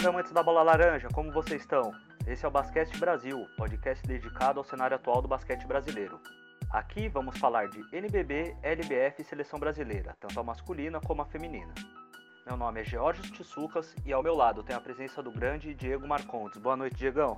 salve 0.00 0.08
amantes 0.08 0.32
da 0.32 0.42
bola 0.42 0.62
laranja, 0.62 1.08
como 1.12 1.30
vocês 1.30 1.60
estão? 1.60 1.92
Esse 2.26 2.46
é 2.46 2.48
o 2.48 2.50
Basquete 2.50 2.96
Brasil, 2.98 3.46
podcast 3.58 4.06
dedicado 4.06 4.58
ao 4.58 4.64
cenário 4.64 4.96
atual 4.96 5.20
do 5.20 5.28
basquete 5.28 5.66
brasileiro. 5.66 6.18
Aqui 6.70 7.06
vamos 7.08 7.36
falar 7.38 7.68
de 7.68 7.84
NBB, 7.94 8.56
LBF 8.62 9.20
e 9.20 9.24
seleção 9.24 9.58
brasileira, 9.60 10.16
tanto 10.18 10.40
a 10.40 10.42
masculina 10.42 11.00
como 11.02 11.20
a 11.20 11.26
feminina. 11.26 11.74
Meu 12.46 12.56
nome 12.56 12.80
é 12.80 12.84
George 12.84 13.30
Tsucas 13.30 13.94
e 14.06 14.10
ao 14.10 14.22
meu 14.22 14.34
lado 14.34 14.62
tem 14.62 14.74
a 14.74 14.80
presença 14.80 15.22
do 15.22 15.30
grande 15.30 15.74
Diego 15.74 16.08
Marcondes. 16.08 16.58
Boa 16.58 16.78
noite, 16.78 16.96
Diegão. 16.96 17.36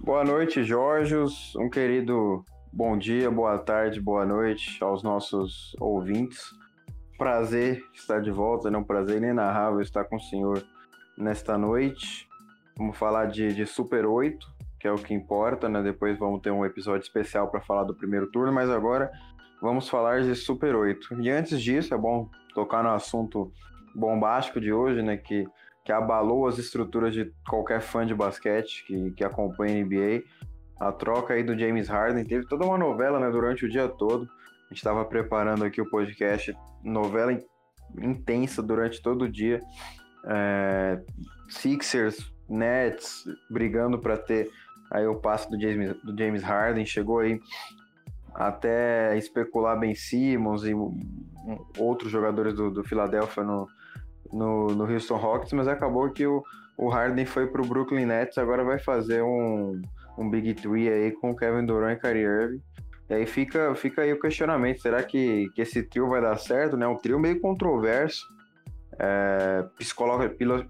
Boa 0.00 0.24
noite, 0.24 0.64
Jorge. 0.64 1.14
Um 1.56 1.70
querido 1.70 2.44
bom 2.72 2.98
dia, 2.98 3.30
boa 3.30 3.56
tarde, 3.58 4.00
boa 4.00 4.26
noite 4.26 4.82
aos 4.82 5.04
nossos 5.04 5.76
ouvintes. 5.78 6.42
Prazer 7.16 7.84
estar 7.94 8.20
de 8.20 8.32
volta, 8.32 8.68
né? 8.68 8.76
um 8.76 8.82
prazer 8.82 9.18
inenarrável 9.18 9.80
estar 9.80 10.02
com 10.06 10.16
o 10.16 10.20
senhor 10.20 10.64
nesta 11.16 11.56
noite. 11.56 12.28
Vamos 12.76 12.96
falar 12.96 13.26
de, 13.26 13.54
de 13.54 13.66
Super 13.66 14.06
8, 14.06 14.46
que 14.80 14.88
é 14.88 14.92
o 14.92 14.96
que 14.96 15.14
importa, 15.14 15.68
né? 15.68 15.82
Depois 15.82 16.18
vamos 16.18 16.40
ter 16.40 16.50
um 16.50 16.64
episódio 16.64 17.02
especial 17.02 17.48
para 17.48 17.60
falar 17.60 17.84
do 17.84 17.94
primeiro 17.94 18.30
turno, 18.30 18.52
mas 18.52 18.68
agora 18.68 19.10
vamos 19.62 19.88
falar 19.88 20.22
de 20.22 20.34
Super 20.34 20.74
8. 20.74 21.20
E 21.20 21.30
antes 21.30 21.62
disso, 21.62 21.94
é 21.94 21.96
bom 21.96 22.28
tocar 22.54 22.82
no 22.82 22.90
assunto 22.90 23.52
bombástico 23.94 24.60
de 24.60 24.72
hoje, 24.72 25.02
né? 25.02 25.16
Que, 25.16 25.46
que 25.84 25.92
abalou 25.92 26.46
as 26.48 26.58
estruturas 26.58 27.14
de 27.14 27.32
qualquer 27.48 27.80
fã 27.80 28.04
de 28.04 28.14
basquete 28.14 28.84
que, 28.86 29.12
que 29.12 29.24
acompanha 29.24 29.80
a 29.80 29.84
NBA. 29.84 30.24
A 30.80 30.90
troca 30.90 31.34
aí 31.34 31.44
do 31.44 31.56
James 31.56 31.88
Harden 31.88 32.24
teve 32.24 32.46
toda 32.48 32.64
uma 32.64 32.76
novela, 32.76 33.20
né? 33.20 33.30
Durante 33.30 33.64
o 33.64 33.68
dia 33.68 33.88
todo. 33.88 34.24
A 34.24 34.68
gente 34.68 34.78
estava 34.78 35.04
preparando 35.04 35.64
aqui 35.64 35.80
o 35.80 35.88
podcast, 35.88 36.56
novela 36.82 37.32
intensa 38.02 38.62
durante 38.62 39.00
todo 39.00 39.22
o 39.22 39.30
dia. 39.30 39.60
É, 40.26 41.00
Sixers, 41.48 42.32
Nets 42.48 43.24
brigando 43.50 43.98
para 43.98 44.16
ter 44.16 44.50
aí 44.90 45.06
o 45.06 45.16
passe 45.16 45.50
do 45.50 45.60
James, 45.60 45.94
do 46.02 46.16
James 46.16 46.42
Harden, 46.42 46.86
chegou 46.86 47.18
aí 47.20 47.40
até 48.34 49.16
especular 49.16 49.78
Ben 49.78 49.94
Simmons 49.94 50.64
e 50.64 50.72
outros 51.78 52.10
jogadores 52.10 52.54
do, 52.54 52.70
do 52.70 52.84
Philadelphia 52.84 53.44
no, 53.44 53.68
no, 54.32 54.66
no 54.68 54.84
Houston 54.92 55.16
Rockets, 55.16 55.52
mas 55.52 55.68
acabou 55.68 56.10
que 56.10 56.26
o, 56.26 56.42
o 56.76 56.88
Harden 56.88 57.24
foi 57.26 57.46
para 57.46 57.62
o 57.62 57.66
Brooklyn 57.66 58.06
Nets, 58.06 58.38
agora 58.38 58.64
vai 58.64 58.78
fazer 58.78 59.22
um, 59.22 59.80
um 60.18 60.28
Big 60.28 60.54
Three 60.54 60.88
aí 60.88 61.12
com 61.12 61.34
Kevin 61.34 61.64
Durant 61.64 61.98
e 61.98 62.00
Kyrie 62.00 62.24
Irving. 62.24 62.62
E 63.08 63.14
aí 63.14 63.26
fica, 63.26 63.74
fica 63.74 64.02
aí 64.02 64.12
o 64.12 64.20
questionamento, 64.20 64.80
será 64.80 65.02
que, 65.02 65.48
que 65.54 65.62
esse 65.62 65.82
trio 65.82 66.08
vai 66.08 66.20
dar 66.20 66.36
certo, 66.38 66.76
né? 66.76 66.86
Um 66.86 66.96
trio 66.96 67.20
meio 67.20 67.38
controverso, 67.38 68.26
é, 68.98 69.64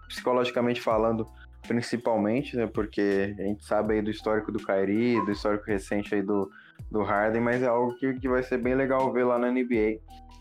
psicologicamente 0.09 0.81
falando, 0.81 1.27
principalmente, 1.67 2.57
né? 2.57 2.67
Porque 2.67 3.35
a 3.39 3.43
gente 3.43 3.65
sabe 3.65 3.95
aí 3.95 4.03
do 4.03 4.11
histórico 4.11 4.53
do 4.53 4.65
Kyrie, 4.65 5.25
do 5.25 5.33
histórico 5.33 5.65
recente 5.67 6.15
aí 6.15 6.23
do, 6.23 6.51
do 6.91 7.03
Harden, 7.03 7.41
mas 7.41 7.63
é 7.63 7.67
algo 7.67 7.95
que, 7.97 8.15
que 8.15 8.29
vai 8.29 8.43
ser 8.43 8.59
bem 8.59 8.75
legal 8.75 9.13
ver 9.13 9.25
lá 9.25 9.39
na 9.39 9.51
NBA. 9.51 9.99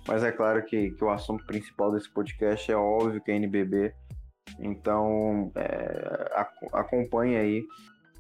Mas 0.08 0.23
é 0.23 0.31
claro 0.31 0.64
que, 0.66 0.92
que 0.92 1.03
o 1.03 1.09
assunto 1.09 1.45
principal 1.45 1.92
desse 1.92 2.09
podcast 2.09 2.70
é 2.72 2.75
óbvio 2.75 3.22
que 3.22 3.31
é 3.31 3.36
NBB. 3.36 3.94
Então 4.59 5.52
é, 5.56 6.30
acompanhe 6.74 7.38
aí, 7.38 7.63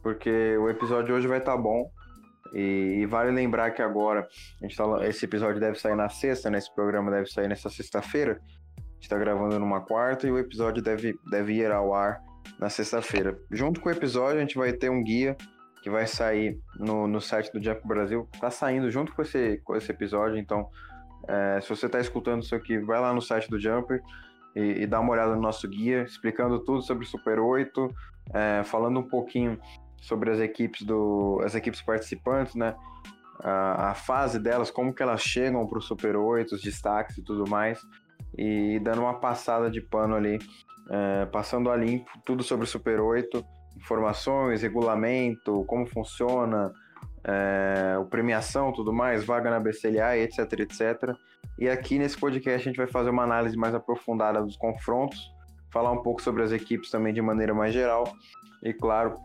porque 0.01 0.57
o 0.57 0.69
episódio 0.69 1.15
hoje 1.15 1.27
vai 1.27 1.39
estar 1.39 1.55
tá 1.55 1.57
bom. 1.57 1.89
E, 2.53 2.99
e, 3.01 3.05
vale 3.07 3.31
lembrar 3.31 3.71
que 3.71 3.81
agora, 3.81 4.27
a 4.61 4.65
gente 4.65 4.77
tá, 4.77 4.85
esse 5.07 5.25
episódio 5.25 5.59
deve 5.59 5.79
sair 5.79 5.95
na 5.95 6.07
sexta, 6.07 6.51
né? 6.51 6.59
Esse 6.59 6.73
programa 6.73 7.09
deve 7.09 7.25
sair 7.25 7.47
nessa 7.47 7.67
sexta-feira 7.67 8.39
está 9.03 9.17
gravando 9.17 9.59
numa 9.59 9.81
quarta 9.81 10.27
e 10.27 10.31
o 10.31 10.39
episódio 10.39 10.81
deve, 10.81 11.19
deve 11.29 11.53
ir 11.53 11.71
ao 11.71 11.93
ar 11.93 12.21
na 12.57 12.69
sexta-feira. 12.69 13.37
Junto 13.51 13.81
com 13.81 13.89
o 13.89 13.91
episódio, 13.91 14.37
a 14.37 14.41
gente 14.41 14.57
vai 14.57 14.71
ter 14.73 14.89
um 14.89 15.03
guia 15.03 15.35
que 15.81 15.89
vai 15.89 16.07
sair 16.07 16.57
no, 16.79 17.07
no 17.07 17.19
site 17.19 17.51
do 17.51 17.61
Jump 17.61 17.85
Brasil. 17.85 18.27
Tá 18.39 18.49
saindo 18.49 18.89
junto 18.89 19.13
com 19.13 19.21
esse, 19.21 19.61
com 19.65 19.75
esse 19.75 19.91
episódio, 19.91 20.37
então 20.37 20.69
é, 21.27 21.59
se 21.61 21.69
você 21.69 21.85
está 21.85 21.99
escutando 21.99 22.43
isso 22.43 22.55
aqui, 22.55 22.79
vai 22.79 22.99
lá 22.99 23.13
no 23.13 23.21
site 23.21 23.49
do 23.49 23.59
Jumper 23.59 24.01
e, 24.55 24.83
e, 24.83 24.87
dá 24.87 24.99
uma 24.99 25.11
olhada 25.11 25.35
no 25.35 25.41
nosso 25.41 25.67
guia, 25.67 26.03
explicando 26.03 26.59
tudo 26.59 26.81
sobre 26.81 27.03
o 27.03 27.07
Super 27.07 27.39
8, 27.39 27.93
é, 28.33 28.63
falando 28.63 28.99
um 28.99 29.07
pouquinho 29.07 29.59
sobre 30.01 30.31
as 30.31 30.39
equipes 30.39 30.83
do 30.83 31.41
as 31.43 31.55
equipes 31.55 31.81
participantes, 31.81 32.55
né? 32.55 32.75
A, 33.41 33.89
a 33.89 33.93
fase 33.95 34.39
delas, 34.39 34.71
como 34.71 34.93
que 34.93 35.03
elas 35.03 35.21
chegam 35.21 35.65
para 35.67 35.79
o 35.79 35.81
Super 35.81 36.15
8, 36.15 36.55
os 36.55 36.61
destaques 36.61 37.17
e 37.17 37.21
tudo 37.21 37.49
mais 37.49 37.81
e 38.37 38.79
dando 38.79 39.01
uma 39.01 39.19
passada 39.19 39.69
de 39.69 39.81
pano 39.81 40.15
ali, 40.15 40.39
é, 40.89 41.25
passando 41.25 41.69
a 41.69 41.75
limpo 41.75 42.09
tudo 42.25 42.43
sobre 42.43 42.65
o 42.65 42.67
Super 42.67 42.99
8, 42.99 43.43
informações, 43.77 44.61
regulamento, 44.61 45.63
como 45.65 45.85
funciona, 45.85 46.71
é, 47.23 47.97
o 47.97 48.05
premiação, 48.05 48.71
tudo 48.71 48.91
mais, 48.91 49.23
vaga 49.23 49.49
na 49.49 49.59
BCLA, 49.59 50.17
etc, 50.17 50.39
etc. 50.59 51.15
E 51.57 51.69
aqui 51.69 51.97
nesse 51.97 52.17
podcast 52.17 52.61
a 52.61 52.71
gente 52.71 52.77
vai 52.77 52.87
fazer 52.87 53.09
uma 53.09 53.23
análise 53.23 53.55
mais 53.55 53.73
aprofundada 53.73 54.41
dos 54.41 54.57
confrontos, 54.57 55.19
falar 55.71 55.91
um 55.91 56.01
pouco 56.01 56.21
sobre 56.21 56.43
as 56.43 56.51
equipes 56.51 56.89
também 56.89 57.13
de 57.13 57.21
maneira 57.21 57.53
mais 57.53 57.73
geral 57.73 58.03
e, 58.63 58.73
claro, 58.73 59.17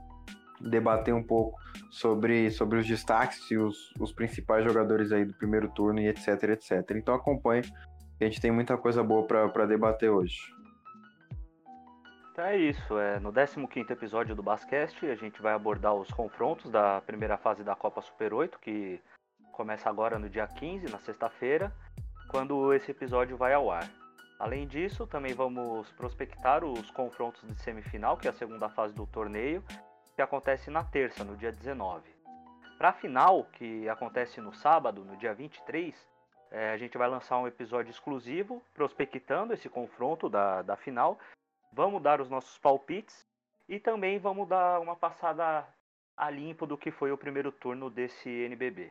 debater 0.61 1.15
um 1.15 1.23
pouco 1.23 1.59
sobre, 1.91 2.51
sobre 2.51 2.79
os 2.79 2.87
destaques 2.87 3.51
e 3.51 3.57
os, 3.57 3.93
os 3.99 4.13
principais 4.13 4.65
jogadores 4.65 5.13
aí 5.13 5.25
do 5.25 5.35
primeiro 5.35 5.69
turno 5.71 6.01
e 6.01 6.09
etc, 6.09 6.43
etc. 6.45 6.91
Então 6.97 7.15
acompanhe 7.15 7.63
a 8.21 8.25
gente 8.25 8.41
tem 8.41 8.51
muita 8.51 8.77
coisa 8.77 9.03
boa 9.03 9.27
para 9.27 9.67
debater 9.67 10.11
hoje. 10.11 10.39
Então 12.33 12.45
é 12.45 12.57
isso, 12.57 12.99
é, 12.99 13.19
no 13.19 13.33
15 13.33 13.93
episódio 13.93 14.35
do 14.37 14.43
Basquete 14.43 15.07
a 15.07 15.17
gente 15.17 15.43
vai 15.43 15.53
abordar 15.53 15.95
os 15.95 16.09
confrontos 16.11 16.71
da 16.71 17.01
primeira 17.01 17.37
fase 17.37 17.65
da 17.65 17.75
Copa 17.75 18.01
Super 18.01 18.33
8, 18.33 18.61
que 18.61 19.01
começa 19.51 19.91
agora 19.91 20.21
no 20.21 20.29
dia 20.29 20.47
15, 20.47 20.89
na 20.89 21.01
sexta-feira, 21.01 21.73
quando 22.29 22.73
esse 22.73 22.93
episódio 22.93 23.37
vai 23.37 23.55
ao 23.55 23.71
ar. 23.73 23.91
Além 24.39 24.69
disso, 24.69 25.05
também 25.05 25.35
vamos 25.35 25.91
prospectar 25.95 26.65
os 26.65 26.93
confrontos 26.93 27.43
de 27.43 27.61
semifinal, 27.61 28.17
que 28.17 28.29
é 28.29 28.31
a 28.31 28.35
segunda 28.35 28.69
fase 28.69 28.95
do 28.95 29.05
torneio, 29.05 29.65
que 30.15 30.23
acontece 30.23 30.71
na 30.71 30.85
terça, 30.85 31.25
no 31.25 31.37
dia 31.37 31.51
19. 31.51 32.09
Para 32.79 32.91
a 32.91 32.93
final, 32.93 33.49
que 33.55 33.89
acontece 33.89 34.41
no 34.41 34.55
sábado, 34.55 35.05
no 35.05 35.17
dia 35.17 35.35
23, 35.35 35.93
é, 36.51 36.71
a 36.71 36.77
gente 36.77 36.97
vai 36.97 37.09
lançar 37.09 37.39
um 37.39 37.47
episódio 37.47 37.91
exclusivo 37.91 38.63
prospectando 38.75 39.53
esse 39.53 39.69
confronto 39.69 40.29
da, 40.29 40.63
da 40.63 40.77
final. 40.77 41.19
Vamos 41.73 42.03
dar 42.03 42.21
os 42.21 42.29
nossos 42.29 42.59
palpites 42.59 43.27
e 43.69 43.79
também 43.79 44.19
vamos 44.19 44.49
dar 44.49 44.81
uma 44.81 44.97
passada 44.97 45.67
a 46.17 46.31
limpo 46.31 46.67
do 46.67 46.79
que 46.79 46.91
foi 46.91 47.13
o 47.13 47.19
primeiro 47.19 47.53
turno 47.53 47.91
desse 47.91 48.29
NBB. 48.29 48.91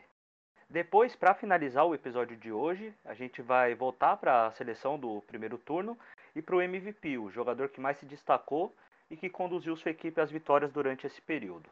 Depois, 0.69 1.15
para 1.15 1.33
finalizar 1.33 1.85
o 1.85 1.95
episódio 1.95 2.35
de 2.35 2.51
hoje, 2.51 2.93
a 3.05 3.13
gente 3.13 3.41
vai 3.41 3.73
voltar 3.73 4.17
para 4.17 4.47
a 4.47 4.51
seleção 4.51 4.99
do 4.99 5.21
primeiro 5.21 5.57
turno 5.57 5.97
e 6.35 6.41
para 6.41 6.55
o 6.55 6.61
MVP, 6.61 7.17
o 7.17 7.29
jogador 7.29 7.69
que 7.69 7.79
mais 7.79 7.97
se 7.97 8.05
destacou 8.05 8.75
e 9.09 9.15
que 9.15 9.29
conduziu 9.29 9.75
sua 9.77 9.91
equipe 9.91 10.19
às 10.19 10.29
vitórias 10.29 10.71
durante 10.71 11.07
esse 11.07 11.21
período. 11.21 11.69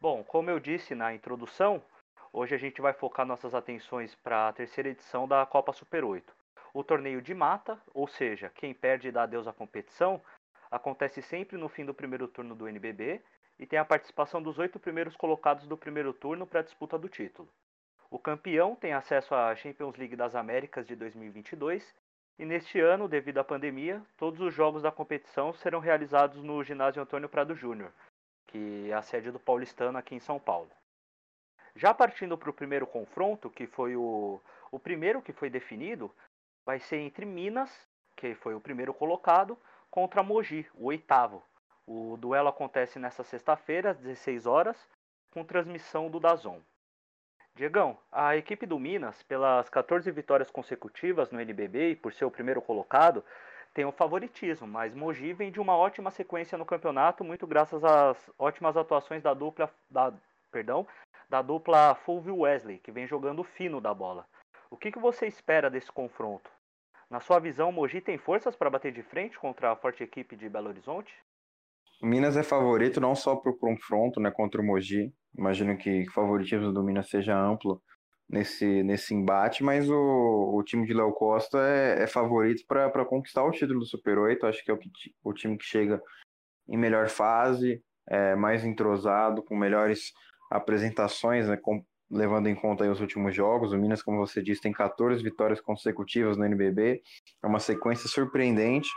Bom, 0.00 0.24
como 0.24 0.50
eu 0.50 0.58
disse 0.58 0.94
na 0.94 1.14
introdução, 1.14 1.82
Hoje 2.36 2.52
a 2.52 2.58
gente 2.58 2.80
vai 2.80 2.92
focar 2.92 3.24
nossas 3.24 3.54
atenções 3.54 4.16
para 4.16 4.48
a 4.48 4.52
terceira 4.52 4.88
edição 4.88 5.28
da 5.28 5.46
Copa 5.46 5.72
Super 5.72 6.02
8. 6.02 6.34
O 6.72 6.82
torneio 6.82 7.22
de 7.22 7.32
mata, 7.32 7.80
ou 7.94 8.08
seja, 8.08 8.50
quem 8.56 8.74
perde 8.74 9.12
dá 9.12 9.22
adeus 9.22 9.46
à 9.46 9.52
competição, 9.52 10.20
acontece 10.68 11.22
sempre 11.22 11.56
no 11.56 11.68
fim 11.68 11.84
do 11.84 11.94
primeiro 11.94 12.26
turno 12.26 12.56
do 12.56 12.66
NBB 12.66 13.22
e 13.56 13.64
tem 13.64 13.78
a 13.78 13.84
participação 13.84 14.42
dos 14.42 14.58
oito 14.58 14.80
primeiros 14.80 15.14
colocados 15.14 15.68
do 15.68 15.76
primeiro 15.76 16.12
turno 16.12 16.44
para 16.44 16.58
a 16.58 16.64
disputa 16.64 16.98
do 16.98 17.08
título. 17.08 17.48
O 18.10 18.18
campeão 18.18 18.74
tem 18.74 18.92
acesso 18.92 19.32
à 19.32 19.54
Champions 19.54 19.94
League 19.94 20.16
das 20.16 20.34
Américas 20.34 20.88
de 20.88 20.96
2022 20.96 21.94
e 22.36 22.44
neste 22.44 22.80
ano, 22.80 23.06
devido 23.06 23.38
à 23.38 23.44
pandemia, 23.44 24.02
todos 24.16 24.40
os 24.40 24.52
jogos 24.52 24.82
da 24.82 24.90
competição 24.90 25.52
serão 25.52 25.78
realizados 25.78 26.42
no 26.42 26.64
ginásio 26.64 27.00
Antônio 27.00 27.28
Prado 27.28 27.54
Júnior, 27.54 27.92
que 28.48 28.90
é 28.90 28.92
a 28.92 29.02
sede 29.02 29.30
do 29.30 29.38
Paulistano 29.38 29.96
aqui 29.96 30.16
em 30.16 30.20
São 30.20 30.40
Paulo. 30.40 30.68
Já 31.76 31.92
partindo 31.92 32.38
para 32.38 32.50
o 32.50 32.54
primeiro 32.54 32.86
confronto, 32.86 33.50
que 33.50 33.66
foi 33.66 33.96
o, 33.96 34.40
o 34.70 34.78
primeiro 34.78 35.20
que 35.20 35.32
foi 35.32 35.50
definido, 35.50 36.10
vai 36.64 36.78
ser 36.78 36.98
entre 36.98 37.26
Minas, 37.26 37.70
que 38.16 38.34
foi 38.34 38.54
o 38.54 38.60
primeiro 38.60 38.94
colocado, 38.94 39.58
contra 39.90 40.22
Mogi, 40.22 40.66
o 40.74 40.86
oitavo. 40.86 41.42
O 41.86 42.16
duelo 42.16 42.48
acontece 42.48 42.98
nesta 42.98 43.22
sexta-feira, 43.24 43.90
às 43.90 43.98
16 43.98 44.46
horas, 44.46 44.88
com 45.30 45.44
transmissão 45.44 46.08
do 46.08 46.20
Dazon. 46.20 46.60
Diegão, 47.56 47.98
a 48.10 48.36
equipe 48.36 48.66
do 48.66 48.78
Minas, 48.78 49.22
pelas 49.22 49.68
14 49.68 50.10
vitórias 50.10 50.50
consecutivas 50.50 51.30
no 51.30 51.40
NBB 51.40 51.90
e 51.90 51.96
por 51.96 52.12
ser 52.12 52.24
o 52.24 52.30
primeiro 52.30 52.62
colocado, 52.62 53.24
tem 53.72 53.84
o 53.84 53.92
favoritismo, 53.92 54.66
mas 54.66 54.94
Mogi 54.94 55.32
vem 55.32 55.50
de 55.50 55.60
uma 55.60 55.76
ótima 55.76 56.10
sequência 56.10 56.56
no 56.56 56.64
campeonato, 56.64 57.24
muito 57.24 57.46
graças 57.46 57.84
às 57.84 58.30
ótimas 58.38 58.76
atuações 58.76 59.22
da 59.22 59.34
dupla, 59.34 59.70
da, 59.90 60.12
perdão, 60.50 60.86
da 61.34 61.42
dupla 61.42 61.96
Fulvio 61.96 62.42
Wesley, 62.42 62.78
que 62.78 62.92
vem 62.92 63.08
jogando 63.08 63.42
fino 63.42 63.80
da 63.80 63.92
bola. 63.92 64.24
O 64.70 64.76
que, 64.76 64.92
que 64.92 65.00
você 65.00 65.26
espera 65.26 65.68
desse 65.68 65.90
confronto? 65.90 66.48
Na 67.10 67.18
sua 67.18 67.40
visão, 67.40 67.70
o 67.70 67.72
Mogi 67.72 68.00
tem 68.00 68.16
forças 68.16 68.54
para 68.54 68.70
bater 68.70 68.92
de 68.92 69.02
frente 69.02 69.36
contra 69.36 69.72
a 69.72 69.76
forte 69.76 70.04
equipe 70.04 70.36
de 70.36 70.48
Belo 70.48 70.68
Horizonte? 70.68 71.12
O 72.00 72.06
Minas 72.06 72.36
é 72.36 72.44
favorito 72.44 73.00
não 73.00 73.16
só 73.16 73.34
para 73.34 73.50
o 73.50 73.58
confronto 73.58 74.20
né, 74.20 74.30
contra 74.30 74.60
o 74.60 74.64
Mogi. 74.64 75.12
Imagino 75.36 75.76
que 75.76 76.02
o 76.02 76.12
favoritismo 76.12 76.72
do 76.72 76.84
Minas 76.84 77.08
seja 77.08 77.36
amplo 77.36 77.82
nesse, 78.28 78.84
nesse 78.84 79.12
embate, 79.12 79.64
mas 79.64 79.90
o, 79.90 80.54
o 80.54 80.62
time 80.62 80.86
de 80.86 80.94
Léo 80.94 81.10
Costa 81.14 81.58
é, 81.58 82.04
é 82.04 82.06
favorito 82.06 82.64
para 82.68 83.04
conquistar 83.04 83.42
o 83.42 83.50
título 83.50 83.80
do 83.80 83.86
Super 83.86 84.18
8. 84.18 84.46
Acho 84.46 84.64
que 84.64 84.70
é 84.70 84.74
o, 84.74 84.78
que, 84.78 84.88
o 85.24 85.32
time 85.32 85.58
que 85.58 85.64
chega 85.64 86.00
em 86.68 86.76
melhor 86.76 87.08
fase, 87.08 87.82
é, 88.08 88.36
mais 88.36 88.64
entrosado, 88.64 89.42
com 89.42 89.56
melhores 89.56 90.12
apresentações, 90.50 91.48
né, 91.48 91.56
com, 91.56 91.84
levando 92.10 92.48
em 92.48 92.54
conta 92.54 92.90
os 92.90 93.00
últimos 93.00 93.34
jogos. 93.34 93.72
O 93.72 93.78
Minas, 93.78 94.02
como 94.02 94.18
você 94.18 94.42
disse, 94.42 94.62
tem 94.62 94.72
14 94.72 95.22
vitórias 95.22 95.60
consecutivas 95.60 96.36
no 96.36 96.44
NBB, 96.44 97.02
é 97.42 97.46
uma 97.46 97.58
sequência 97.58 98.08
surpreendente. 98.08 98.88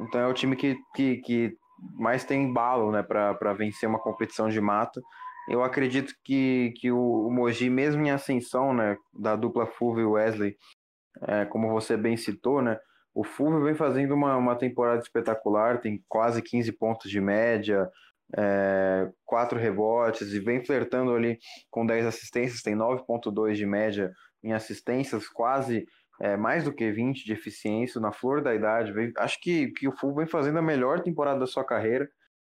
Então 0.00 0.20
é 0.20 0.26
o 0.26 0.34
time 0.34 0.56
que, 0.56 0.76
que, 0.94 1.16
que 1.18 1.56
mais 1.98 2.24
tem 2.24 2.42
embalo 2.42 2.90
né, 2.90 3.02
para 3.02 3.52
vencer 3.52 3.88
uma 3.88 3.98
competição 3.98 4.48
de 4.48 4.60
mata. 4.60 5.00
Eu 5.48 5.62
acredito 5.62 6.14
que, 6.24 6.72
que 6.76 6.90
o, 6.90 7.26
o 7.26 7.30
Mogi, 7.30 7.68
mesmo 7.68 8.02
em 8.02 8.10
ascensão 8.10 8.72
né, 8.72 8.96
da 9.12 9.34
dupla 9.34 9.66
Fulvio 9.66 10.02
e 10.02 10.06
Wesley, 10.06 10.56
é, 11.22 11.44
como 11.44 11.68
você 11.68 11.96
bem 11.96 12.16
citou, 12.16 12.62
né, 12.62 12.78
o 13.14 13.24
Fulvio 13.24 13.62
vem 13.62 13.74
fazendo 13.74 14.14
uma, 14.14 14.36
uma 14.36 14.56
temporada 14.56 15.02
espetacular, 15.02 15.80
tem 15.80 16.02
quase 16.08 16.40
15 16.40 16.72
pontos 16.72 17.10
de 17.10 17.20
média, 17.20 17.90
é, 18.36 19.10
4 19.42 19.58
rebotes 19.58 20.32
e 20.32 20.40
vem 20.40 20.64
flertando 20.64 21.14
ali 21.14 21.38
com 21.70 21.84
10 21.84 22.06
assistências, 22.06 22.62
tem 22.62 22.76
9,2 22.76 23.54
de 23.54 23.66
média 23.66 24.12
em 24.42 24.52
assistências, 24.52 25.28
quase 25.28 25.86
é, 26.20 26.36
mais 26.36 26.64
do 26.64 26.72
que 26.72 26.90
20 26.90 27.24
de 27.24 27.32
eficiência 27.32 28.00
na 28.00 28.12
flor 28.12 28.42
da 28.42 28.54
idade. 28.54 28.92
Vem, 28.92 29.12
acho 29.16 29.40
que, 29.40 29.68
que 29.72 29.88
o 29.88 29.92
Fulvio 29.92 30.18
vem 30.18 30.26
fazendo 30.26 30.58
a 30.58 30.62
melhor 30.62 31.00
temporada 31.00 31.40
da 31.40 31.46
sua 31.46 31.64
carreira, 31.64 32.08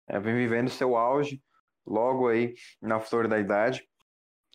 é, 0.08 0.20
vem 0.20 0.36
vivendo 0.36 0.70
seu 0.70 0.96
auge 0.96 1.42
logo 1.86 2.28
aí 2.28 2.54
na 2.82 3.00
flor 3.00 3.28
da 3.28 3.40
idade. 3.40 3.84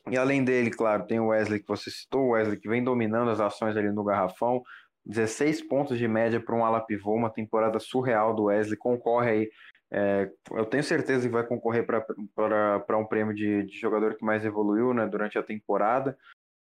E 0.09 0.17
além 0.17 0.45
dele, 0.45 0.71
claro, 0.71 1.07
tem 1.07 1.21
o 1.21 1.29
Wesley 1.29 1.61
que 1.61 1.69
você 1.69 1.91
citou, 1.91 2.23
o 2.23 2.31
Wesley 2.31 2.59
que 2.59 2.69
vem 2.69 2.83
dominando 2.83 3.31
as 3.31 3.41
ações 3.41 3.77
ali 3.77 3.91
no 3.91 4.05
garrafão, 4.05 4.63
16 5.05 5.67
pontos 5.67 5.99
de 5.99 6.07
média 6.07 6.41
para 6.41 6.55
um 6.55 6.65
ala 6.65 6.81
pivô, 6.81 7.15
uma 7.15 7.31
temporada 7.31 7.79
surreal 7.79 8.35
do 8.35 8.45
Wesley, 8.45 8.77
concorre 8.77 9.31
aí, 9.31 9.51
é, 9.93 10.31
eu 10.53 10.65
tenho 10.67 10.85
certeza 10.85 11.27
que 11.27 11.33
vai 11.33 11.45
concorrer 11.45 11.85
para 11.85 12.99
um 12.99 13.07
prêmio 13.07 13.35
de, 13.35 13.65
de, 13.65 13.79
jogador 13.79 14.15
que 14.15 14.25
mais 14.25 14.45
evoluiu 14.45 14.95
né, 14.95 15.07
durante 15.07 15.37
a 15.37 15.43
temporada, 15.43 16.17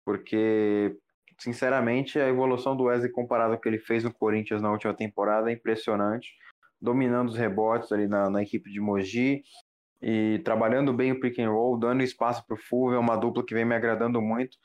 porque, 0.05 0.97
sinceramente, 1.39 2.19
a 2.19 2.29
evolução 2.29 2.75
do 2.75 2.85
Wesley 2.85 3.13
comparado 3.13 3.53
ao 3.53 3.61
que 3.61 3.69
ele 3.69 3.79
fez 3.79 4.03
no 4.03 4.13
Corinthians 4.13 4.63
na 4.63 4.73
última 4.73 4.95
temporada 4.95 5.51
é 5.51 5.55
impressionante, 5.55 6.35
dominando 6.81 7.29
os 7.29 7.37
rebotes 7.37 7.93
ali 7.93 8.09
na, 8.09 8.31
na 8.31 8.43
equipe 8.43 8.71
de 8.71 8.81
Mogi, 8.81 9.43
e 10.01 10.41
trabalhando 10.45 10.93
bem 10.93 11.13
o 11.13 11.21
pick 11.21 11.39
and 11.41 11.51
roll, 11.51 11.79
dando 11.79 12.03
espaço 12.03 12.47
para 12.47 12.55
o 12.55 12.61
Fulvio, 12.61 12.97
é 12.97 13.01
uma 13.01 13.17
dupla 13.17 13.45
que 13.45 13.53
vem 13.53 13.65
me 13.65 13.75
agradando 13.75 14.23
muito. 14.23 14.57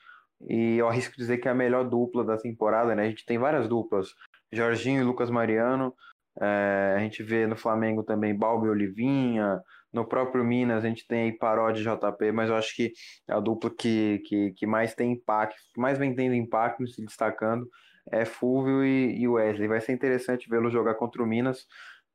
E 0.48 0.77
eu 0.77 0.88
arrisco 0.88 1.18
dizer 1.18 1.38
que 1.39 1.48
é 1.48 1.51
a 1.51 1.56
melhor 1.56 1.89
dupla 1.89 2.24
da 2.24 2.38
temporada, 2.38 2.94
né? 2.94 3.04
A 3.04 3.10
gente 3.10 3.25
tem 3.25 3.38
várias 3.38 3.68
duplas, 3.68 4.10
Jorginho 4.51 5.01
e 5.01 5.04
Lucas 5.04 5.30
Mariano. 5.30 5.94
É, 6.42 6.96
a 6.98 7.00
gente 7.00 7.22
vê 7.22 7.46
no 7.46 7.56
Flamengo 7.56 8.04
também 8.04 8.36
Balbi 8.36 8.68
e 8.68 8.70
Olivinha. 8.70 9.62
No 9.92 10.08
próprio 10.08 10.44
Minas 10.44 10.84
a 10.84 10.88
gente 10.88 11.06
tem 11.08 11.24
aí 11.24 11.32
Paródia 11.32 11.82
e 11.82 11.84
JP, 11.84 12.32
mas 12.32 12.50
eu 12.50 12.56
acho 12.56 12.76
que 12.76 12.92
a 13.28 13.40
dupla 13.40 13.70
que, 13.70 14.24
que, 14.26 14.52
que 14.54 14.66
mais 14.66 14.96
tem 14.96 15.12
impacto, 15.12 15.56
mais 15.78 16.00
vem 16.00 16.16
tendo 16.16 16.34
impacto, 16.34 16.88
se 16.88 17.06
destacando, 17.06 17.70
é 18.12 18.26
Fulvio 18.26 18.84
e, 18.84 19.22
e 19.22 19.28
Wesley. 19.28 19.68
Vai 19.68 19.82
ser 19.82 19.94
interessante 19.94 20.50
vê-lo 20.50 20.72
jogar 20.72 20.96
contra 20.96 21.22
o 21.22 21.28
Minas. 21.28 21.68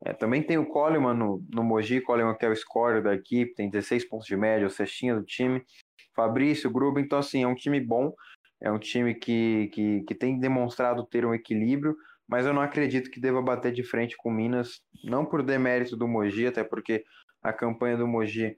É, 0.04 0.12
também 0.12 0.42
tem 0.42 0.58
o 0.58 0.66
Coleman 0.66 1.14
no, 1.14 1.44
no 1.52 1.64
Mogi, 1.64 2.00
Coleman 2.00 2.34
que 2.34 2.46
é 2.46 2.48
o 2.48 2.56
scorer 2.56 3.02
da 3.02 3.14
equipe, 3.14 3.54
tem 3.54 3.70
16 3.70 4.08
pontos 4.08 4.26
de 4.26 4.36
média, 4.36 4.66
o 4.66 4.70
cestinha 4.70 5.14
do 5.14 5.24
time. 5.24 5.62
Fabrício, 6.14 6.70
Gruba, 6.70 7.00
então 7.00 7.18
assim, 7.18 7.42
é 7.44 7.46
um 7.46 7.54
time 7.54 7.80
bom, 7.80 8.12
é 8.60 8.70
um 8.70 8.78
time 8.78 9.14
que, 9.14 9.70
que, 9.72 10.02
que 10.02 10.14
tem 10.14 10.38
demonstrado 10.38 11.06
ter 11.06 11.24
um 11.24 11.34
equilíbrio, 11.34 11.96
mas 12.28 12.46
eu 12.46 12.52
não 12.52 12.62
acredito 12.62 13.10
que 13.10 13.20
deva 13.20 13.40
bater 13.40 13.72
de 13.72 13.82
frente 13.82 14.16
com 14.16 14.28
o 14.28 14.32
Minas, 14.32 14.80
não 15.04 15.24
por 15.24 15.42
demérito 15.42 15.96
do 15.96 16.06
Mogi, 16.06 16.46
até 16.46 16.62
porque 16.62 17.04
a 17.42 17.52
campanha 17.52 17.96
do 17.96 18.06
Mogi 18.06 18.56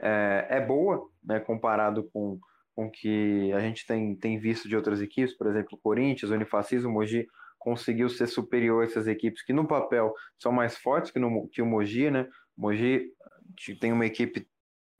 é, 0.00 0.46
é 0.50 0.60
boa, 0.60 1.08
né, 1.22 1.40
comparado 1.40 2.08
com 2.12 2.38
com 2.74 2.90
que 2.90 3.52
a 3.52 3.60
gente 3.60 3.86
tem, 3.86 4.16
tem 4.16 4.38
visto 4.38 4.68
de 4.68 4.76
outras 4.76 5.00
equipes, 5.00 5.36
por 5.36 5.46
exemplo, 5.46 5.78
Corinthians, 5.80 6.30
o 6.30 6.34
Unifacis, 6.34 6.84
o 6.84 6.90
Mogi 6.90 7.26
conseguiu 7.58 8.08
ser 8.08 8.26
superior 8.26 8.82
a 8.82 8.86
essas 8.86 9.06
equipes 9.06 9.42
que 9.42 9.52
no 9.52 9.66
papel 9.66 10.12
são 10.38 10.52
mais 10.52 10.76
fortes 10.76 11.10
que, 11.10 11.18
no, 11.18 11.48
que 11.48 11.62
o 11.62 11.66
Mogi, 11.66 12.10
né? 12.10 12.28
O 12.56 12.62
Mogi 12.62 13.10
tem 13.80 13.92
uma 13.92 14.04
equipe 14.04 14.46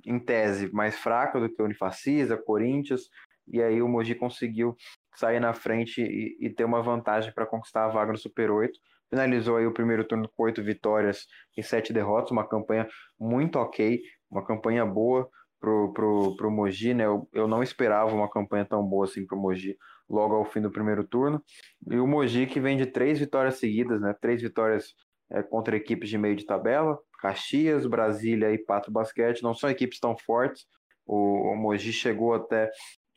em 0.07 0.19
tese 0.19 0.73
mais 0.73 0.97
fraca 0.97 1.41
do 1.41 1.53
que 1.53 1.61
o 1.61 1.65
Unifacisa, 1.65 2.37
Corinthians, 2.37 3.09
e 3.49 3.61
aí 3.61 3.83
o 3.83 3.89
Mogi 3.89 4.15
conseguiu 4.15 4.77
sair 5.19 5.41
na 5.41 5.53
frente 5.53 6.03
e, 6.03 6.47
e 6.47 6.51
ter 6.51 6.65
uma 6.65 6.83
vantagem 6.83 7.33
para 7.33 7.47
conquistar 7.47 7.87
a 7.87 7.89
vaga 7.89 8.13
no 8.13 8.19
Super 8.19 8.51
8. 8.51 8.79
Finalizou 9.11 9.57
aí 9.57 9.67
o 9.67 9.73
primeiro 9.73 10.05
turno 10.05 10.29
com 10.35 10.45
oito 10.45 10.63
vitórias 10.63 11.27
e 11.57 11.63
sete 11.63 11.93
derrotas, 11.93 12.31
uma 12.31 12.49
campanha 12.49 12.89
muito 13.19 13.57
ok, 13.59 14.01
uma 14.31 14.45
campanha 14.45 14.85
boa 14.85 15.29
pro, 15.61 15.93
pro, 15.93 16.37
pro 16.37 16.51
Mogi, 16.51 16.93
né? 16.93 17.07
Eu, 17.07 17.29
eu 17.33 17.49
não 17.49 17.63
esperava 17.63 18.15
uma 18.15 18.29
campanha 18.29 18.65
tão 18.65 18.85
boa 18.85 19.05
assim 19.05 19.25
pro 19.27 19.37
Mogi 19.37 19.77
logo 20.09 20.35
ao 20.35 20.45
fim 20.45 20.61
do 20.61 20.71
primeiro 20.71 21.05
turno. 21.05 21.43
E 21.91 21.97
o 21.97 22.07
Mogi 22.07 22.47
que 22.47 22.61
vem 22.61 22.77
de 22.77 22.87
três 22.87 23.19
vitórias 23.19 23.57
seguidas, 23.57 24.01
né? 24.01 24.15
Três 24.21 24.43
vitórias 24.43 24.95
é, 25.31 25.43
contra 25.43 25.77
equipes 25.77 26.09
de 26.09 26.19
meio 26.19 26.37
de 26.37 26.45
tabela, 26.45 26.99
Caxias, 27.21 27.87
Brasília 27.87 28.53
e 28.53 28.59
Pato 28.59 28.91
Basquete, 28.91 29.43
não 29.43 29.55
são 29.55 29.71
equipes 29.71 29.99
tão 29.99 30.17
fortes. 30.17 30.67
O, 31.07 31.53
o 31.53 31.57
Mogi 31.57 31.93
chegou 31.93 32.35
até 32.35 32.71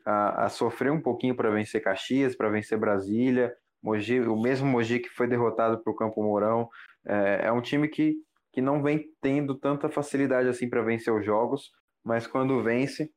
a, 0.07 0.45
a 0.45 0.49
sofrer 0.49 0.89
um 0.89 1.01
pouquinho 1.01 1.35
para 1.35 1.51
vencer 1.51 1.83
Caxias, 1.83 2.33
para 2.33 2.49
vencer 2.49 2.79
Brasília. 2.79 3.53
Mogi, 3.83 4.21
o 4.21 4.41
mesmo 4.41 4.65
Mogi 4.65 4.99
que 4.99 5.09
foi 5.09 5.27
derrotado 5.27 5.83
para 5.83 5.91
o 5.91 5.95
Campo 5.95 6.23
Mourão. 6.23 6.69
É, 7.05 7.47
é 7.47 7.51
um 7.51 7.61
time 7.61 7.89
que, 7.89 8.15
que 8.53 8.61
não 8.61 8.81
vem 8.81 9.05
tendo 9.21 9.53
tanta 9.55 9.89
facilidade 9.89 10.47
assim 10.47 10.69
para 10.69 10.81
vencer 10.81 11.13
os 11.13 11.25
jogos, 11.25 11.71
mas 12.05 12.25
quando 12.25 12.63
vence, 12.63 13.11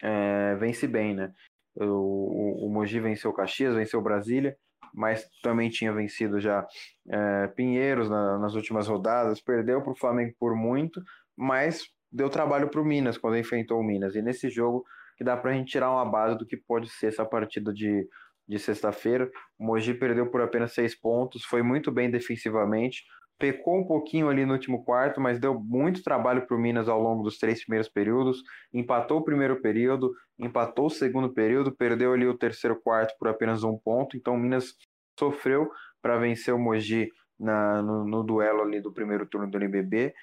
é, 0.00 0.54
vence 0.54 0.86
bem, 0.86 1.14
né? 1.14 1.32
O, 1.74 1.84
o, 1.84 2.66
o 2.66 2.70
Mogi 2.70 3.00
venceu 3.00 3.32
Caxias, 3.32 3.74
venceu 3.74 4.00
Brasília, 4.00 4.56
mas 4.94 5.28
também 5.42 5.68
tinha 5.68 5.92
vencido 5.92 6.40
já 6.40 6.64
é, 7.08 7.48
Pinheiros 7.48 8.08
na, 8.08 8.38
nas 8.38 8.54
últimas 8.54 8.86
rodadas, 8.86 9.40
perdeu 9.40 9.82
para 9.82 9.92
o 9.92 9.98
Flamengo 9.98 10.32
por 10.38 10.54
muito, 10.54 11.02
mas 11.36 11.88
deu 12.10 12.30
trabalho 12.30 12.68
para 12.68 12.80
o 12.80 12.84
Minas 12.84 13.18
quando 13.18 13.36
enfrentou 13.36 13.80
o 13.80 13.84
Minas. 13.84 14.14
E 14.14 14.22
nesse 14.22 14.48
jogo 14.48 14.84
que 15.18 15.24
dá 15.24 15.36
para 15.36 15.50
a 15.50 15.54
gente 15.54 15.72
tirar 15.72 15.90
uma 15.90 16.04
base 16.04 16.38
do 16.38 16.46
que 16.46 16.56
pode 16.56 16.88
ser 16.88 17.08
essa 17.08 17.26
partida 17.26 17.74
de, 17.74 18.08
de 18.46 18.58
sexta-feira. 18.58 19.28
O 19.58 19.66
Mogi 19.66 19.92
perdeu 19.92 20.30
por 20.30 20.40
apenas 20.40 20.72
seis 20.72 20.98
pontos, 20.98 21.44
foi 21.44 21.60
muito 21.60 21.90
bem 21.90 22.08
defensivamente, 22.08 23.02
pecou 23.36 23.80
um 23.80 23.84
pouquinho 23.84 24.28
ali 24.28 24.46
no 24.46 24.52
último 24.52 24.84
quarto, 24.84 25.20
mas 25.20 25.40
deu 25.40 25.58
muito 25.58 26.04
trabalho 26.04 26.46
para 26.46 26.56
o 26.56 26.60
Minas 26.60 26.88
ao 26.88 27.02
longo 27.02 27.24
dos 27.24 27.36
três 27.36 27.64
primeiros 27.64 27.88
períodos. 27.88 28.40
Empatou 28.72 29.18
o 29.18 29.24
primeiro 29.24 29.60
período, 29.60 30.14
empatou 30.38 30.86
o 30.86 30.90
segundo 30.90 31.34
período, 31.34 31.74
perdeu 31.74 32.12
ali 32.12 32.26
o 32.26 32.38
terceiro 32.38 32.80
quarto 32.80 33.16
por 33.18 33.26
apenas 33.26 33.64
um 33.64 33.76
ponto. 33.76 34.16
Então 34.16 34.34
o 34.34 34.38
Minas 34.38 34.74
sofreu 35.18 35.68
para 36.00 36.16
vencer 36.16 36.54
o 36.54 36.58
Mogi 36.58 37.08
na, 37.38 37.82
no, 37.82 38.04
no, 38.04 38.22
duelo 38.22 38.62
ali 38.62 38.80
do 38.80 38.92
primeiro 38.92 39.26
turno 39.26 39.50
do 39.50 39.58
NBB 39.58 40.14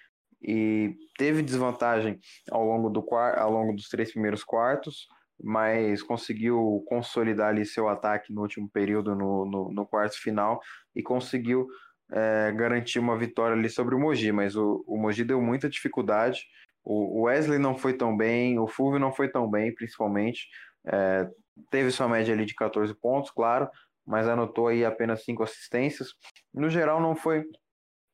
e 0.48 0.96
teve 1.18 1.42
desvantagem 1.42 2.20
ao 2.52 2.64
longo, 2.64 2.90
do, 2.90 3.04
ao 3.16 3.52
longo 3.52 3.74
dos 3.74 3.90
três 3.90 4.12
primeiros 4.12 4.44
quartos, 4.44 5.08
mas 5.44 6.04
conseguiu 6.04 6.84
consolidar 6.88 7.50
ali 7.50 7.66
seu 7.66 7.90
ataque 7.90 8.32
no 8.32 8.42
último 8.42 8.70
período, 8.70 9.16
no, 9.16 9.46
no, 9.46 9.72
no 9.72 9.86
quarto 9.88 10.22
final, 10.22 10.62
e 10.96 11.02
conseguiu 11.02 11.68
é, 12.12 12.52
garantir 12.52 13.00
uma 13.00 13.18
vitória 13.18 13.56
ali 13.56 13.70
sobre 13.70 13.96
o 13.96 14.00
Mogi, 14.00 14.32
mas 14.32 14.56
o, 14.56 14.84
o 14.88 14.98
Mogi 14.98 15.24
deu 15.24 15.42
muita 15.42 15.68
dificuldade. 15.68 16.46
O, 16.84 17.24
Wesley 17.24 17.58
não 17.58 17.76
foi 17.76 17.94
tão 17.94 18.16
bem, 18.16 18.60
o 18.60 18.68
Fulvio 18.68 19.00
não 19.00 19.12
foi 19.12 19.28
tão 19.28 19.50
bem, 19.50 19.74
principalmente. 19.74 20.48
É, 20.86 21.28
teve 21.72 21.90
sua 21.90 22.08
média 22.08 22.32
ali 22.32 22.46
de 22.46 22.54
14 22.54 22.94
pontos, 22.94 23.32
claro, 23.32 23.68
mas 24.06 24.28
anotou 24.28 24.68
aí 24.68 24.86
apenas 24.86 25.24
cinco 25.24 25.42
assistências. 25.42 26.10
No 26.54 26.70
geral, 26.70 27.02
não 27.02 27.16
foi 27.16 27.44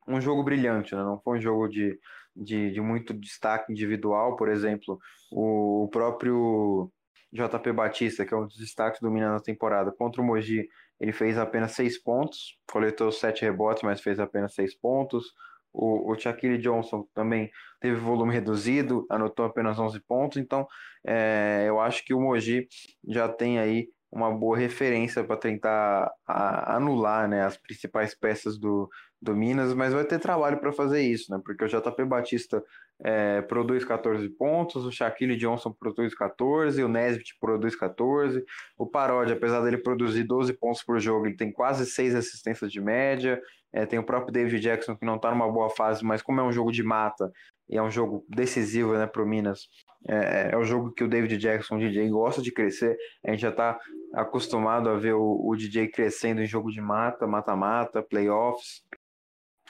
um 0.07 0.21
jogo 0.21 0.43
brilhante, 0.43 0.95
né? 0.95 1.03
não 1.03 1.19
foi 1.21 1.37
um 1.37 1.41
jogo 1.41 1.67
de, 1.67 1.99
de, 2.35 2.71
de 2.71 2.81
muito 2.81 3.13
destaque 3.13 3.71
individual. 3.71 4.35
Por 4.35 4.49
exemplo, 4.49 4.99
o, 5.31 5.83
o 5.83 5.87
próprio 5.89 6.91
JP 7.31 7.71
Batista, 7.73 8.25
que 8.25 8.33
é 8.33 8.37
um 8.37 8.45
dos 8.45 8.57
destaques 8.57 8.99
do 8.99 9.09
Minas 9.09 9.31
na 9.31 9.39
temporada, 9.39 9.91
contra 9.91 10.21
o 10.21 10.25
Mogi, 10.25 10.67
ele 10.99 11.11
fez 11.11 11.37
apenas 11.37 11.71
seis 11.71 12.01
pontos, 12.01 12.57
coletou 12.71 13.11
sete 13.11 13.43
rebotes, 13.43 13.83
mas 13.83 14.01
fez 14.01 14.19
apenas 14.19 14.53
seis 14.53 14.75
pontos. 14.75 15.33
O, 15.73 16.11
o 16.11 16.19
Shaquille 16.19 16.57
Johnson 16.57 17.07
também 17.13 17.49
teve 17.79 17.95
volume 17.95 18.33
reduzido, 18.33 19.05
anotou 19.09 19.45
apenas 19.45 19.79
11 19.79 19.99
pontos. 20.01 20.37
Então, 20.37 20.67
é, 21.05 21.63
eu 21.67 21.79
acho 21.79 22.03
que 22.03 22.13
o 22.13 22.19
Mogi 22.19 22.67
já 23.07 23.29
tem 23.29 23.57
aí 23.57 23.87
uma 24.11 24.29
boa 24.29 24.57
referência 24.57 25.23
para 25.23 25.37
tentar 25.37 26.11
anular 26.27 27.29
né, 27.29 27.43
as 27.43 27.57
principais 27.57 28.13
peças 28.13 28.57
do, 28.57 28.89
do 29.21 29.35
Minas, 29.35 29.73
mas 29.73 29.93
vai 29.93 30.03
ter 30.03 30.19
trabalho 30.19 30.57
para 30.59 30.73
fazer 30.73 31.01
isso, 31.01 31.31
né? 31.31 31.39
Porque 31.43 31.63
o 31.63 31.67
JP 31.67 32.03
Batista 32.05 32.61
é, 33.03 33.41
produz 33.41 33.85
14 33.85 34.27
pontos, 34.29 34.85
o 34.85 34.91
Shaquille 34.91 35.37
Johnson 35.37 35.71
produz 35.71 36.13
14, 36.13 36.83
o 36.83 36.89
Nesbitt 36.89 37.37
produz 37.39 37.75
14, 37.75 38.43
o 38.77 38.85
Parodi, 38.85 39.31
apesar 39.31 39.61
dele 39.61 39.77
produzir 39.77 40.23
12 40.23 40.53
pontos 40.53 40.83
por 40.83 40.99
jogo, 40.99 41.27
ele 41.27 41.37
tem 41.37 41.51
quase 41.51 41.85
6 41.85 42.15
assistências 42.15 42.71
de 42.71 42.81
média, 42.81 43.41
é, 43.71 43.85
tem 43.85 43.97
o 43.97 44.03
próprio 44.03 44.33
David 44.33 44.59
Jackson 44.59 44.95
que 44.95 45.05
não 45.05 45.15
está 45.15 45.31
numa 45.31 45.49
boa 45.49 45.69
fase, 45.69 46.03
mas 46.03 46.21
como 46.21 46.41
é 46.41 46.43
um 46.43 46.51
jogo 46.51 46.71
de 46.71 46.83
mata 46.83 47.31
e 47.71 47.77
é 47.77 47.81
um 47.81 47.89
jogo 47.89 48.25
decisivo 48.27 48.93
né, 48.93 49.07
para 49.07 49.23
o 49.23 49.25
Minas, 49.25 49.69
é, 50.07 50.49
é 50.51 50.57
o 50.57 50.63
jogo 50.63 50.91
que 50.91 51.03
o 51.03 51.07
David 51.07 51.37
Jackson, 51.37 51.77
o 51.77 51.79
DJ, 51.79 52.09
gosta 52.09 52.41
de 52.41 52.51
crescer, 52.51 52.97
a 53.25 53.31
gente 53.31 53.39
já 53.39 53.49
está 53.49 53.79
acostumado 54.13 54.89
a 54.89 54.97
ver 54.97 55.13
o, 55.13 55.47
o 55.47 55.55
DJ 55.55 55.87
crescendo 55.87 56.41
em 56.41 56.45
jogo 56.45 56.69
de 56.69 56.81
mata, 56.81 57.25
mata-mata, 57.25 58.03
playoffs, 58.03 58.83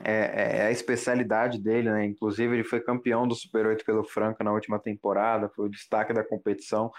é, 0.04 0.62
é, 0.62 0.66
a 0.66 0.72
especialidade 0.72 1.62
dele, 1.62 1.92
né? 1.92 2.06
Inclusive, 2.06 2.56
ele 2.56 2.64
foi 2.64 2.80
campeão 2.80 3.28
do 3.28 3.36
Super 3.36 3.68
8 3.68 3.86
pelo 3.86 4.04
Franca 4.04 4.44
na 4.44 4.52
última 4.52 4.80
temporada, 4.80 5.50
foi 5.50 5.68
o 5.68 5.70
destaque 5.70 6.14
da 6.14 6.24
competição, 6.24 6.90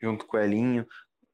junto 0.00 0.26
com 0.26 0.36
o 0.36 0.40
Elinho. 0.40 0.86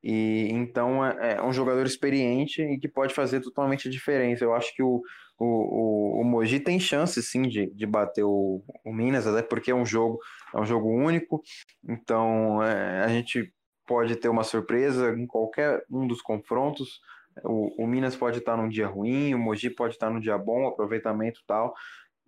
E 0.02 0.48
então 0.50 1.04
é, 1.04 1.34
é 1.34 1.42
um 1.42 1.52
jogador 1.52 1.84
experiente 1.84 2.62
e 2.62 2.78
que 2.78 2.88
pode 2.88 3.12
fazer 3.12 3.40
totalmente 3.40 3.88
a 3.88 3.90
diferença. 3.90 4.44
Eu 4.44 4.54
acho 4.54 4.74
que 4.74 4.82
o, 4.82 5.02
o, 5.38 5.44
o, 5.44 6.20
o 6.20 6.24
Mogi 6.24 6.58
tem 6.58 6.80
chance 6.80 7.22
sim 7.22 7.42
de, 7.42 7.72
de 7.72 7.86
bater 7.86 8.24
o, 8.24 8.62
o 8.84 8.92
Minas, 8.92 9.26
até 9.26 9.42
porque 9.42 9.70
é 9.70 9.74
um 9.74 9.86
jogo, 9.86 10.18
é 10.54 10.58
um 10.58 10.66
jogo 10.66 10.88
único. 10.88 11.42
Então 11.88 12.62
é, 12.62 13.04
a 13.04 13.08
gente 13.08 13.52
pode 13.86 14.16
ter 14.16 14.28
uma 14.28 14.44
surpresa 14.44 15.14
em 15.16 15.26
qualquer 15.26 15.82
um 15.90 16.06
dos 16.06 16.20
confrontos. 16.20 17.00
O, 17.44 17.84
o 17.84 17.86
Minas 17.86 18.16
pode 18.16 18.38
estar 18.38 18.56
num 18.56 18.68
dia 18.68 18.88
ruim, 18.88 19.32
o 19.32 19.38
Mogi 19.38 19.70
pode 19.70 19.94
estar 19.94 20.10
num 20.10 20.20
dia 20.20 20.36
bom, 20.36 20.66
aproveitamento 20.66 21.40
tal, 21.46 21.72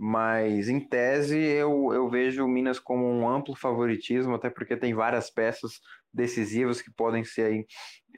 mas 0.03 0.71
em 0.71 0.81
tese 0.81 1.39
eu, 1.39 1.93
eu 1.93 2.09
vejo 2.09 2.43
o 2.43 2.49
Minas 2.49 2.79
como 2.79 3.05
um 3.05 3.29
amplo 3.29 3.55
favoritismo, 3.55 4.35
até 4.35 4.49
porque 4.49 4.75
tem 4.75 4.95
várias 4.95 5.29
peças 5.29 5.73
decisivas 6.11 6.81
que 6.81 6.91
podem 6.91 7.23
ser 7.23 7.43
aí, 7.43 7.67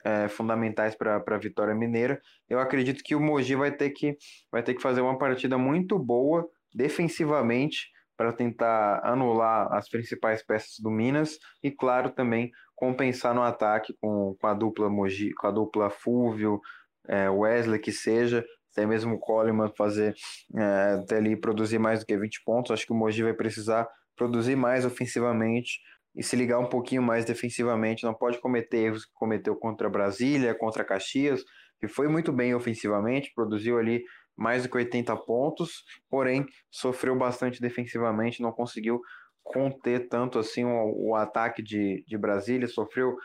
é, 0.05 0.29
fundamentais 0.29 0.95
para 0.95 1.17
a 1.17 1.39
vitória 1.39 1.75
mineira. 1.75 2.23
Eu 2.49 2.61
acredito 2.61 3.03
que 3.03 3.17
o 3.17 3.21
Mogi 3.21 3.57
vai 3.57 3.73
ter 3.73 3.91
que, 3.91 4.17
vai 4.49 4.63
ter 4.63 4.75
que 4.75 4.81
fazer 4.81 5.01
uma 5.01 5.19
partida 5.19 5.59
muito 5.59 5.99
boa 5.99 6.49
defensivamente 6.73 7.91
para 8.17 8.33
tentar 8.33 9.01
anular 9.03 9.73
as 9.73 9.89
principais 9.89 10.41
peças 10.41 10.77
do 10.79 10.89
Minas 10.89 11.37
e, 11.65 11.71
claro, 11.73 12.11
também 12.11 12.53
compensar 12.77 13.35
no 13.35 13.43
ataque 13.43 13.93
com, 14.01 14.37
com 14.41 14.47
a 14.47 14.55
dupla 14.55 14.89
Mogi, 14.89 15.35
com 15.35 15.49
a 15.49 15.51
dupla 15.51 15.91
Fúvio, 15.91 16.61
é, 17.09 17.29
Wesley 17.29 17.81
que 17.81 17.91
seja, 17.91 18.45
até 18.73 18.87
mesmo 18.87 19.15
o 19.15 19.19
Coleman 19.19 19.71
fazer 19.77 20.15
é, 20.57 20.99
até 21.01 21.17
ali 21.17 21.37
produzir 21.37 21.79
mais 21.79 22.01
do 22.01 22.07
que 22.07 22.17
20 22.17 22.43
pontos. 22.45 22.71
Acho 22.73 22.87
que 22.87 22.93
o 22.93 22.97
Mogi 22.97 23.23
vai 23.23 23.35
precisar 23.35 23.87
produzir 24.17 24.57
mais 24.57 24.85
ofensivamente 24.85 25.79
e 26.15 26.23
se 26.23 26.37
ligar 26.37 26.59
um 26.59 26.69
pouquinho 26.69 27.03
mais 27.03 27.25
defensivamente. 27.25 28.05
Não 28.05 28.15
pode 28.15 28.39
cometer 28.41 28.79
erros 28.79 29.05
que 29.05 29.13
cometeu 29.15 29.55
contra 29.57 29.89
Brasília, 29.89 30.55
contra 30.55 30.85
Caxias, 30.85 31.43
que 31.79 31.89
foi 31.89 32.09
muito 32.09 32.33
bem 32.33 32.55
ofensivamente, 32.55 33.33
produziu 33.35 33.79
ali 33.79 34.03
mais 34.37 34.63
do 34.63 34.69
que 34.69 34.77
80 34.77 35.15
pontos, 35.19 35.85
porém 36.09 36.47
sofreu 36.71 37.17
bastante 37.17 37.61
defensivamente, 37.61 38.41
não 38.41 38.53
conseguiu 38.53 39.01
conter 39.43 40.09
tanto 40.09 40.39
assim 40.39 40.65
o, 40.65 41.11
o 41.11 41.17
ataque 41.17 41.63
de, 41.63 42.05
de 42.07 42.17
Brasília, 42.17 42.69
sofreu 42.69 43.17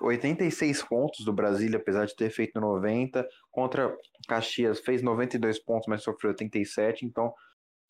86 0.00 0.82
pontos 0.84 1.24
do 1.24 1.32
Brasília, 1.32 1.78
apesar 1.78 2.06
de 2.06 2.16
ter 2.16 2.30
feito 2.30 2.60
90. 2.60 3.26
Contra 3.50 3.96
Caxias 4.28 4.80
fez 4.80 5.02
92 5.02 5.58
pontos, 5.58 5.86
mas 5.88 6.02
sofreu 6.02 6.30
87. 6.30 7.04
Então, 7.04 7.32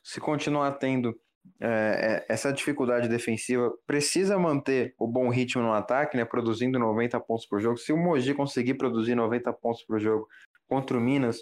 se 0.03 0.21
continuar 0.21 0.73
tendo 0.73 1.15
é, 1.61 2.25
é, 2.29 2.33
essa 2.33 2.53
dificuldade 2.53 3.09
defensiva, 3.09 3.73
precisa 3.87 4.39
manter 4.39 4.95
o 4.99 5.07
bom 5.07 5.29
ritmo 5.29 5.63
no 5.63 5.73
ataque, 5.73 6.17
né, 6.17 6.25
produzindo 6.25 6.79
90 6.79 7.21
pontos 7.21 7.47
por 7.47 7.61
jogo. 7.61 7.77
Se 7.77 7.93
o 7.93 7.97
Mogi 7.97 8.35
conseguir 8.35 8.75
produzir 8.75 9.15
90 9.15 9.53
pontos 9.53 9.83
por 9.85 10.01
jogo 10.01 10.27
contra 10.69 10.97
o 10.97 11.01
Minas 11.01 11.39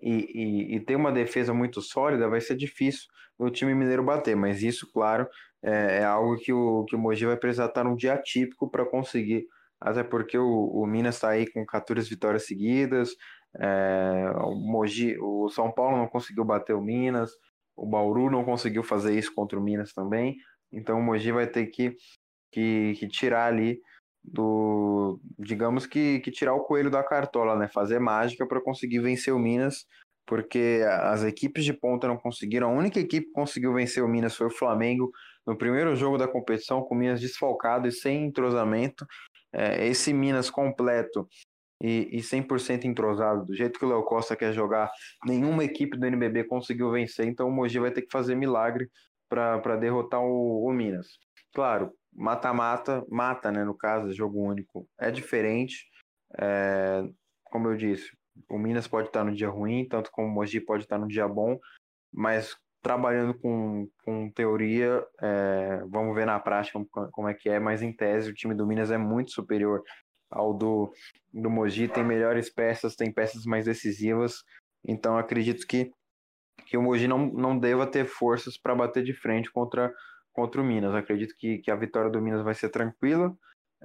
e, 0.00 0.12
e, 0.12 0.76
e 0.76 0.80
ter 0.80 0.96
uma 0.96 1.12
defesa 1.12 1.52
muito 1.52 1.80
sólida, 1.80 2.28
vai 2.28 2.40
ser 2.40 2.56
difícil 2.56 3.06
o 3.38 3.50
time 3.50 3.74
mineiro 3.74 4.02
bater. 4.02 4.34
Mas 4.34 4.62
isso, 4.62 4.90
claro, 4.92 5.28
é, 5.62 5.98
é 5.98 6.04
algo 6.04 6.36
que 6.38 6.52
o, 6.52 6.84
que 6.84 6.96
o 6.96 6.98
Mogi 6.98 7.24
vai 7.24 7.36
precisar 7.36 7.66
estar 7.66 7.84
num 7.84 7.94
dia 7.94 8.16
típico 8.18 8.70
para 8.70 8.84
conseguir 8.84 9.46
até 9.80 10.02
porque 10.02 10.38
o, 10.38 10.66
o 10.66 10.86
Minas 10.86 11.16
está 11.16 11.30
aí 11.30 11.50
com 11.50 11.64
14 11.64 12.08
vitórias 12.08 12.46
seguidas, 12.46 13.10
é, 13.58 14.30
o, 14.36 14.54
Mogi, 14.54 15.16
o 15.20 15.48
São 15.48 15.72
Paulo 15.72 15.96
não 15.96 16.08
conseguiu 16.08 16.44
bater 16.44 16.74
o 16.74 16.82
Minas, 16.82 17.30
o 17.76 17.86
Bauru 17.86 18.30
não 18.30 18.44
conseguiu 18.44 18.82
fazer 18.82 19.16
isso 19.16 19.34
contra 19.34 19.58
o 19.58 19.62
Minas 19.62 19.92
também, 19.92 20.36
então 20.72 20.98
o 20.98 21.02
Mogi 21.02 21.32
vai 21.32 21.46
ter 21.46 21.66
que, 21.66 21.96
que, 22.52 22.94
que 22.98 23.08
tirar 23.08 23.46
ali 23.46 23.80
do, 24.22 25.20
digamos 25.38 25.86
que, 25.86 26.20
que 26.20 26.30
tirar 26.30 26.54
o 26.54 26.64
coelho 26.64 26.90
da 26.90 27.02
cartola, 27.02 27.56
né? 27.56 27.68
Fazer 27.68 27.98
mágica 27.98 28.46
para 28.46 28.60
conseguir 28.60 29.00
vencer 29.00 29.32
o 29.32 29.38
Minas, 29.38 29.86
porque 30.26 30.82
as 30.86 31.24
equipes 31.24 31.64
de 31.64 31.72
ponta 31.72 32.06
não 32.06 32.18
conseguiram. 32.18 32.68
A 32.68 32.72
única 32.72 33.00
equipe 33.00 33.26
que 33.28 33.32
conseguiu 33.32 33.72
vencer 33.72 34.04
o 34.04 34.08
Minas 34.08 34.36
foi 34.36 34.48
o 34.48 34.50
Flamengo 34.54 35.10
no 35.46 35.56
primeiro 35.56 35.96
jogo 35.96 36.18
da 36.18 36.28
competição, 36.28 36.82
com 36.82 36.94
o 36.94 36.98
Minas 36.98 37.20
desfalcado 37.20 37.88
e 37.88 37.92
sem 37.92 38.26
entrosamento 38.26 39.06
é, 39.52 39.86
esse 39.86 40.12
Minas 40.12 40.50
completo 40.50 41.28
e, 41.82 42.08
e 42.12 42.18
100% 42.18 42.84
entrosado, 42.84 43.46
do 43.46 43.54
jeito 43.54 43.78
que 43.78 43.84
o 43.84 43.88
Léo 43.88 44.02
Costa 44.02 44.36
quer 44.36 44.52
jogar, 44.52 44.90
nenhuma 45.24 45.64
equipe 45.64 45.96
do 45.96 46.06
NBB 46.06 46.44
conseguiu 46.44 46.90
vencer, 46.90 47.26
então 47.26 47.48
o 47.48 47.52
Mogi 47.52 47.78
vai 47.78 47.90
ter 47.90 48.02
que 48.02 48.12
fazer 48.12 48.34
milagre 48.34 48.90
para 49.28 49.76
derrotar 49.76 50.20
o, 50.20 50.64
o 50.64 50.72
Minas. 50.72 51.06
Claro, 51.54 51.92
mata-mata, 52.12 53.04
mata, 53.08 53.52
né, 53.52 53.64
no 53.64 53.76
caso, 53.76 54.12
jogo 54.12 54.40
único, 54.40 54.88
é 54.98 55.10
diferente, 55.10 55.86
é, 56.38 57.04
como 57.44 57.68
eu 57.68 57.76
disse, 57.76 58.10
o 58.48 58.58
Minas 58.58 58.86
pode 58.86 59.08
estar 59.08 59.24
no 59.24 59.34
dia 59.34 59.48
ruim, 59.48 59.86
tanto 59.88 60.10
como 60.10 60.28
o 60.28 60.30
Mogi 60.30 60.60
pode 60.60 60.84
estar 60.84 60.98
no 60.98 61.08
dia 61.08 61.26
bom, 61.26 61.58
mas 62.12 62.56
trabalhando 62.82 63.34
com, 63.34 63.88
com 64.04 64.30
teoria, 64.30 65.04
é, 65.20 65.82
vamos 65.88 66.14
ver 66.14 66.26
na 66.26 66.38
prática 66.38 66.78
como, 67.12 67.28
é 67.28 67.34
que 67.34 67.48
é, 67.48 67.58
mas 67.58 67.82
em 67.82 67.92
tese 67.92 68.30
o 68.30 68.34
time 68.34 68.54
do 68.54 68.66
Minas 68.66 68.90
é 68.90 68.98
muito 68.98 69.32
superior 69.32 69.82
ao 70.30 70.54
do, 70.54 70.92
do 71.32 71.50
Mogi, 71.50 71.88
tem 71.88 72.04
melhores 72.04 72.50
peças, 72.50 72.94
tem 72.94 73.12
peças 73.12 73.44
mais 73.44 73.64
decisivas, 73.64 74.44
então 74.86 75.18
acredito 75.18 75.66
que, 75.66 75.90
que 76.66 76.76
o 76.76 76.82
Mogi 76.82 77.08
não, 77.08 77.26
não 77.26 77.58
deva 77.58 77.86
ter 77.86 78.06
forças 78.06 78.56
para 78.56 78.74
bater 78.74 79.02
de 79.02 79.12
frente 79.12 79.50
contra, 79.50 79.92
contra 80.32 80.60
o 80.60 80.64
Minas. 80.64 80.94
Acredito 80.94 81.34
que, 81.38 81.58
que 81.58 81.70
a 81.70 81.76
vitória 81.76 82.10
do 82.10 82.20
Minas 82.20 82.42
vai 82.42 82.54
ser 82.54 82.68
tranquila, 82.68 83.34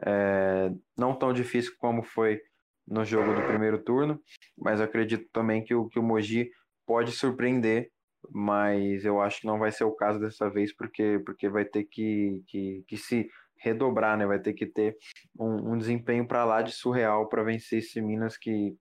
é, 0.06 0.72
não 0.98 1.16
tão 1.16 1.34
difícil 1.34 1.74
como 1.78 2.04
foi 2.04 2.40
no 2.88 3.06
jogo 3.06 3.34
do 3.34 3.48
primeiro 3.48 3.82
turno, 3.82 4.20
mas 4.58 4.82
acredito 4.82 5.28
também 5.32 5.64
que 5.64 5.74
o, 5.74 5.88
que 5.88 5.98
o 5.98 6.04
Mogi 6.04 6.50
pode 6.86 7.12
surpreender 7.12 7.90
mas 8.32 9.06
eu 9.06 9.22
acho 9.22 9.42
que 9.42 9.48
não 9.48 9.60
vai 9.60 9.72
ser 9.72 9.84
o 9.84 9.96
caso 9.96 10.20
dessa 10.20 10.50
vez, 10.50 10.74
porque, 10.76 11.22
porque 11.26 11.50
vai 11.50 11.66
ter 11.66 11.86
que, 11.86 12.44
que, 12.48 12.84
que 12.88 12.98
se 12.98 13.30
redobrar, 13.58 14.18
né? 14.18 14.26
Vai 14.26 14.40
ter 14.40 14.54
que 14.54 14.66
ter 14.66 14.98
um, 15.40 15.74
um 15.74 15.78
desempenho 15.78 16.28
para 16.28 16.44
lá 16.44 16.62
de 16.62 16.72
surreal 16.72 17.28
para 17.30 17.44
vencer 17.44 17.80
esse 17.80 18.02
Minas 18.02 18.38
que, 18.38 18.78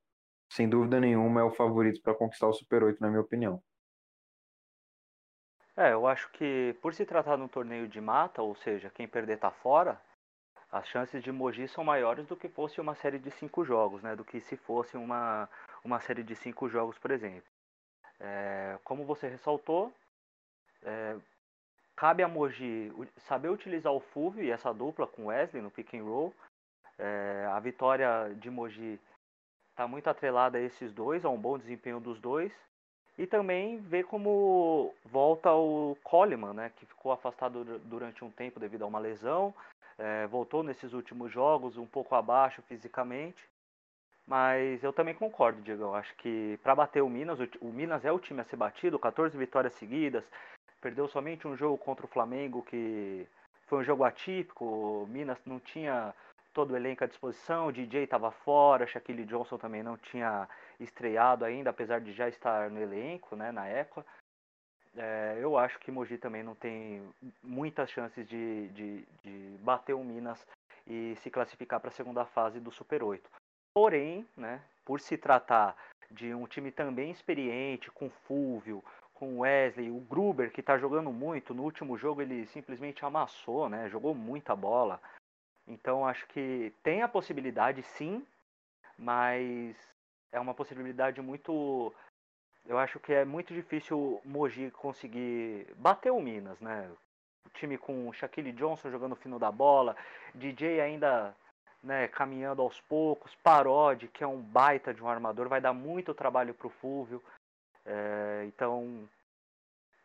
sem 0.50 0.68
dúvida 0.68 1.00
nenhuma, 1.00 1.40
é 1.40 1.44
o 1.44 1.52
favorito 1.52 2.00
para 2.02 2.14
conquistar 2.14 2.48
o 2.48 2.52
Super 2.52 2.82
8, 2.82 3.00
na 3.00 3.08
minha 3.08 3.20
opinião. 3.20 3.62
É, 5.76 5.92
eu 5.92 6.06
acho 6.06 6.30
que 6.32 6.76
por 6.82 6.92
se 6.92 7.06
tratar 7.06 7.36
de 7.36 7.42
um 7.42 7.48
torneio 7.48 7.88
de 7.88 8.00
mata, 8.00 8.42
ou 8.42 8.54
seja, 8.56 8.90
quem 8.90 9.08
perder 9.08 9.38
tá 9.38 9.50
fora, 9.50 9.98
as 10.70 10.86
chances 10.88 11.22
de 11.22 11.30
Mogi 11.30 11.68
são 11.68 11.84
maiores 11.84 12.26
do 12.26 12.36
que 12.36 12.48
fosse 12.48 12.80
uma 12.80 12.94
série 12.94 13.18
de 13.18 13.30
cinco 13.30 13.64
jogos, 13.64 14.02
né? 14.02 14.16
Do 14.16 14.24
que 14.24 14.40
se 14.40 14.56
fosse 14.56 14.96
uma, 14.96 15.48
uma 15.84 16.00
série 16.00 16.22
de 16.22 16.34
cinco 16.34 16.68
jogos, 16.68 16.98
por 16.98 17.10
exemplo. 17.10 17.51
É, 18.24 18.78
como 18.84 19.04
você 19.04 19.26
ressaltou, 19.26 19.92
é, 20.84 21.16
cabe 21.96 22.22
a 22.22 22.28
Mogi 22.28 22.92
saber 23.18 23.48
utilizar 23.48 23.92
o 23.92 23.98
Fulvio 23.98 24.44
e 24.44 24.50
essa 24.50 24.72
dupla 24.72 25.08
com 25.08 25.26
Wesley 25.26 25.60
no 25.60 25.72
pick 25.72 25.92
and 25.94 26.04
roll. 26.04 26.32
É, 26.98 27.48
a 27.50 27.58
vitória 27.58 28.32
de 28.36 28.48
Mogi 28.48 29.00
está 29.70 29.88
muito 29.88 30.08
atrelada 30.08 30.56
a 30.56 30.60
esses 30.60 30.92
dois, 30.92 31.24
a 31.24 31.28
um 31.28 31.36
bom 31.38 31.58
desempenho 31.58 31.98
dos 31.98 32.20
dois. 32.20 32.52
E 33.18 33.26
também 33.26 33.78
ver 33.78 34.04
como 34.04 34.94
volta 35.04 35.52
o 35.52 35.96
Coleman, 36.02 36.54
né, 36.54 36.72
que 36.76 36.86
ficou 36.86 37.12
afastado 37.12 37.64
durante 37.80 38.24
um 38.24 38.30
tempo 38.30 38.60
devido 38.60 38.82
a 38.82 38.86
uma 38.86 38.98
lesão. 39.00 39.52
É, 39.98 40.26
voltou 40.28 40.62
nesses 40.62 40.92
últimos 40.92 41.30
jogos 41.30 41.76
um 41.76 41.86
pouco 41.86 42.14
abaixo 42.14 42.62
fisicamente. 42.62 43.51
Mas 44.26 44.82
eu 44.82 44.92
também 44.92 45.14
concordo, 45.14 45.60
Diego. 45.62 45.82
Eu 45.82 45.94
acho 45.94 46.14
que 46.16 46.58
para 46.62 46.74
bater 46.74 47.02
o 47.02 47.08
Minas, 47.08 47.38
o, 47.60 47.66
Minas 47.66 48.04
é 48.04 48.12
o 48.12 48.18
time 48.18 48.40
a 48.40 48.44
ser 48.44 48.56
batido, 48.56 48.98
14 48.98 49.36
vitórias 49.36 49.74
seguidas. 49.74 50.24
Perdeu 50.80 51.08
somente 51.08 51.46
um 51.46 51.56
jogo 51.56 51.78
contra 51.78 52.06
o 52.06 52.08
Flamengo, 52.08 52.62
que 52.62 53.26
foi 53.66 53.80
um 53.80 53.84
jogo 53.84 54.04
atípico. 54.04 54.64
O 54.64 55.06
Minas 55.06 55.38
não 55.44 55.58
tinha 55.58 56.14
todo 56.52 56.72
o 56.72 56.76
elenco 56.76 57.02
à 57.02 57.06
disposição, 57.06 57.68
o 57.68 57.72
DJ 57.72 58.04
estava 58.04 58.30
fora, 58.30 58.86
Shaquille 58.86 59.24
Johnson 59.24 59.56
também 59.56 59.82
não 59.82 59.96
tinha 59.96 60.46
estreado 60.78 61.44
ainda, 61.44 61.70
apesar 61.70 62.00
de 62.00 62.12
já 62.12 62.28
estar 62.28 62.70
no 62.70 62.80
elenco, 62.80 63.34
né, 63.34 63.50
na 63.50 63.66
época. 63.66 64.04
É, 64.94 65.38
eu 65.40 65.56
acho 65.56 65.78
que 65.78 65.90
Mogi 65.90 66.18
também 66.18 66.42
não 66.42 66.54
tem 66.54 67.02
muitas 67.42 67.90
chances 67.90 68.28
de, 68.28 68.68
de, 68.68 69.06
de 69.22 69.56
bater 69.60 69.94
o 69.94 70.04
Minas 70.04 70.46
e 70.86 71.16
se 71.22 71.30
classificar 71.30 71.80
para 71.80 71.88
a 71.88 71.92
segunda 71.92 72.26
fase 72.26 72.60
do 72.60 72.70
Super 72.70 73.02
8. 73.02 73.30
Porém, 73.74 74.26
né, 74.36 74.60
por 74.84 75.00
se 75.00 75.16
tratar 75.16 75.76
de 76.10 76.34
um 76.34 76.46
time 76.46 76.70
também 76.70 77.10
experiente, 77.10 77.90
com 77.90 78.10
Fulvio, 78.10 78.84
com 79.14 79.40
Wesley, 79.40 79.90
o 79.90 80.00
Gruber 80.00 80.52
que 80.52 80.60
está 80.60 80.76
jogando 80.76 81.12
muito, 81.12 81.54
no 81.54 81.62
último 81.62 81.96
jogo 81.96 82.20
ele 82.20 82.46
simplesmente 82.46 83.04
amassou, 83.04 83.68
né, 83.68 83.88
jogou 83.88 84.14
muita 84.14 84.54
bola. 84.54 85.00
Então 85.66 86.06
acho 86.06 86.26
que 86.28 86.72
tem 86.82 87.02
a 87.02 87.08
possibilidade 87.08 87.82
sim, 87.82 88.26
mas 88.98 89.76
é 90.32 90.40
uma 90.40 90.54
possibilidade 90.54 91.20
muito. 91.22 91.94
Eu 92.66 92.78
acho 92.78 93.00
que 93.00 93.12
é 93.12 93.24
muito 93.24 93.54
difícil 93.54 93.98
o 93.98 94.20
Mogi 94.24 94.70
conseguir 94.70 95.66
bater 95.76 96.10
o 96.10 96.20
Minas, 96.20 96.60
né? 96.60 96.90
O 97.44 97.50
time 97.50 97.76
com 97.76 98.12
Shaquille 98.12 98.52
Johnson 98.52 98.90
jogando 98.90 99.16
fino 99.16 99.38
da 99.38 99.50
bola, 99.50 99.96
DJ 100.34 100.80
ainda 100.80 101.34
né, 101.82 102.08
caminhando 102.08 102.62
aos 102.62 102.80
poucos, 102.82 103.34
Parode, 103.36 104.08
que 104.08 104.22
é 104.22 104.26
um 104.26 104.40
baita 104.40 104.94
de 104.94 105.02
um 105.02 105.08
armador, 105.08 105.48
vai 105.48 105.60
dar 105.60 105.72
muito 105.72 106.14
trabalho 106.14 106.54
para 106.54 106.66
o 106.66 106.70
Fúvio. 106.70 107.22
É, 107.84 108.44
então, 108.46 109.08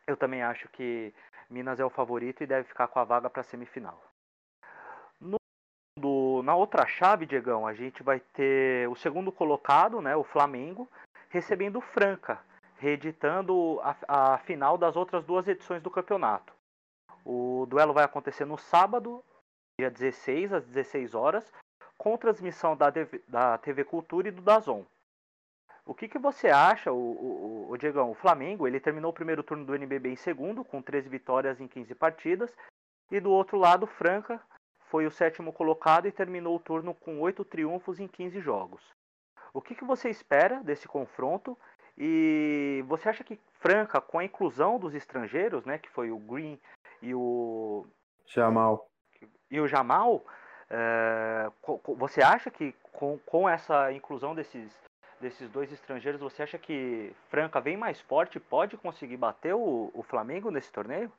eu 0.06 0.16
também 0.16 0.42
acho 0.42 0.68
que 0.70 1.14
Minas 1.48 1.78
é 1.78 1.84
o 1.84 1.90
favorito 1.90 2.42
e 2.42 2.46
deve 2.46 2.68
ficar 2.68 2.88
com 2.88 2.98
a 2.98 3.04
vaga 3.04 3.30
para 3.30 3.40
a 3.40 3.44
semifinal. 3.44 4.02
Do, 5.98 6.42
na 6.44 6.54
outra 6.54 6.86
chave, 6.86 7.26
Diegão, 7.26 7.66
a 7.66 7.74
gente 7.74 8.02
vai 8.02 8.20
ter 8.20 8.88
o 8.88 8.94
segundo 8.94 9.32
colocado, 9.32 10.00
né, 10.00 10.14
o 10.14 10.22
Flamengo, 10.22 10.88
recebendo 11.28 11.80
Franca, 11.80 12.40
reeditando 12.78 13.80
a, 13.82 13.96
a 14.34 14.38
final 14.38 14.78
das 14.78 14.96
outras 14.96 15.24
duas 15.24 15.48
edições 15.48 15.82
do 15.82 15.90
campeonato. 15.90 16.52
O 17.24 17.66
duelo 17.66 17.92
vai 17.92 18.04
acontecer 18.04 18.44
no 18.44 18.56
sábado, 18.56 19.24
dia 19.78 19.90
16, 19.90 20.52
às 20.52 20.64
16 20.64 21.14
horas, 21.14 21.52
com 21.98 22.16
transmissão 22.16 22.76
da, 22.76 22.86
da 23.26 23.58
TV 23.58 23.84
Cultura 23.84 24.28
e 24.28 24.30
do 24.30 24.40
Dazon. 24.40 24.84
O 25.84 25.94
que, 25.94 26.06
que 26.06 26.18
você 26.18 26.48
acha, 26.48 26.92
o, 26.92 26.96
o, 26.96 27.70
o, 27.70 27.76
Diegão? 27.76 28.10
O 28.10 28.14
Flamengo 28.14 28.68
ele 28.68 28.78
terminou 28.78 29.10
o 29.10 29.14
primeiro 29.14 29.42
turno 29.42 29.64
do 29.64 29.74
NBB 29.74 30.10
em 30.10 30.16
segundo, 30.16 30.64
com 30.64 30.80
13 30.82 31.08
vitórias 31.08 31.60
em 31.60 31.66
15 31.66 31.94
partidas. 31.94 32.54
E 33.10 33.18
do 33.18 33.30
outro 33.30 33.58
lado, 33.58 33.86
Franca 33.86 34.40
foi 34.90 35.06
o 35.06 35.10
sétimo 35.10 35.52
colocado 35.52 36.06
e 36.06 36.12
terminou 36.12 36.56
o 36.56 36.60
turno 36.60 36.94
com 36.94 37.20
oito 37.20 37.44
triunfos 37.44 37.98
em 37.98 38.06
15 38.06 38.38
jogos. 38.40 38.82
O 39.52 39.62
que, 39.62 39.74
que 39.74 39.84
você 39.84 40.10
espera 40.10 40.62
desse 40.62 40.86
confronto? 40.86 41.58
E 41.96 42.84
você 42.86 43.08
acha 43.08 43.24
que 43.24 43.40
Franca, 43.54 44.00
com 44.00 44.18
a 44.18 44.24
inclusão 44.24 44.78
dos 44.78 44.94
estrangeiros, 44.94 45.64
né, 45.64 45.78
que 45.78 45.88
foi 45.88 46.10
o 46.10 46.18
Green 46.18 46.60
e 47.02 47.14
o 47.14 47.86
Jamal, 48.26 48.88
e 49.50 49.58
o 49.58 49.66
Jamal, 49.66 50.24
é, 50.70 51.50
você 51.96 52.22
acha 52.22 52.50
que 52.50 52.72
com, 52.92 53.18
com 53.18 53.48
essa 53.48 53.92
inclusão 53.92 54.34
desses, 54.34 54.72
desses 55.20 55.48
dois 55.50 55.72
estrangeiros, 55.72 56.20
você 56.20 56.42
acha 56.42 56.58
que 56.58 57.12
Franca 57.30 57.60
vem 57.60 57.76
mais 57.76 58.00
forte 58.00 58.36
e 58.36 58.40
pode 58.40 58.76
conseguir 58.76 59.16
bater 59.16 59.54
o, 59.54 59.90
o 59.94 60.02
Flamengo 60.02 60.50
nesse 60.50 60.72
torneio? 60.72 61.12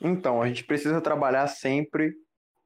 Então, 0.00 0.42
a 0.42 0.48
gente 0.48 0.64
precisa 0.64 1.00
trabalhar 1.00 1.46
sempre 1.46 2.12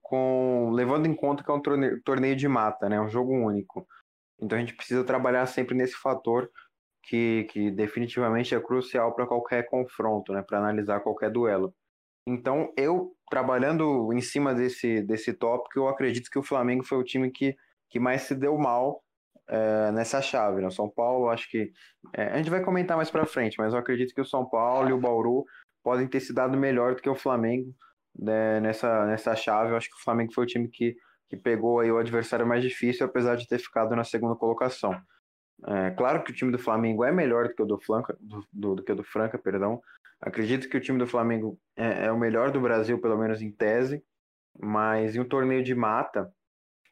com 0.08 0.70
levando 0.70 1.06
em 1.06 1.14
conta 1.14 1.42
que 1.42 1.50
é 1.50 1.54
um 1.54 1.60
torneio, 1.60 2.00
torneio 2.02 2.36
de 2.36 2.46
mata, 2.46 2.88
né? 2.88 3.00
Um 3.00 3.08
jogo 3.08 3.32
único. 3.32 3.86
Então 4.40 4.56
a 4.56 4.60
gente 4.60 4.76
precisa 4.76 5.02
trabalhar 5.02 5.46
sempre 5.46 5.74
nesse 5.74 5.96
fator 5.96 6.48
que, 7.02 7.44
que 7.50 7.70
definitivamente 7.72 8.54
é 8.54 8.60
crucial 8.60 9.14
para 9.14 9.26
qualquer 9.26 9.66
confronto, 9.68 10.32
né? 10.32 10.42
Para 10.42 10.58
analisar 10.58 11.00
qualquer 11.00 11.30
duelo. 11.30 11.74
Então 12.24 12.72
eu 12.76 13.15
trabalhando 13.28 14.12
em 14.12 14.20
cima 14.20 14.54
desse 14.54 15.02
desse 15.02 15.32
tópico, 15.32 15.78
eu 15.78 15.88
acredito 15.88 16.30
que 16.30 16.38
o 16.38 16.42
Flamengo 16.42 16.84
foi 16.84 16.98
o 16.98 17.04
time 17.04 17.30
que, 17.30 17.56
que 17.90 17.98
mais 17.98 18.22
se 18.22 18.34
deu 18.34 18.56
mal 18.56 19.02
é, 19.48 19.92
nessa 19.92 20.20
chave. 20.20 20.60
Né? 20.60 20.68
O 20.68 20.72
São 20.72 20.88
Paulo, 20.88 21.28
acho 21.28 21.50
que 21.50 21.72
é, 22.14 22.28
a 22.28 22.36
gente 22.36 22.50
vai 22.50 22.62
comentar 22.62 22.96
mais 22.96 23.10
para 23.10 23.26
frente, 23.26 23.56
mas 23.58 23.72
eu 23.72 23.78
acredito 23.78 24.14
que 24.14 24.20
o 24.20 24.26
São 24.26 24.48
Paulo 24.48 24.88
e 24.88 24.92
o 24.92 25.00
Bauru 25.00 25.44
podem 25.82 26.06
ter 26.06 26.20
se 26.20 26.32
dado 26.32 26.56
melhor 26.56 26.94
do 26.94 27.02
que 27.02 27.08
o 27.08 27.14
Flamengo 27.14 27.72
né, 28.18 28.60
nessa, 28.60 29.06
nessa 29.06 29.36
chave. 29.36 29.70
Eu 29.70 29.76
acho 29.76 29.88
que 29.88 29.96
o 29.96 30.02
Flamengo 30.02 30.32
foi 30.32 30.44
o 30.44 30.46
time 30.46 30.68
que, 30.68 30.96
que 31.28 31.36
pegou 31.36 31.80
aí 31.80 31.90
o 31.90 31.98
adversário 31.98 32.46
mais 32.46 32.62
difícil, 32.62 33.06
apesar 33.06 33.36
de 33.36 33.46
ter 33.46 33.58
ficado 33.58 33.94
na 33.94 34.04
segunda 34.04 34.34
colocação. 34.34 35.00
É, 35.64 35.90
claro 35.92 36.22
que 36.22 36.30
o 36.30 36.34
time 36.34 36.52
do 36.52 36.58
Flamengo 36.58 37.04
é 37.04 37.10
melhor 37.10 37.48
do 37.48 37.54
que 37.54 37.62
o 37.62 37.66
do, 37.66 37.78
Flanca, 37.80 38.16
do, 38.20 38.44
do, 38.52 38.74
do 38.76 38.82
que 38.82 38.92
o 38.92 38.96
do 38.96 39.04
Franca, 39.04 39.38
perdão. 39.38 39.80
Acredito 40.20 40.68
que 40.68 40.76
o 40.76 40.80
time 40.80 40.98
do 40.98 41.06
Flamengo 41.06 41.58
é, 41.76 42.06
é, 42.06 42.12
o 42.12 42.18
melhor 42.18 42.50
do 42.50 42.60
Brasil, 42.60 43.00
pelo 43.00 43.18
menos 43.18 43.42
em 43.42 43.50
tese, 43.50 44.02
mas 44.58 45.14
em 45.14 45.20
um 45.20 45.28
torneio 45.28 45.62
de 45.62 45.74
mata, 45.74 46.32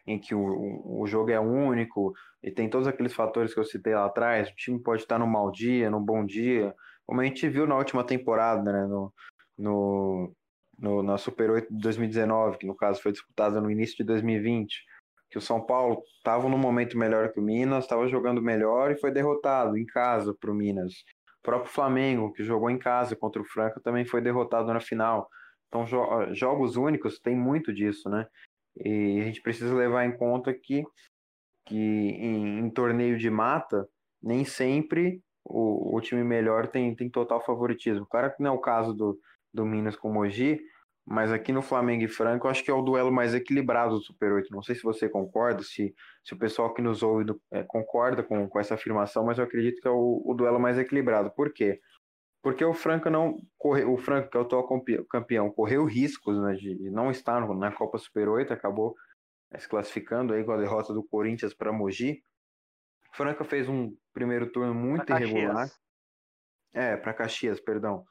em 0.06 0.18
que 0.18 0.34
o, 0.34 1.00
o 1.00 1.06
jogo 1.06 1.30
é 1.30 1.40
único 1.40 2.12
e 2.42 2.50
tem 2.50 2.68
todos 2.68 2.86
aqueles 2.86 3.14
fatores 3.14 3.54
que 3.54 3.60
eu 3.60 3.64
citei 3.64 3.94
lá 3.94 4.04
atrás, 4.04 4.50
o 4.50 4.54
time 4.54 4.78
pode 4.78 5.02
estar 5.02 5.18
no 5.18 5.26
mau 5.26 5.50
dia, 5.50 5.88
no 5.88 5.98
bom 5.98 6.24
dia, 6.24 6.74
como 7.06 7.20
a 7.20 7.24
gente 7.24 7.48
viu 7.48 7.66
na 7.66 7.76
última 7.76 8.04
temporada, 8.04 8.70
né, 8.70 8.86
no, 8.86 9.12
no, 9.56 10.34
no, 10.78 11.02
na 11.02 11.16
Super 11.16 11.50
8 11.50 11.72
de 11.72 11.80
2019, 11.80 12.58
que 12.58 12.66
no 12.66 12.76
caso 12.76 13.02
foi 13.02 13.12
disputada 13.12 13.60
no 13.60 13.70
início 13.70 13.96
de 13.96 14.04
2020, 14.04 14.84
que 15.30 15.38
o 15.38 15.40
São 15.40 15.64
Paulo 15.64 16.02
estava 16.18 16.48
num 16.48 16.58
momento 16.58 16.98
melhor 16.98 17.32
que 17.32 17.40
o 17.40 17.42
Minas, 17.42 17.84
estava 17.84 18.06
jogando 18.06 18.42
melhor 18.42 18.90
e 18.90 19.00
foi 19.00 19.10
derrotado 19.10 19.76
em 19.76 19.86
casa 19.86 20.34
para 20.38 20.50
o 20.50 20.54
Minas. 20.54 20.92
O 21.44 21.50
próprio 21.52 21.70
Flamengo, 21.70 22.32
que 22.32 22.42
jogou 22.42 22.70
em 22.70 22.78
casa 22.78 23.14
contra 23.14 23.42
o 23.42 23.44
Franca, 23.44 23.78
também 23.78 24.06
foi 24.06 24.22
derrotado 24.22 24.72
na 24.72 24.80
final. 24.80 25.28
Então, 25.68 25.86
jo 25.86 26.02
jogos 26.32 26.76
únicos 26.76 27.20
tem 27.20 27.36
muito 27.36 27.70
disso, 27.70 28.08
né? 28.08 28.26
E 28.82 29.20
a 29.20 29.24
gente 29.24 29.42
precisa 29.42 29.74
levar 29.74 30.06
em 30.06 30.16
conta 30.16 30.54
que, 30.54 30.82
que 31.66 31.76
em, 31.76 32.60
em 32.60 32.70
torneio 32.70 33.18
de 33.18 33.28
mata, 33.28 33.86
nem 34.22 34.42
sempre 34.42 35.20
o, 35.44 35.94
o 35.94 36.00
time 36.00 36.24
melhor 36.24 36.66
tem, 36.66 36.94
tem 36.96 37.10
total 37.10 37.44
favoritismo. 37.44 38.06
Claro 38.06 38.34
que 38.34 38.42
não 38.42 38.52
é 38.52 38.54
o 38.54 38.60
caso 38.60 38.94
do, 38.94 39.20
do 39.52 39.66
Minas 39.66 39.96
com 39.96 40.08
o 40.08 40.14
Mogi, 40.14 40.58
mas 41.06 41.30
aqui 41.30 41.52
no 41.52 41.60
Flamengo 41.60 42.02
e 42.04 42.08
Franco, 42.08 42.46
eu 42.46 42.50
acho 42.50 42.64
que 42.64 42.70
é 42.70 42.74
o 42.74 42.80
duelo 42.80 43.12
mais 43.12 43.34
equilibrado 43.34 43.96
do 43.96 44.00
Super 44.00 44.32
8. 44.32 44.50
Não 44.50 44.62
sei 44.62 44.74
se 44.74 44.82
você 44.82 45.06
concorda, 45.08 45.62
se, 45.62 45.94
se 46.24 46.32
o 46.32 46.38
pessoal 46.38 46.72
que 46.72 46.80
nos 46.80 47.02
ouve 47.02 47.26
é, 47.50 47.62
concorda 47.62 48.22
com, 48.22 48.48
com 48.48 48.58
essa 48.58 48.74
afirmação, 48.74 49.24
mas 49.24 49.36
eu 49.36 49.44
acredito 49.44 49.80
que 49.82 49.88
é 49.88 49.90
o, 49.90 50.22
o 50.24 50.34
duelo 50.34 50.58
mais 50.58 50.78
equilibrado. 50.78 51.30
Por 51.30 51.52
quê? 51.52 51.80
Porque 52.42 52.64
o 52.64 52.72
Franca 52.72 53.10
não 53.10 53.38
correu, 53.58 53.92
o 53.92 53.98
Franca, 53.98 54.28
que 54.28 54.36
é 54.36 54.40
o 54.40 54.44
atual 54.44 54.66
campeão, 55.10 55.50
correu 55.50 55.84
riscos 55.84 56.38
né, 56.42 56.54
de 56.54 56.90
não 56.90 57.10
estar 57.10 57.46
na 57.54 57.72
Copa 57.72 57.98
Super 57.98 58.28
8, 58.28 58.52
acabou 58.52 58.94
é, 59.50 59.58
se 59.58 59.68
classificando 59.68 60.32
aí 60.32 60.42
com 60.42 60.52
a 60.52 60.58
derrota 60.58 60.94
do 60.94 61.02
Corinthians 61.02 61.52
para 61.52 61.72
Mogi. 61.72 62.22
Franca 63.12 63.44
fez 63.44 63.68
um 63.68 63.94
primeiro 64.12 64.50
turno 64.50 64.74
muito 64.74 65.10
irregular. 65.12 65.68
É, 66.72 66.96
para 66.96 67.14
Caxias, 67.14 67.60
perdão. 67.60 68.04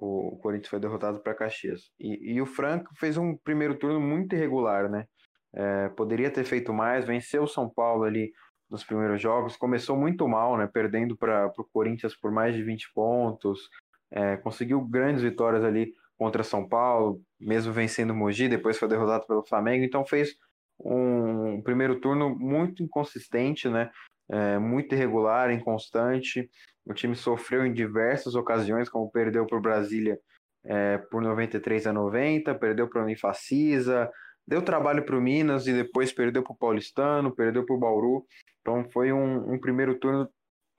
O, 0.00 0.38
Corinthians 0.40 0.68
foi 0.68 0.78
derrotado 0.78 1.18
para 1.20 1.34
Caxias. 1.34 1.90
E, 1.98 2.34
e, 2.34 2.40
o 2.40 2.46
Franca 2.46 2.88
fez 2.96 3.16
um 3.16 3.36
primeiro 3.36 3.74
turno 3.74 4.00
muito 4.00 4.34
irregular, 4.34 4.88
né? 4.88 5.06
É, 5.52 5.88
poderia 5.90 6.30
ter 6.30 6.44
feito 6.44 6.72
mais, 6.72 7.04
venceu 7.04 7.42
o 7.42 7.48
São 7.48 7.68
Paulo 7.68 8.04
ali 8.04 8.30
nos 8.70 8.84
primeiros 8.84 9.20
jogos, 9.20 9.56
começou 9.56 9.96
muito 9.96 10.28
mal, 10.28 10.56
né? 10.56 10.68
Perdendo 10.72 11.16
para 11.16 11.52
o 11.58 11.64
Corinthians 11.72 12.14
por 12.14 12.30
mais 12.30 12.54
de 12.54 12.62
20 12.62 12.92
pontos, 12.92 13.68
é, 14.10 14.36
conseguiu 14.36 14.80
grandes 14.80 15.22
vitórias 15.22 15.64
ali 15.64 15.92
contra 16.16 16.44
São 16.44 16.68
Paulo, 16.68 17.20
mesmo 17.40 17.72
vencendo 17.72 18.10
o 18.10 18.14
Mogi, 18.14 18.48
depois 18.48 18.78
foi 18.78 18.88
derrotado 18.88 19.26
pelo 19.26 19.46
Flamengo, 19.46 19.84
então 19.84 20.04
fez 20.04 20.36
um 20.80 21.60
primeiro 21.62 22.00
turno 22.00 22.36
muito 22.38 22.82
inconsistente, 22.82 23.68
né? 23.68 23.90
É, 24.30 24.58
muito 24.58 24.94
irregular, 24.94 25.50
inconstante. 25.50 26.48
O 26.84 26.92
time 26.92 27.16
sofreu 27.16 27.66
em 27.66 27.72
diversas 27.72 28.34
ocasiões, 28.34 28.88
como 28.88 29.10
perdeu 29.10 29.46
para 29.46 29.58
o 29.58 29.60
Brasília 29.60 30.18
é, 30.64 30.98
por 30.98 31.22
93 31.22 31.86
a 31.86 31.92
90, 31.92 32.54
perdeu 32.56 32.88
para 32.88 33.00
o 33.00 33.04
Unifacisa, 33.04 34.10
deu 34.46 34.62
trabalho 34.62 35.04
para 35.04 35.16
o 35.16 35.20
Minas 35.20 35.66
e 35.66 35.72
depois 35.72 36.12
perdeu 36.12 36.42
para 36.42 36.52
o 36.52 36.56
Paulistano, 36.56 37.34
perdeu 37.34 37.64
para 37.64 37.74
o 37.74 37.78
Bauru. 37.78 38.26
Então 38.60 38.88
foi 38.90 39.12
um, 39.12 39.54
um, 39.54 39.58
primeiro 39.58 39.98
turno, 39.98 40.28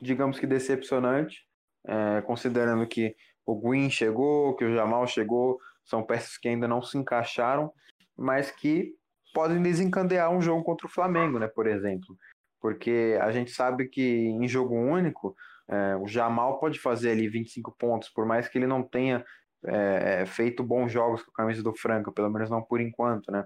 digamos 0.01 0.39
que 0.39 0.45
decepcionante, 0.45 1.43
é, 1.87 2.21
considerando 2.21 2.85
que 2.87 3.15
o 3.45 3.59
Green 3.59 3.89
chegou, 3.89 4.55
que 4.55 4.65
o 4.65 4.73
Jamal 4.73 5.07
chegou, 5.07 5.59
são 5.83 6.03
peças 6.03 6.37
que 6.37 6.47
ainda 6.47 6.67
não 6.67 6.83
se 6.83 6.97
encaixaram, 6.97 7.71
mas 8.15 8.51
que 8.51 8.93
podem 9.33 9.61
desencadear 9.61 10.31
um 10.31 10.41
jogo 10.41 10.63
contra 10.63 10.85
o 10.85 10.89
Flamengo, 10.89 11.39
né, 11.39 11.47
por 11.47 11.65
exemplo 11.65 12.15
porque 12.59 13.17
a 13.21 13.31
gente 13.31 13.51
sabe 13.51 13.87
que 13.87 14.01
em 14.01 14.47
jogo 14.47 14.75
único 14.75 15.35
é, 15.67 15.95
o 15.97 16.07
Jamal 16.07 16.59
pode 16.59 16.79
fazer 16.79 17.11
ali 17.11 17.27
25 17.27 17.75
pontos, 17.77 18.09
por 18.09 18.25
mais 18.25 18.47
que 18.47 18.57
ele 18.57 18.67
não 18.67 18.81
tenha 18.83 19.23
é, 19.65 20.21
é, 20.21 20.25
feito 20.25 20.63
bons 20.63 20.91
jogos 20.91 21.21
com 21.23 21.31
a 21.31 21.35
camisa 21.35 21.61
do 21.61 21.73
Franca, 21.73 22.11
pelo 22.11 22.29
menos 22.29 22.49
não 22.49 22.61
por 22.61 22.79
enquanto, 22.81 23.31
né? 23.31 23.45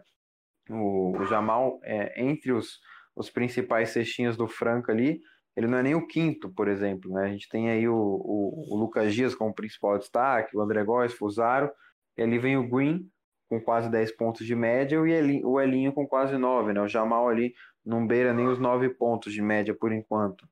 O, 0.70 1.18
o 1.18 1.26
Jamal, 1.26 1.80
é, 1.84 2.24
entre 2.24 2.54
os, 2.54 2.80
os 3.16 3.30
principais 3.30 3.90
cestinhas 3.90 4.38
do 4.38 4.48
Franca 4.48 4.92
ali, 4.92 5.20
ele 5.56 5.68
não 5.68 5.78
é 5.78 5.84
nem 5.84 5.96
o 5.96 6.08
quinto, 6.08 6.50
por 6.54 6.68
exemplo. 6.68 7.12
Né? 7.12 7.26
A 7.26 7.28
gente 7.28 7.50
tem 7.50 7.70
aí 7.70 7.88
o, 7.88 7.96
o, 7.96 8.74
o 8.74 8.78
Lucas 8.78 9.14
Dias 9.14 9.36
como 9.36 9.54
principal 9.54 9.98
destaque, 9.98 10.56
o 10.56 10.62
André 10.62 10.84
Góes, 10.84 11.14
Fusaro, 11.14 11.70
e 12.18 12.22
ali 12.22 12.40
vem 12.40 12.58
o 12.58 12.68
Green 12.68 13.08
com 13.50 13.62
quase 13.62 13.90
10 13.90 14.16
pontos 14.16 14.46
de 14.48 14.56
média 14.56 14.96
e 14.96 15.44
o 15.44 15.60
Elinho 15.60 15.94
com 15.94 16.08
quase 16.08 16.38
9. 16.38 16.74
Né? 16.74 16.82
O 16.82 16.88
Jamal 16.88 17.28
ali 17.28 17.54
não 17.86 18.06
beira 18.06 18.34
nem 18.34 18.48
os 18.48 18.60
9 18.60 18.90
pontos 18.90 19.34
de 19.34 19.42
média 19.42 19.74
por 19.74 19.92
enquanto. 19.92 20.48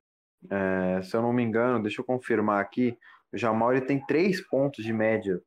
É, 0.50 1.02
se 1.02 1.15
eu 1.15 1.22
não 1.22 1.32
me 1.32 1.44
engano, 1.44 1.82
deixa 1.82 2.02
eu 2.02 2.06
confirmar 2.06 2.62
aqui, 2.62 2.98
o 3.32 3.38
Jamal 3.38 3.72
ele 3.72 3.86
tem 3.86 4.04
3 4.06 4.41
pontos 4.48 4.84
de 4.84 4.91
média 4.91 5.39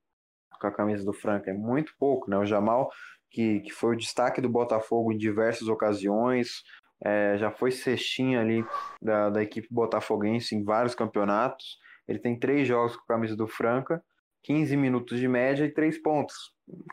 com 0.61 0.67
a 0.67 0.73
camisa 0.73 1.05
do 1.05 1.13
Franca, 1.13 1.51
é 1.51 1.55
muito 1.55 1.93
pouco. 1.99 2.31
Né? 2.31 2.39
O 2.39 2.47
Jamal, 2.47 2.91
que, 3.31 3.61
que 3.61 3.71
foi 3.71 3.95
o 3.95 3.99
destaque 3.99 4.41
do 4.41 4.49
Botafogo 4.49 5.13
em 5.13 5.19
diversas 5.19 5.69
ocasiões, 5.69 6.63
é, 7.05 7.37
já 7.37 7.51
foi 7.51 7.71
cestinha 7.71 8.41
ali 8.41 8.65
da, 9.03 9.31
da 9.31 9.43
equipe 9.43 9.69
botafoguense 9.71 10.55
em 10.55 10.65
vários 10.65 10.95
campeonatos. 10.95 11.79
Ele 12.09 12.19
tem 12.19 12.39
três 12.39 12.67
jogos 12.67 12.97
com 12.97 13.03
a 13.03 13.17
camisa 13.17 13.37
do 13.37 13.47
Franca, 13.47 14.03
15 14.45 14.77
minutos 14.77 15.19
de 15.19 15.29
média 15.29 15.65
e 15.65 15.73
três 15.73 16.01
pontos. 16.01 16.35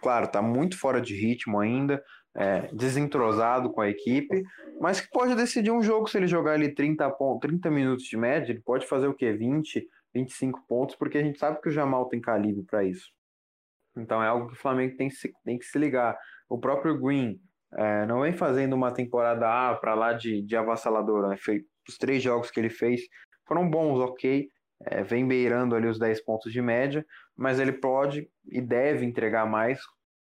Claro, 0.02 0.26
está 0.26 0.42
muito 0.42 0.78
fora 0.78 1.00
de 1.02 1.16
ritmo 1.16 1.60
ainda, 1.60 2.04
é, 2.36 2.68
desentrosado 2.74 3.72
com 3.72 3.82
a 3.82 3.90
equipe, 3.90 4.44
mas 4.80 5.02
que 5.02 5.10
pode 5.10 5.36
decidir 5.36 5.72
um 5.72 5.82
jogo 5.82 6.08
se 6.08 6.18
ele 6.18 6.28
jogar 6.28 6.54
ali 6.54 6.74
30, 6.74 7.10
pontos, 7.12 7.50
30 7.50 7.70
minutos 7.70 8.06
de 8.06 8.18
média, 8.18 8.52
ele 8.52 8.62
pode 8.62 8.88
fazer 8.88 9.08
o 9.08 9.14
quê? 9.14 9.32
20, 9.34 9.86
25 10.14 10.66
pontos, 10.68 10.96
porque 10.96 11.18
a 11.18 11.24
gente 11.24 11.40
sabe 11.40 11.62
que 11.62 11.70
o 11.70 11.72
Jamal 11.72 12.08
tem 12.08 12.22
calibre 12.22 12.64
para 12.64 12.84
isso. 12.84 13.10
Então 13.96 14.24
é 14.24 14.28
algo 14.28 14.48
que 14.48 14.54
o 14.54 14.60
Flamengo 14.60 14.96
tem, 14.96 15.10
tem 15.44 15.58
que 15.58 15.66
se 15.66 15.78
ligar. 15.78 16.18
O 16.50 16.58
próprio 16.58 16.98
Green, 16.98 17.40
é, 17.74 18.06
não 18.06 18.22
vem 18.22 18.34
fazendo 18.34 18.74
uma 18.74 18.94
temporada 18.94 19.48
A 19.48 19.76
para 19.76 19.94
lá 19.94 20.14
de, 20.14 20.42
de 20.42 20.56
avassalador. 20.56 21.28
Né? 21.28 21.38
Foi, 21.38 21.66
os 21.88 21.98
três 21.98 22.22
jogos 22.22 22.50
que 22.50 22.60
ele 22.60 22.70
fez 22.70 23.02
foram 23.46 23.70
bons, 23.70 24.00
ok. 24.00 24.48
É, 24.84 25.04
vem 25.04 25.28
beirando 25.28 25.76
ali 25.76 25.88
os 25.88 26.00
10 26.00 26.24
pontos 26.24 26.52
de 26.52 26.60
média, 26.60 27.06
mas 27.36 27.60
ele 27.60 27.74
pode 27.74 28.28
e 28.50 28.60
deve 28.60 29.06
entregar 29.06 29.46
mais 29.46 29.80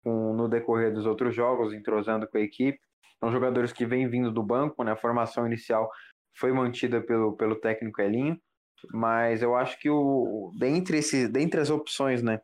com, 0.02 0.34
no 0.34 0.48
decorrer 0.48 0.92
dos 0.92 1.06
outros 1.06 1.34
jogos, 1.34 1.72
entrosando 1.72 2.28
com 2.28 2.38
a 2.38 2.40
equipe. 2.40 2.78
São 3.20 3.30
jogadores 3.30 3.72
que 3.72 3.86
vêm 3.86 4.08
vindo 4.08 4.32
do 4.32 4.42
banco, 4.42 4.82
né? 4.82 4.92
a 4.92 4.96
formação 4.96 5.46
inicial 5.46 5.88
foi 6.34 6.52
mantida 6.52 7.00
pelo, 7.00 7.36
pelo 7.36 7.56
técnico 7.56 8.00
Elinho, 8.00 8.38
mas 8.92 9.42
eu 9.42 9.54
acho 9.54 9.78
que 9.78 9.88
o, 9.88 10.50
dentre, 10.58 10.98
esse, 10.98 11.28
dentre 11.28 11.60
as 11.60 11.70
opções 11.70 12.22
né, 12.22 12.40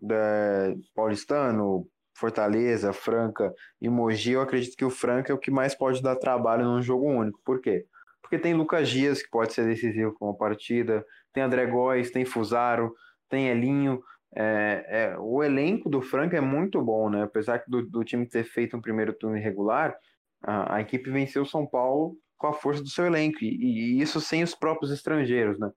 da 0.00 0.74
Paulistano, 0.94 1.86
Fortaleza, 2.16 2.92
Franca 2.92 3.52
e 3.80 3.88
Mogi, 3.88 4.32
eu 4.32 4.40
acredito 4.40 4.76
que 4.76 4.84
o 4.84 4.90
Franca 4.90 5.32
é 5.32 5.34
o 5.34 5.38
que 5.38 5.50
mais 5.50 5.74
pode 5.74 6.02
dar 6.02 6.16
trabalho 6.16 6.64
num 6.64 6.82
jogo 6.82 7.06
único. 7.06 7.40
Por 7.44 7.60
quê? 7.60 7.84
Porque 8.22 8.38
tem 8.38 8.54
Lucas 8.54 8.88
Dias, 8.88 9.22
que 9.22 9.28
pode 9.28 9.52
ser 9.52 9.66
decisivo 9.66 10.14
com 10.14 10.30
a 10.30 10.34
partida, 10.34 11.04
tem 11.32 11.42
André 11.42 11.66
Góes, 11.66 12.10
tem 12.10 12.24
Fusaro, 12.24 12.94
tem 13.28 13.48
Elinho. 13.48 14.02
É, 14.34 14.86
é, 14.88 15.18
o 15.18 15.42
elenco 15.42 15.90
do 15.90 16.00
Franca 16.00 16.36
é 16.36 16.40
muito 16.40 16.80
bom, 16.80 17.10
né? 17.10 17.22
Apesar 17.22 17.62
do, 17.68 17.82
do 17.82 18.04
time 18.04 18.26
ter 18.26 18.44
feito 18.44 18.76
um 18.76 18.80
primeiro 18.80 19.12
turno 19.12 19.36
irregular, 19.36 19.94
a, 20.42 20.76
a, 20.76 20.80
equipe 20.80 21.10
venceu 21.10 21.42
o 21.42 21.46
São 21.46 21.66
Paulo 21.66 22.16
com 22.38 22.46
a 22.46 22.52
força 22.52 22.82
do 22.82 22.88
seu 22.88 23.06
elenco, 23.06 23.38
e, 23.42 23.46
e 23.46 24.00
isso 24.00 24.20
sem 24.20 24.42
os 24.42 24.54
próprios 24.54 24.90
estrangeiros, 24.90 25.58
né? 25.58 25.70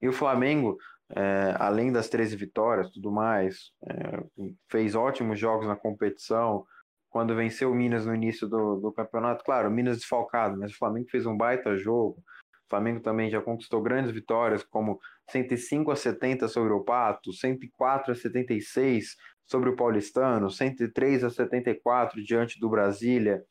E 0.00 0.08
o 0.08 0.12
Flamengo, 0.12 0.78
é, 1.10 1.54
além 1.58 1.92
das 1.92 2.08
13 2.08 2.36
vitórias 2.36 2.90
tudo 2.90 3.10
mais, 3.10 3.72
é, 3.86 4.22
fez 4.70 4.94
ótimos 4.94 5.38
jogos 5.38 5.66
na 5.66 5.76
competição. 5.76 6.64
Quando 7.10 7.34
venceu 7.34 7.72
o 7.72 7.74
Minas 7.74 8.06
no 8.06 8.14
início 8.14 8.48
do, 8.48 8.76
do 8.76 8.92
campeonato, 8.92 9.44
claro, 9.44 9.70
Minas 9.70 9.98
desfalcado, 9.98 10.56
mas 10.56 10.72
o 10.72 10.78
Flamengo 10.78 11.10
fez 11.10 11.26
um 11.26 11.36
baita 11.36 11.76
jogo. 11.76 12.22
O 12.70 12.76
Flamengo 12.76 13.00
também 13.00 13.28
já 13.28 13.40
conquistou 13.42 13.82
grandes 13.82 14.12
vitórias, 14.12 14.62
como 14.62 15.00
105 15.28 15.90
a 15.90 15.96
70 15.96 16.46
sobre 16.46 16.72
o 16.72 16.84
Pato, 16.84 17.32
104 17.32 18.12
a 18.12 18.14
76 18.14 19.16
sobre 19.44 19.70
o 19.70 19.74
Paulistano, 19.74 20.48
103 20.48 21.24
a 21.24 21.30
74 21.30 22.22
diante 22.22 22.60
do 22.60 22.70
Brasília. 22.70 23.42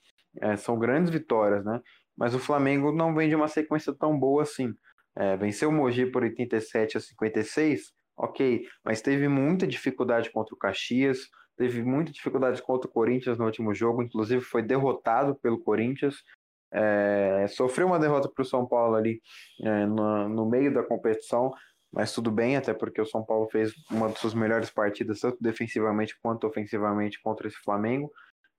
É, 0.42 0.56
são 0.56 0.80
grandes 0.80 1.12
vitórias, 1.12 1.66
né? 1.66 1.82
Mas 2.16 2.34
o 2.34 2.40
Flamengo 2.40 2.94
não 2.94 3.14
vem 3.14 3.28
de 3.28 3.36
uma 3.36 3.50
sequência 3.50 3.94
tão 3.94 4.18
boa 4.18 4.44
assim. 4.44 4.74
É, 5.18 5.36
venceu 5.36 5.68
o 5.68 5.74
Mogi 5.74 6.06
por 6.06 6.24
87 6.24 6.96
a 6.96 7.02
56, 7.02 7.92
ok, 8.16 8.66
mas 8.86 9.02
teve 9.02 9.28
muita 9.28 9.68
dificuldade 9.68 10.32
contra 10.32 10.56
o 10.56 10.58
Caxias, 10.58 11.28
teve 11.58 11.84
muita 11.84 12.14
dificuldade 12.14 12.62
contra 12.62 12.90
o 12.90 12.94
Corinthians 12.94 13.38
no 13.38 13.44
último 13.44 13.74
jogo, 13.74 14.02
inclusive 14.02 14.42
foi 14.42 14.62
derrotado 14.62 15.36
pelo 15.36 15.60
Corinthians, 15.60 16.24
é, 16.72 17.46
sofreu 17.50 17.88
uma 17.88 18.00
derrota 18.00 18.30
para 18.30 18.42
o 18.42 18.46
São 18.46 18.66
Paulo 18.66 18.96
ali 18.96 19.22
é, 19.64 19.86
no, 19.86 20.30
no, 20.30 20.46
meio 20.46 20.74
da 20.74 20.84
competição, 20.84 21.52
mas 21.92 22.14
tudo 22.14 22.32
bem, 22.32 22.56
até 22.56 22.74
porque 22.74 23.02
o 23.02 23.06
São 23.06 23.26
Paulo 23.26 23.50
fez 23.50 23.74
uma 23.90 24.10
das 24.10 24.20
suas 24.20 24.34
melhores 24.34 24.70
partidas, 24.70 25.20
tanto 25.20 25.38
defensivamente 25.42 26.16
quanto 26.22 26.46
ofensivamente, 26.46 27.22
contra 27.22 27.48
esse 27.48 27.58
Flamengo. 27.58 28.12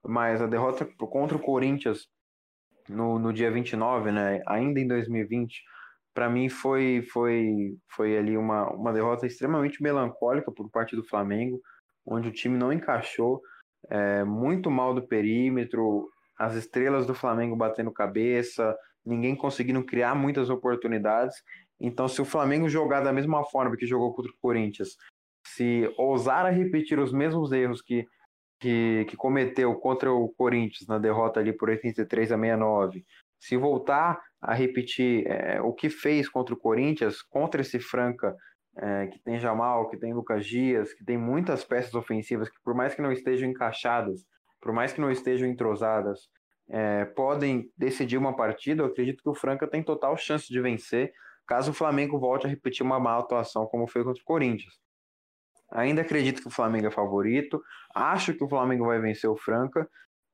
Mas 0.04 0.40
a 0.40 0.46
derrota 0.46 0.84
contra 0.84 1.36
o 1.36 1.40
Corinthians 1.40 2.08
no, 2.88 3.18
no 3.18 3.32
dia 3.32 3.50
29, 3.50 4.10
né, 4.10 4.42
ainda 4.46 4.80
em 4.80 4.88
2020, 4.88 5.62
para 6.12 6.28
mim 6.28 6.48
foi 6.48 7.06
foi 7.12 7.76
foi 7.94 8.18
ali 8.18 8.36
uma, 8.36 8.68
uma 8.72 8.92
derrota 8.92 9.26
extremamente 9.26 9.82
melancólica 9.82 10.50
por 10.50 10.68
parte 10.70 10.96
do 10.96 11.04
Flamengo, 11.04 11.60
onde 12.04 12.28
o 12.28 12.32
time 12.32 12.58
não 12.58 12.72
encaixou, 12.72 13.40
é, 13.88 14.24
muito 14.24 14.70
mal 14.70 14.92
do 14.94 15.06
perímetro, 15.06 16.10
as 16.40 16.54
estrelas 16.54 17.04
do 17.04 17.14
Flamengo 17.14 17.54
batendo 17.54 17.92
cabeça, 17.92 18.74
ninguém 19.04 19.36
conseguindo 19.36 19.84
criar 19.84 20.14
muitas 20.14 20.48
oportunidades. 20.48 21.36
Então, 21.78 22.08
se 22.08 22.22
o 22.22 22.24
Flamengo 22.24 22.66
jogar 22.66 23.02
da 23.02 23.12
mesma 23.12 23.44
forma 23.44 23.76
que 23.76 23.86
jogou 23.86 24.14
contra 24.14 24.32
o 24.32 24.38
Corinthians, 24.40 24.96
se 25.46 25.92
ousar 25.98 26.46
a 26.46 26.50
repetir 26.50 26.98
os 26.98 27.12
mesmos 27.12 27.52
erros 27.52 27.82
que, 27.82 28.06
que, 28.58 29.04
que 29.06 29.18
cometeu 29.18 29.74
contra 29.74 30.10
o 30.10 30.30
Corinthians 30.30 30.88
na 30.88 30.98
derrota 30.98 31.40
ali 31.40 31.52
por 31.52 31.68
83 31.68 32.32
a 32.32 32.38
69, 32.38 33.04
se 33.38 33.58
voltar 33.58 34.18
a 34.40 34.54
repetir 34.54 35.26
é, 35.26 35.60
o 35.60 35.74
que 35.74 35.90
fez 35.90 36.26
contra 36.26 36.54
o 36.54 36.58
Corinthians, 36.58 37.20
contra 37.20 37.60
esse 37.60 37.78
Franca, 37.78 38.34
é, 38.78 39.08
que 39.08 39.18
tem 39.18 39.38
Jamal, 39.38 39.90
que 39.90 39.98
tem 39.98 40.14
Lucas 40.14 40.46
Dias, 40.46 40.94
que 40.94 41.04
tem 41.04 41.18
muitas 41.18 41.64
peças 41.64 41.92
ofensivas 41.92 42.48
que, 42.48 42.56
por 42.64 42.74
mais 42.74 42.94
que 42.94 43.02
não 43.02 43.12
estejam 43.12 43.50
encaixadas, 43.50 44.24
por 44.60 44.72
mais 44.72 44.92
que 44.92 45.00
não 45.00 45.10
estejam 45.10 45.48
entrosadas, 45.48 46.28
é, 46.68 47.04
podem 47.04 47.70
decidir 47.76 48.16
uma 48.16 48.34
partida, 48.36 48.82
eu 48.82 48.86
acredito 48.86 49.22
que 49.22 49.28
o 49.28 49.34
Franca 49.34 49.66
tem 49.66 49.82
total 49.82 50.16
chance 50.16 50.46
de 50.48 50.60
vencer, 50.60 51.12
caso 51.46 51.72
o 51.72 51.74
Flamengo 51.74 52.18
volte 52.18 52.46
a 52.46 52.50
repetir 52.50 52.84
uma 52.84 53.00
má 53.00 53.18
atuação 53.18 53.66
como 53.66 53.88
foi 53.88 54.04
contra 54.04 54.20
o 54.20 54.24
Corinthians. 54.24 54.74
Ainda 55.72 56.02
acredito 56.02 56.42
que 56.42 56.48
o 56.48 56.52
Flamengo 56.52 56.86
é 56.86 56.90
favorito, 56.90 57.60
acho 57.94 58.34
que 58.34 58.44
o 58.44 58.48
Flamengo 58.48 58.86
vai 58.86 59.00
vencer 59.00 59.28
o 59.28 59.36
Franca, 59.36 59.88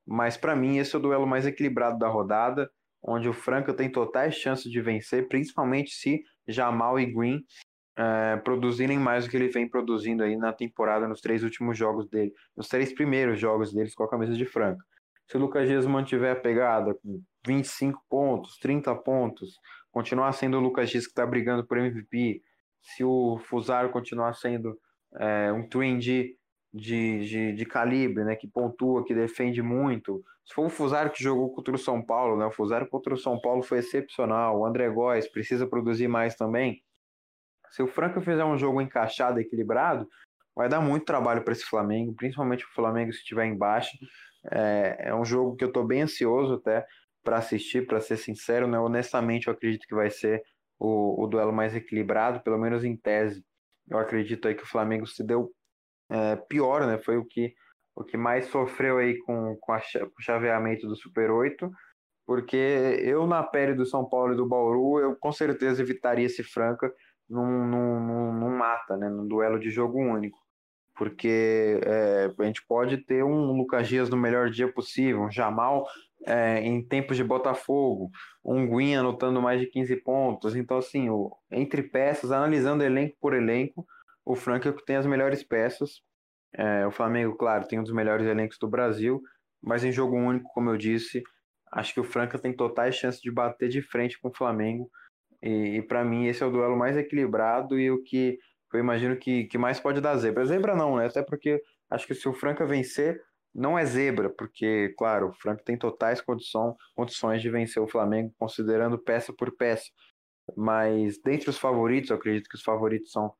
mas 0.05 0.37
para 0.37 0.55
mim 0.55 0.77
esse 0.77 0.95
é 0.95 0.99
o 0.99 1.01
duelo 1.01 1.27
mais 1.27 1.45
equilibrado 1.45 1.97
da 1.97 2.07
rodada 2.07 2.69
onde 3.01 3.29
o 3.29 3.33
Franca 3.33 3.73
tem 3.73 3.89
totais 3.91 4.35
chances 4.35 4.71
de 4.71 4.81
vencer, 4.81 5.27
principalmente 5.27 5.91
se 5.91 6.21
Jamal 6.47 6.99
e 6.99 7.05
Green 7.05 7.43
é, 7.97 8.37
produzirem 8.37 8.99
mais 8.99 9.25
do 9.25 9.31
que 9.31 9.35
ele 9.35 9.49
vem 9.49 9.67
produzindo 9.67 10.23
aí 10.23 10.37
na 10.37 10.53
temporada, 10.53 11.07
nos 11.07 11.19
três 11.19 11.43
últimos 11.43 11.77
jogos 11.77 12.07
dele, 12.07 12.31
nos 12.55 12.67
três 12.67 12.93
primeiros 12.93 13.39
jogos 13.39 13.73
deles 13.73 13.95
com 13.95 14.03
a 14.03 14.09
camisa 14.09 14.33
de 14.33 14.45
Franca. 14.45 14.85
Se 15.27 15.35
o 15.35 15.39
Lucas 15.39 15.67
Dias 15.67 15.85
mantiver 15.85 16.31
a 16.31 16.39
pegada 16.39 16.93
com 16.93 17.21
25 17.45 18.01
pontos, 18.07 18.57
30 18.59 18.95
pontos, 18.95 19.59
continuar 19.91 20.31
sendo 20.33 20.57
o 20.57 20.61
Lucas 20.61 20.89
Dias 20.89 21.05
que 21.05 21.11
está 21.11 21.25
brigando 21.25 21.65
por 21.65 21.77
MVP, 21.77 22.41
se 22.81 23.03
o 23.03 23.37
Fusaro 23.39 23.89
continuar 23.89 24.33
sendo 24.35 24.77
é, 25.19 25.51
um 25.51 25.67
twin 25.67 25.97
de, 25.97 26.37
de, 26.71 27.53
de, 27.53 27.65
calibre, 27.65 28.23
né, 28.23 28.35
que 28.35 28.47
pontua, 28.47 29.03
que 29.03 29.13
defende 29.13 29.61
muito, 29.61 30.23
se 30.45 30.53
for 30.53 30.67
o 30.67 30.69
Fusaro 30.69 31.09
que 31.09 31.21
jogou 31.21 31.51
contra 31.51 31.75
o 31.75 31.77
São 31.77 32.01
Paulo, 32.01 32.37
né? 32.37 32.45
O 32.45 32.51
Fusaro 32.51 32.87
contra 32.87 33.13
o 33.13 33.17
São 33.17 33.37
Paulo 33.37 33.61
foi 33.61 33.79
excepcional. 33.79 34.59
O 34.59 34.65
André 34.65 34.89
Góes 34.89 35.27
precisa 35.27 35.67
produzir 35.67 36.07
mais 36.07 36.35
também. 36.35 36.81
Se 37.71 37.81
o 37.81 37.87
Franca 37.87 38.21
fizer 38.21 38.43
um 38.43 38.57
jogo 38.57 38.81
encaixado, 38.81 39.39
equilibrado, 39.39 40.07
vai 40.55 40.67
dar 40.67 40.81
muito 40.81 41.05
trabalho 41.05 41.43
para 41.43 41.53
esse 41.53 41.65
Flamengo, 41.65 42.13
principalmente 42.15 42.65
o 42.65 42.73
Flamengo 42.73 43.11
se 43.11 43.19
estiver 43.19 43.45
embaixo. 43.45 43.97
É, 44.51 45.09
é 45.09 45.15
um 45.15 45.25
jogo 45.25 45.55
que 45.55 45.63
eu 45.63 45.67
estou 45.67 45.85
bem 45.85 46.01
ansioso 46.01 46.55
até 46.55 46.85
para 47.23 47.37
assistir, 47.37 47.85
para 47.85 47.99
ser 47.99 48.17
sincero, 48.17 48.67
né? 48.67 48.79
Honestamente, 48.79 49.47
eu 49.47 49.53
acredito 49.53 49.85
que 49.87 49.95
vai 49.95 50.09
ser 50.09 50.41
o, 50.79 51.23
o, 51.23 51.27
duelo 51.27 51.51
mais 51.51 51.75
equilibrado, 51.75 52.41
pelo 52.41 52.57
menos 52.57 52.83
em 52.83 52.95
tese. 52.95 53.43
Eu 53.89 53.99
acredito 53.99 54.47
aí 54.47 54.55
que 54.55 54.63
o 54.63 54.67
Flamengo 54.67 55.05
se 55.05 55.23
deu 55.23 55.51
é, 56.09 56.35
pior, 56.35 56.87
né? 56.87 56.97
Foi 56.97 57.17
o 57.17 57.25
que 57.25 57.53
o 57.97 58.03
que 58.03 58.15
mais 58.15 58.45
sofreu 58.45 58.99
aí 58.99 59.17
com, 59.21 59.57
com, 59.59 59.73
a, 59.73 59.79
com 59.79 60.19
o 60.19 60.21
chaveamento 60.21 60.87
do 60.87 60.95
Super 60.95 61.31
8, 61.31 61.67
porque 62.27 62.55
eu, 63.01 63.25
na 63.25 63.41
pele 63.41 63.73
do 63.73 63.87
São 63.87 64.07
Paulo 64.07 64.33
e 64.33 64.37
do 64.37 64.47
Bauru, 64.47 64.99
eu 64.99 65.15
com 65.15 65.31
certeza 65.31 65.81
evitaria 65.81 66.27
esse 66.27 66.43
Franca 66.43 66.93
num, 67.29 67.65
num, 67.67 68.33
num, 68.33 68.57
mata, 68.57 68.95
né, 68.97 69.09
num 69.09 69.27
duelo 69.27 69.59
de 69.59 69.69
jogo 69.69 69.99
único. 69.99 70.37
porque 70.95 71.79
é, 71.85 72.31
a 72.39 72.43
gente 72.43 72.65
pode 72.67 72.97
ter 72.97 73.23
um 73.23 73.51
Lucas 73.51 73.87
Dias 73.87 74.09
no 74.09 74.17
melhor 74.17 74.49
dia 74.49 74.71
possível, 74.71 75.23
um 75.23 75.31
Jamal 75.31 75.85
é, 76.25 76.59
em 76.59 76.81
tempos 76.83 77.15
de 77.15 77.23
Botafogo, 77.23 78.09
um 78.43 78.67
Guinha 78.67 79.01
anotando 79.01 79.41
mais 79.41 79.61
de 79.61 79.67
15 79.67 79.95
pontos. 79.97 80.55
Então, 80.55 80.77
assim, 80.77 81.09
o, 81.09 81.31
entre 81.51 81.83
peças, 81.83 82.31
analisando 82.31 82.83
elenco 82.83 83.15
por 83.21 83.33
elenco, 83.33 83.85
o 84.25 84.35
Franca 84.35 84.73
tem 84.85 84.95
as 84.95 85.05
melhores 85.05 85.43
peças. 85.43 86.01
É, 86.53 86.85
o 86.87 86.91
Flamengo, 86.91 87.35
claro, 87.35 87.67
tem 87.67 87.79
um 87.79 87.83
dos 87.83 87.93
melhores 87.93 88.25
elencos 88.25 88.57
do 88.57 88.67
Brasil, 88.67 89.21
mas 89.61 89.83
em 89.83 89.91
jogo 89.91 90.15
único, 90.15 90.49
como 90.53 90.69
eu 90.69 90.77
disse, 90.77 91.21
acho 91.71 91.93
que 91.93 91.99
o 91.99 92.03
Franca 92.03 92.39
tem 92.39 92.53
totais 92.53 92.95
chances 92.95 93.21
de 93.21 93.31
bater 93.31 93.69
de 93.69 93.81
frente 93.81 94.19
com 94.19 94.29
o 94.29 94.35
Flamengo. 94.35 94.89
E, 95.41 95.77
e 95.77 95.81
para 95.81 96.03
mim, 96.03 96.25
esse 96.25 96.43
é 96.43 96.45
o 96.45 96.51
duelo 96.51 96.77
mais 96.77 96.97
equilibrado 96.97 97.79
e 97.79 97.91
o 97.91 98.03
que 98.03 98.39
eu 98.73 98.79
imagino 98.79 99.15
que, 99.15 99.45
que 99.45 99.57
mais 99.57 99.79
pode 99.79 100.01
dar 100.01 100.17
zebra. 100.17 100.45
Zebra 100.45 100.75
não, 100.75 100.97
né? 100.97 101.07
Até 101.07 101.23
porque 101.23 101.61
acho 101.89 102.05
que 102.05 102.13
se 102.15 102.27
o 102.27 102.33
Franca 102.33 102.65
vencer, 102.65 103.21
não 103.53 103.77
é 103.77 103.85
zebra, 103.85 104.29
porque, 104.29 104.93
claro, 104.97 105.29
o 105.29 105.33
Franca 105.33 105.63
tem 105.63 105.77
totais 105.77 106.21
condição, 106.21 106.75
condições 106.95 107.41
de 107.41 107.49
vencer 107.49 107.81
o 107.81 107.87
Flamengo, 107.87 108.33
considerando 108.37 108.99
peça 108.99 109.33
por 109.33 109.55
peça. 109.55 109.85
Mas 110.55 111.17
dentre 111.23 111.49
os 111.49 111.57
favoritos, 111.57 112.09
eu 112.09 112.17
acredito 112.17 112.49
que 112.49 112.55
os 112.55 112.63
favoritos 112.63 113.11
são 113.11 113.33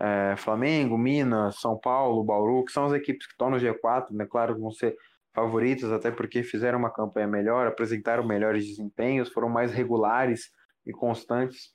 é, 0.00 0.36
Flamengo, 0.36 0.98
Minas, 0.98 1.60
São 1.60 1.78
Paulo, 1.78 2.24
Bauru, 2.24 2.64
que 2.64 2.72
são 2.72 2.86
as 2.86 2.92
equipes 2.92 3.26
que 3.26 3.32
estão 3.32 3.50
no 3.50 3.58
G4, 3.58 4.10
né? 4.12 4.26
Claro, 4.26 4.58
vão 4.58 4.70
ser 4.70 4.96
favoritas, 5.34 5.90
até 5.90 6.10
porque 6.10 6.42
fizeram 6.42 6.78
uma 6.78 6.92
campanha 6.92 7.26
melhor, 7.26 7.66
apresentaram 7.66 8.26
melhores 8.26 8.66
desempenhos, 8.66 9.32
foram 9.32 9.48
mais 9.48 9.72
regulares 9.72 10.50
e 10.86 10.92
constantes 10.92 11.70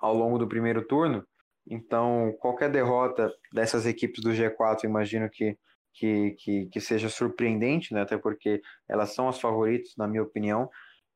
ao 0.00 0.14
longo 0.14 0.38
do 0.38 0.48
primeiro 0.48 0.86
turno. 0.86 1.24
Então, 1.70 2.34
qualquer 2.40 2.70
derrota 2.70 3.30
dessas 3.52 3.86
equipes 3.86 4.22
do 4.22 4.30
G4, 4.30 4.84
imagino 4.84 5.28
que, 5.30 5.56
que, 5.92 6.30
que, 6.38 6.66
que, 6.66 6.80
seja 6.80 7.08
surpreendente, 7.08 7.92
né? 7.92 8.02
até 8.02 8.16
porque 8.16 8.62
elas 8.88 9.14
são 9.14 9.28
as 9.28 9.40
favoritas, 9.40 9.94
na 9.96 10.08
minha 10.08 10.22
opinião. 10.22 10.68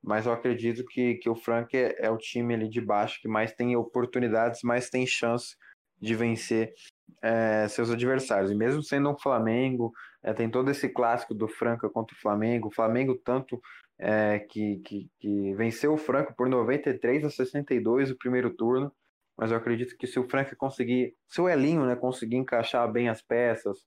Mas 0.02 0.26
eu 0.26 0.32
acredito 0.32 0.84
que, 0.84 1.14
que 1.14 1.30
o 1.30 1.36
Frank 1.36 1.74
é, 1.76 1.96
é 1.98 2.10
o 2.10 2.18
time 2.18 2.54
ali 2.54 2.68
de 2.68 2.80
baixo 2.80 3.20
que 3.20 3.28
mais 3.28 3.52
tem 3.52 3.76
oportunidades, 3.76 4.60
mais 4.62 4.90
tem 4.90 5.06
chance 5.06 5.56
de 6.00 6.14
vencer 6.14 6.72
é, 7.22 7.68
seus 7.68 7.90
adversários. 7.90 8.50
E 8.50 8.54
mesmo 8.54 8.82
sendo 8.82 9.10
um 9.10 9.18
Flamengo, 9.18 9.92
é, 10.22 10.32
tem 10.34 10.50
todo 10.50 10.70
esse 10.70 10.88
clássico 10.88 11.34
do 11.34 11.48
Franca 11.48 11.88
contra 11.88 12.14
o 12.16 12.20
Flamengo. 12.20 12.68
O 12.68 12.74
Flamengo, 12.74 13.14
tanto 13.24 13.60
é, 14.02 14.38
que, 14.40 14.78
que, 14.78 15.10
que, 15.20 15.54
venceu 15.54 15.94
o 15.94 15.98
Franca 15.98 16.34
por 16.36 16.48
93 16.48 17.24
a 17.24 17.30
62 17.30 18.10
o 18.10 18.18
primeiro 18.18 18.54
turno 18.54 18.92
mas 19.36 19.50
eu 19.50 19.56
acredito 19.56 19.96
que 19.96 20.06
se 20.06 20.18
o 20.18 20.28
Frank 20.28 20.54
conseguir, 20.56 21.14
se 21.28 21.40
o 21.40 21.48
Elinho 21.48 21.84
né, 21.84 21.96
conseguir 21.96 22.36
encaixar 22.36 22.90
bem 22.90 23.08
as 23.08 23.22
peças, 23.22 23.78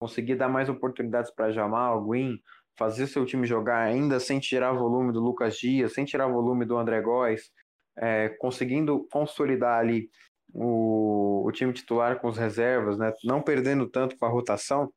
conseguir 0.00 0.36
dar 0.36 0.48
mais 0.48 0.68
oportunidades 0.68 1.30
para 1.30 1.52
Jamal, 1.52 2.04
Green, 2.06 2.38
fazer 2.78 3.06
seu 3.06 3.24
time 3.24 3.46
jogar 3.46 3.82
ainda 3.82 4.18
sem 4.18 4.40
tirar 4.40 4.72
volume 4.72 5.12
do 5.12 5.20
Lucas 5.20 5.56
Dias, 5.56 5.92
sem 5.92 6.04
tirar 6.04 6.28
volume 6.28 6.64
do 6.64 6.76
André 6.76 7.00
Góes, 7.00 7.50
é, 7.98 8.30
conseguindo 8.40 9.06
consolidar 9.12 9.78
ali 9.78 10.08
o, 10.54 11.46
o, 11.46 11.52
time 11.52 11.72
titular 11.72 12.20
com 12.20 12.28
as 12.28 12.38
reservas, 12.38 12.98
né, 12.98 13.12
não 13.24 13.42
perdendo 13.42 13.88
tanto 13.88 14.16
com 14.16 14.24
a 14.24 14.30
rotação, 14.30 14.90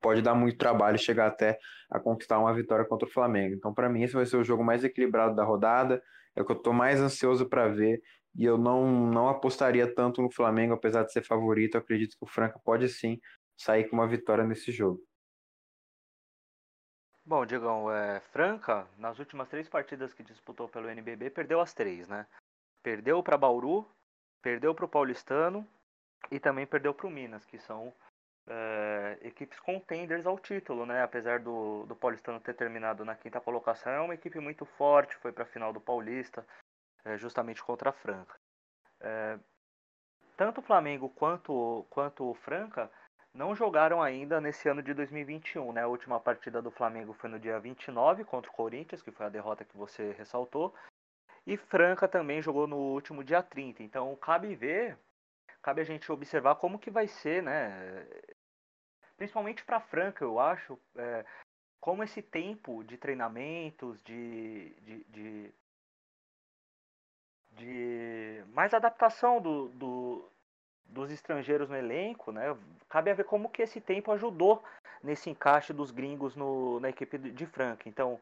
pode 0.00 0.22
dar 0.22 0.34
muito 0.34 0.58
trabalho 0.58 0.98
chegar 0.98 1.26
até 1.26 1.58
a 1.90 1.98
conquistar 2.00 2.38
uma 2.38 2.54
vitória 2.54 2.84
contra 2.84 3.08
o 3.08 3.10
Flamengo. 3.10 3.54
Então, 3.54 3.72
para 3.72 3.88
mim, 3.88 4.02
esse 4.02 4.14
vai 4.14 4.26
ser 4.26 4.36
o 4.36 4.44
jogo 4.44 4.64
mais 4.64 4.84
equilibrado 4.84 5.34
da 5.34 5.44
rodada, 5.44 6.02
é 6.34 6.42
o 6.42 6.44
que 6.44 6.52
eu 6.52 6.56
estou 6.56 6.72
mais 6.72 7.00
ansioso 7.00 7.48
para 7.48 7.68
ver 7.68 8.02
e 8.36 8.44
eu 8.44 8.58
não, 8.58 9.06
não 9.06 9.28
apostaria 9.28 9.92
tanto 9.92 10.20
no 10.20 10.30
Flamengo, 10.30 10.74
apesar 10.74 11.04
de 11.04 11.12
ser 11.12 11.22
favorito. 11.22 11.76
Eu 11.76 11.80
acredito 11.80 12.16
que 12.16 12.24
o 12.24 12.28
Franca 12.28 12.58
pode 12.58 12.88
sim 12.88 13.20
sair 13.56 13.88
com 13.88 13.96
uma 13.96 14.08
vitória 14.08 14.44
nesse 14.44 14.72
jogo. 14.72 15.00
Bom, 17.24 17.46
Diegão, 17.46 17.90
é, 17.90 18.20
Franca, 18.32 18.86
nas 18.98 19.18
últimas 19.18 19.48
três 19.48 19.68
partidas 19.68 20.12
que 20.12 20.22
disputou 20.22 20.68
pelo 20.68 20.90
NBB, 20.90 21.30
perdeu 21.30 21.60
as 21.60 21.72
três, 21.72 22.06
né? 22.06 22.26
Perdeu 22.82 23.22
para 23.22 23.38
Bauru, 23.38 23.88
perdeu 24.42 24.74
para 24.74 24.84
o 24.84 24.88
Paulistano 24.88 25.66
e 26.30 26.38
também 26.38 26.66
perdeu 26.66 26.92
para 26.92 27.06
o 27.06 27.10
Minas, 27.10 27.46
que 27.46 27.58
são 27.58 27.94
é, 28.46 29.18
equipes 29.22 29.58
contenders 29.60 30.26
ao 30.26 30.38
título, 30.38 30.84
né? 30.84 31.02
Apesar 31.02 31.40
do, 31.40 31.84
do 31.86 31.96
Paulistano 31.96 32.40
ter 32.40 32.54
terminado 32.54 33.04
na 33.04 33.14
quinta 33.14 33.40
colocação, 33.40 33.92
é 33.92 34.00
uma 34.00 34.14
equipe 34.14 34.38
muito 34.38 34.64
forte, 34.64 35.16
foi 35.16 35.32
para 35.32 35.44
a 35.44 35.46
final 35.46 35.72
do 35.72 35.80
Paulista, 35.80 36.46
é, 37.04 37.16
justamente 37.16 37.62
contra 37.62 37.90
a 37.90 37.92
Franca. 37.92 38.36
É, 39.00 39.38
tanto 40.36 40.60
o 40.60 40.62
Flamengo 40.62 41.08
quanto, 41.08 41.86
quanto 41.90 42.24
o 42.30 42.34
Franca 42.34 42.90
não 43.32 43.54
jogaram 43.54 44.02
ainda 44.02 44.40
nesse 44.40 44.68
ano 44.68 44.82
de 44.82 44.94
2021. 44.94 45.72
Né? 45.72 45.82
A 45.82 45.88
última 45.88 46.20
partida 46.20 46.62
do 46.62 46.70
Flamengo 46.70 47.12
foi 47.12 47.28
no 47.28 47.38
dia 47.38 47.58
29 47.58 48.24
contra 48.24 48.50
o 48.50 48.54
Corinthians, 48.54 49.02
que 49.02 49.10
foi 49.10 49.26
a 49.26 49.30
derrota 49.30 49.64
que 49.64 49.76
você 49.76 50.12
ressaltou. 50.12 50.74
E 51.46 51.56
Franca 51.56 52.08
também 52.08 52.40
jogou 52.40 52.66
no 52.66 52.76
último 52.76 53.22
dia 53.22 53.42
30. 53.42 53.82
Então 53.82 54.14
cabe 54.16 54.54
ver, 54.54 54.98
cabe 55.64 55.80
a 55.80 55.84
gente 55.84 56.12
observar 56.12 56.56
como 56.56 56.78
que 56.78 56.90
vai 56.90 57.08
ser, 57.08 57.42
né? 57.42 58.06
Principalmente 59.16 59.64
para 59.64 59.80
Franca, 59.80 60.22
eu 60.22 60.38
acho, 60.38 60.78
é, 60.94 61.24
como 61.80 62.04
esse 62.04 62.20
tempo 62.20 62.84
de 62.84 62.98
treinamentos, 62.98 63.98
de, 64.02 64.74
de, 64.82 65.04
de 65.04 65.54
de 67.56 68.44
mais 68.48 68.74
adaptação 68.74 69.40
do, 69.40 69.68
do, 69.68 70.28
dos 70.86 71.10
estrangeiros 71.10 71.68
no 71.68 71.76
elenco, 71.76 72.32
né? 72.32 72.56
Cabe 72.88 73.10
a 73.10 73.14
ver 73.14 73.24
como 73.24 73.48
que 73.48 73.62
esse 73.62 73.80
tempo 73.80 74.10
ajudou 74.12 74.62
nesse 75.02 75.30
encaixe 75.30 75.72
dos 75.72 75.92
gringos 75.92 76.34
no, 76.34 76.80
na 76.80 76.90
equipe 76.90 77.16
de 77.16 77.46
Franca. 77.46 77.88
Então, 77.88 78.20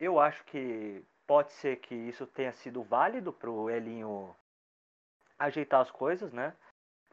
eu 0.00 0.18
acho 0.18 0.42
que 0.44 1.04
pode 1.26 1.52
ser 1.52 1.76
que 1.76 1.94
isso 1.94 2.26
tenha 2.26 2.52
sido 2.54 2.82
válido 2.82 3.32
para 3.32 3.50
o 3.50 3.68
Elinho 3.68 4.34
ajeitar 5.38 5.80
as 5.80 5.90
coisas, 5.90 6.32
né? 6.32 6.54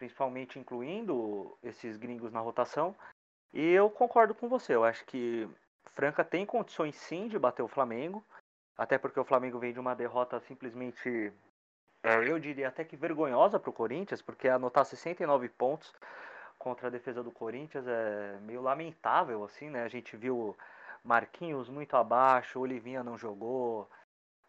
Principalmente 0.01 0.57
incluindo 0.57 1.55
esses 1.61 1.95
gringos 1.95 2.31
na 2.31 2.39
rotação. 2.39 2.95
E 3.53 3.69
eu 3.69 3.87
concordo 3.87 4.33
com 4.33 4.49
você. 4.49 4.73
Eu 4.73 4.83
acho 4.83 5.05
que 5.05 5.47
Franca 5.93 6.25
tem 6.25 6.43
condições 6.43 6.95
sim 6.95 7.27
de 7.27 7.37
bater 7.37 7.61
o 7.61 7.67
Flamengo. 7.67 8.25
Até 8.75 8.97
porque 8.97 9.19
o 9.19 9.23
Flamengo 9.23 9.59
vem 9.59 9.71
de 9.71 9.79
uma 9.79 9.93
derrota 9.93 10.39
simplesmente, 10.39 11.31
é, 12.01 12.27
eu 12.27 12.39
diria 12.39 12.69
até 12.69 12.83
que 12.83 12.95
vergonhosa 12.95 13.59
para 13.59 13.69
o 13.69 13.73
Corinthians, 13.73 14.23
porque 14.23 14.49
anotar 14.49 14.85
69 14.85 15.47
pontos 15.49 15.93
contra 16.57 16.87
a 16.87 16.89
defesa 16.89 17.21
do 17.21 17.29
Corinthians 17.29 17.85
é 17.87 18.39
meio 18.41 18.63
lamentável, 18.63 19.43
assim, 19.43 19.69
né? 19.69 19.83
A 19.83 19.87
gente 19.87 20.17
viu 20.17 20.57
Marquinhos 21.03 21.69
muito 21.69 21.95
abaixo, 21.95 22.59
Olivinha 22.59 23.03
não 23.03 23.19
jogou, 23.19 23.87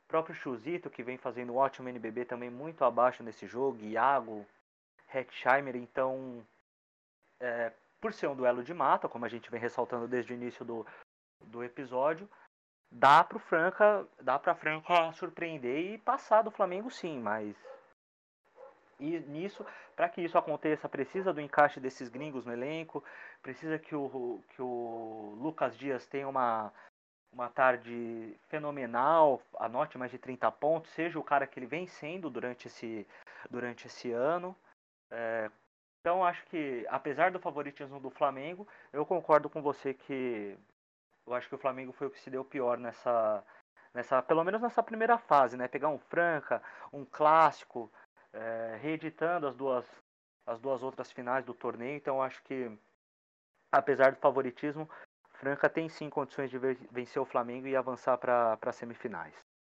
próprio 0.09 0.35
Chuzito, 0.35 0.89
que 0.89 1.03
vem 1.03 1.19
fazendo 1.19 1.53
um 1.53 1.57
ótimo 1.57 1.91
NBB, 1.91 2.25
também 2.25 2.49
muito 2.49 2.87
abaixo 2.87 3.23
nesse 3.23 3.47
jogo, 3.47 3.85
Iago, 3.85 4.47
Hetzheimer, 5.13 5.77
então, 5.77 6.47
é, 7.41 7.73
por 8.01 8.13
ser 8.13 8.29
um 8.29 8.37
duelo 8.37 8.63
de 8.63 8.73
mata, 8.73 9.09
como 9.09 9.25
a 9.25 9.29
gente 9.29 9.51
vem 9.51 9.61
ressaltando 9.61 10.09
desde 10.09 10.33
o 10.33 10.37
início 10.37 10.65
do, 10.65 10.87
do 11.41 11.63
episódio, 11.63 12.29
dá 12.91 13.25
pro 13.25 13.39
Franca, 13.39 14.07
dá 14.21 14.39
pra 14.39 14.55
Franca 14.55 15.13
surpreender 15.13 15.95
e 15.95 15.99
passar 15.99 16.43
do 16.43 16.51
Flamengo 16.51 16.91
sim, 16.91 17.19
mas 17.19 17.57
e 19.03 19.19
nisso, 19.21 19.67
para 19.97 20.09
que 20.09 20.21
isso 20.21 20.39
aconteça, 20.39 20.89
precisa 20.89 21.33
do 21.33 21.41
encaixe 21.41 21.81
desses 21.81 22.09
gringos 22.09 22.47
no 22.47 22.53
elenco, 22.53 23.03
precisa 23.43 23.77
que 23.77 23.97
o, 23.97 24.41
que 24.51 24.63
o 24.63 25.37
Lucas 25.41 25.77
Dias 25.77 26.07
tenha 26.07 26.29
uma, 26.29 26.73
uma 27.33 27.49
tarde 27.49 28.39
fenomenal, 28.49 29.43
anote 29.59 29.99
mais 29.99 30.13
de 30.13 30.19
30 30.19 30.53
pontos, 30.53 30.93
seja 30.93 31.19
o 31.19 31.25
cara 31.25 31.49
que 31.49 31.59
ele 31.59 31.67
vem 31.67 31.85
sendo 31.85 32.31
durante 32.31 32.69
esse, 32.69 33.05
durante 33.51 33.89
esse 33.89 34.13
ano. 34.13 34.55
É, 35.13 35.51
então 36.01 36.25
acho 36.25 36.45
que, 36.47 36.87
apesar 36.89 37.31
do 37.31 37.39
favoritismo 37.39 38.01
do 38.01 38.11
Flamengo, 38.11 38.67
eu 38.93 39.05
concordo 39.05 39.49
com 39.49 39.61
você 39.61 39.93
que 39.93 40.59
eu 41.27 41.35
acho 41.35 41.49
que 41.49 41.55
o 41.55 41.59
Flamengo 41.59 41.93
foi 41.93 42.07
o 42.07 42.11
que 42.11 42.19
se 42.19 42.31
deu 42.31 42.45
pior 42.45 42.79
nessa, 42.79 43.45
nessa 43.95 44.23
pelo 44.23 44.43
menos 44.43 44.61
nessa 44.61 44.83
primeira 44.83 45.19
fase, 45.19 45.57
né? 45.57 45.69
Pegar 45.69 45.89
um 45.89 45.99
Franca, 45.99 46.63
um 46.93 47.05
clássico, 47.05 47.93
é, 48.33 48.79
reeditando 48.81 49.47
as 49.47 49.55
duas, 49.55 49.87
as 50.47 50.59
duas 50.59 50.83
outras 50.83 51.13
finais 51.13 51.45
do 51.45 51.55
torneio. 51.55 51.97
Então 51.97 52.23
acho 52.23 52.43
que, 52.43 52.71
apesar 53.71 54.13
do 54.13 54.19
favoritismo, 54.19 54.89
Franca 55.35 55.69
tem 55.69 55.89
sim 55.89 56.09
condições 56.09 56.51
de 56.51 56.59
vencer 56.59 57.21
o 57.21 57.27
Flamengo 57.27 57.67
e 57.67 57.77
avançar 57.77 58.17
para 58.17 58.59
as 58.61 58.77
semifinais. 58.77 59.52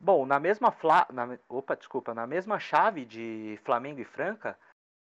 Bom, 0.00 0.24
na 0.24 0.38
mesma 0.38 0.70
fla, 0.70 1.06
na, 1.12 1.38
opa, 1.48 1.74
desculpa, 1.74 2.14
na 2.14 2.26
mesma 2.26 2.58
chave 2.58 3.04
de 3.04 3.58
Flamengo 3.64 4.00
e 4.00 4.04
Franca, 4.04 4.56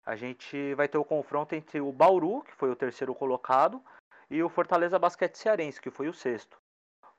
a 0.06 0.16
gente 0.16 0.74
vai 0.76 0.88
ter 0.88 0.98
o 0.98 1.06
confronto 1.06 1.56
entre 1.56 1.80
o 1.80 1.92
Bauru, 1.92 2.42
que 2.42 2.54
foi 2.56 2.70
o 2.70 2.76
terceiro 2.76 3.16
colocado, 3.16 3.82
e 4.30 4.44
o 4.44 4.50
Fortaleza 4.50 5.00
Basquete 5.00 5.38
Cearense, 5.38 5.82
que 5.82 5.90
foi 5.90 6.10
o 6.10 6.14
sexto. 6.14 6.58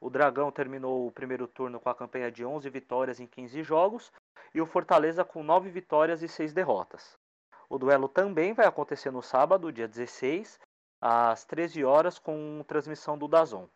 O 0.00 0.10
Dragão 0.10 0.50
terminou 0.50 1.06
o 1.06 1.12
primeiro 1.12 1.46
turno 1.46 1.78
com 1.78 1.88
a 1.88 1.94
campanha 1.94 2.30
de 2.30 2.44
11 2.44 2.68
vitórias 2.68 3.20
em 3.20 3.26
15 3.26 3.62
jogos 3.62 4.12
e 4.52 4.60
o 4.60 4.66
Fortaleza 4.66 5.24
com 5.24 5.42
9 5.42 5.70
vitórias 5.70 6.22
e 6.22 6.28
6 6.28 6.52
derrotas. 6.52 7.16
O 7.68 7.78
duelo 7.78 8.08
também 8.08 8.52
vai 8.52 8.66
acontecer 8.66 9.10
no 9.10 9.22
sábado, 9.22 9.72
dia 9.72 9.88
16, 9.88 10.58
às 11.00 11.44
13 11.44 11.84
horas, 11.84 12.18
com 12.18 12.64
transmissão 12.66 13.16
do 13.16 13.28
Dazon. 13.28 13.66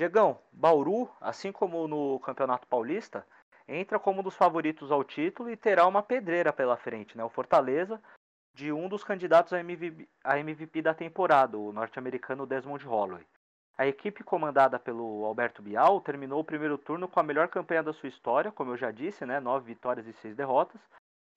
Diegão, 0.00 0.38
Bauru, 0.50 1.10
assim 1.20 1.52
como 1.52 1.86
no 1.86 2.18
Campeonato 2.20 2.66
Paulista, 2.66 3.26
entra 3.68 3.98
como 3.98 4.20
um 4.20 4.22
dos 4.22 4.34
favoritos 4.34 4.90
ao 4.90 5.04
título 5.04 5.50
e 5.50 5.58
terá 5.58 5.86
uma 5.86 6.02
pedreira 6.02 6.54
pela 6.54 6.74
frente, 6.74 7.18
né? 7.18 7.22
O 7.22 7.28
Fortaleza, 7.28 8.00
de 8.54 8.72
um 8.72 8.88
dos 8.88 9.04
candidatos 9.04 9.52
a 9.52 9.60
MVP, 9.60 10.08
a 10.24 10.38
MVP 10.38 10.80
da 10.80 10.94
temporada, 10.94 11.58
o 11.58 11.70
norte-americano 11.70 12.46
Desmond 12.46 12.82
Holloway. 12.86 13.26
A 13.76 13.86
equipe 13.86 14.24
comandada 14.24 14.78
pelo 14.78 15.22
Alberto 15.26 15.60
Bial 15.60 16.00
terminou 16.00 16.40
o 16.40 16.44
primeiro 16.44 16.78
turno 16.78 17.06
com 17.06 17.20
a 17.20 17.22
melhor 17.22 17.48
campanha 17.48 17.82
da 17.82 17.92
sua 17.92 18.08
história, 18.08 18.50
como 18.50 18.70
eu 18.70 18.78
já 18.78 18.90
disse, 18.90 19.26
né? 19.26 19.38
Nove 19.38 19.66
vitórias 19.66 20.06
e 20.06 20.14
seis 20.14 20.34
derrotas. 20.34 20.80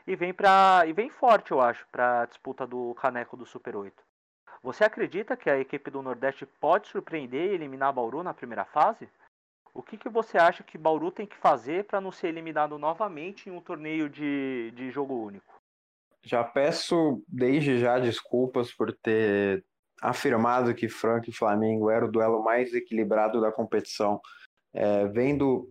E 0.08 0.15
vem, 0.15 0.34
pra, 0.34 0.84
e 0.88 0.93
vem 0.93 1.10
forte, 1.10 1.52
eu 1.52 1.60
acho, 1.60 1.86
para 1.91 2.21
a 2.21 2.26
disputa 2.28 2.65
do 2.65 2.93
caneco 2.93 3.36
do 3.36 3.45
Super 3.45 3.76
8. 3.76 4.02
Você 4.63 4.86
acredita 4.86 5.36
que 5.36 5.49
a 5.49 5.60
equipe 5.60 5.91
do 5.91 6.02
Nordeste 6.02 6.45
pode 6.45 6.88
surpreender 6.88 7.52
e 7.52 7.54
eliminar 7.54 7.91
Bauru 7.91 8.23
na 8.23 8.34
primeira 8.34 8.63
fase? 8.63 9.10
O 9.73 9.84
que, 9.84 9.97
que 9.97 10.08
você 10.08 10.38
acha 10.38 10.63
que 10.63 10.78
Bauru 10.78 11.12
tem 11.12 11.28
que 11.28 11.36
fazer 11.36 11.84
para 11.84 11.99
não 11.99 12.13
ser 12.13 12.28
eliminado 12.28 12.80
novamente 12.80 13.49
em 13.49 13.52
um 13.52 13.60
torneio 13.60 14.10
de, 14.10 14.71
de 14.73 14.89
jogo 14.89 15.15
único? 15.15 15.62
Já 16.23 16.41
peço 16.45 17.21
desde 17.28 17.78
já 17.78 17.99
desculpas 17.99 18.71
por 18.71 18.93
ter 18.93 19.65
afirmado 20.02 20.73
que 20.73 20.88
Franca 20.88 21.30
e 21.30 21.34
Flamengo 21.34 21.89
era 21.89 22.06
o 22.06 22.12
duelo 22.12 22.41
mais 22.41 22.73
equilibrado 22.73 23.41
da 23.41 23.52
competição. 23.52 24.21
É, 24.73 25.06
vendo 25.08 25.69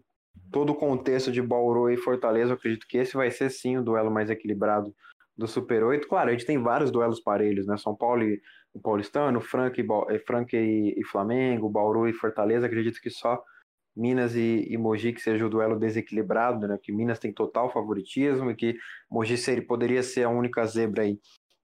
todo 0.51 0.71
o 0.71 0.77
contexto 0.77 1.33
de 1.33 1.41
Bauru 1.41 1.89
e 1.89 1.97
Fortaleza, 1.97 2.51
eu 2.51 2.57
acredito 2.57 2.87
que 2.87 2.99
esse 2.99 3.17
vai 3.17 3.31
ser 3.31 3.49
sim 3.49 3.79
o 3.79 3.83
duelo 3.83 4.11
mais 4.11 4.29
equilibrado 4.29 4.95
do 5.37 5.47
Super 5.47 5.83
8. 5.85 6.07
Claro, 6.07 6.29
a 6.29 6.33
gente 6.33 6.45
tem 6.45 6.63
vários 6.63 6.91
duelos 6.91 7.21
parelhos, 7.21 7.67
né? 7.67 7.77
São 7.79 7.97
Paulo 7.97 8.23
e 8.23 8.43
o 8.75 8.81
Paulistano, 8.81 9.41
Franca 9.41 9.81
e, 9.81 9.87
eh, 10.15 10.19
Franca 10.21 10.57
e, 10.57 10.95
e 10.99 11.05
Flamengo, 11.05 11.69
Bauru 11.69 12.09
e 12.09 12.13
Fortaleza. 12.13 12.67
Acredito 12.67 13.01
que 13.01 13.11
só 13.11 13.43
Minas 13.97 14.35
e, 14.35 14.67
e 14.69 14.77
Mogi 14.79 15.13
que 15.13 15.21
seja 15.21 15.47
o 15.47 15.51
duelo 15.51 15.79
desequilibrado, 15.79 16.67
né? 16.67 16.79
Que 16.83 16.93
Minas 16.93 17.19
tem 17.19 17.33
total 17.33 17.71
favoritismo 17.73 18.51
e 18.51 18.57
que 18.57 18.77
Mogi 19.11 19.37
seria, 19.37 19.67
poderia 19.67 20.03
ser 20.03 20.25
a 20.25 20.31
única 20.31 20.65
zebra 20.67 21.03
aí 21.03 21.19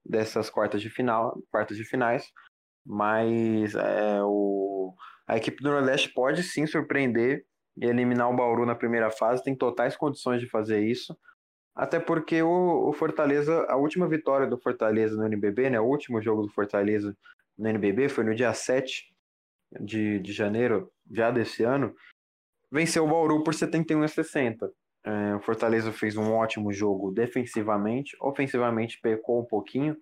dessas 0.05 0.49
quartas 0.49 0.81
de 0.81 0.89
final, 0.89 1.37
quartas 1.51 1.77
de 1.77 1.83
finais 1.83 2.31
mas 2.89 3.75
é, 3.75 4.19
o, 4.23 4.95
a 5.27 5.37
equipe 5.37 5.61
do 5.61 5.69
Nordeste 5.69 6.09
pode 6.09 6.41
sim 6.41 6.65
surpreender 6.65 7.45
e 7.77 7.85
eliminar 7.85 8.29
o 8.29 8.35
Bauru 8.35 8.65
na 8.65 8.73
primeira 8.73 9.11
fase, 9.11 9.43
tem 9.43 9.55
totais 9.55 9.95
condições 9.95 10.41
de 10.41 10.49
fazer 10.49 10.83
isso, 10.83 11.15
até 11.79 11.97
porque 11.97 12.41
o, 12.43 12.89
o 12.89 12.91
Fortaleza, 12.91 13.65
a 13.69 13.77
última 13.77 14.05
vitória 14.05 14.45
do 14.45 14.57
Fortaleza 14.57 15.15
no 15.15 15.25
NBB, 15.25 15.69
né, 15.69 15.79
o 15.79 15.85
último 15.85 16.21
jogo 16.21 16.41
do 16.41 16.49
Fortaleza 16.49 17.15
no 17.57 17.69
NBB 17.69 18.09
foi 18.09 18.25
no 18.25 18.35
dia 18.35 18.53
7 18.53 19.05
de, 19.79 20.19
de 20.19 20.33
janeiro, 20.33 20.91
já 21.09 21.31
desse 21.31 21.63
ano, 21.63 21.95
venceu 22.69 23.05
o 23.05 23.07
Bauru 23.07 23.45
por 23.45 23.53
71 23.53 24.03
a 24.03 24.07
60. 24.09 24.69
É, 25.05 25.35
o 25.35 25.39
Fortaleza 25.39 25.93
fez 25.93 26.17
um 26.17 26.33
ótimo 26.33 26.73
jogo 26.73 27.11
defensivamente, 27.11 28.13
ofensivamente 28.19 28.99
pecou 29.01 29.39
um 29.39 29.45
pouquinho, 29.45 29.95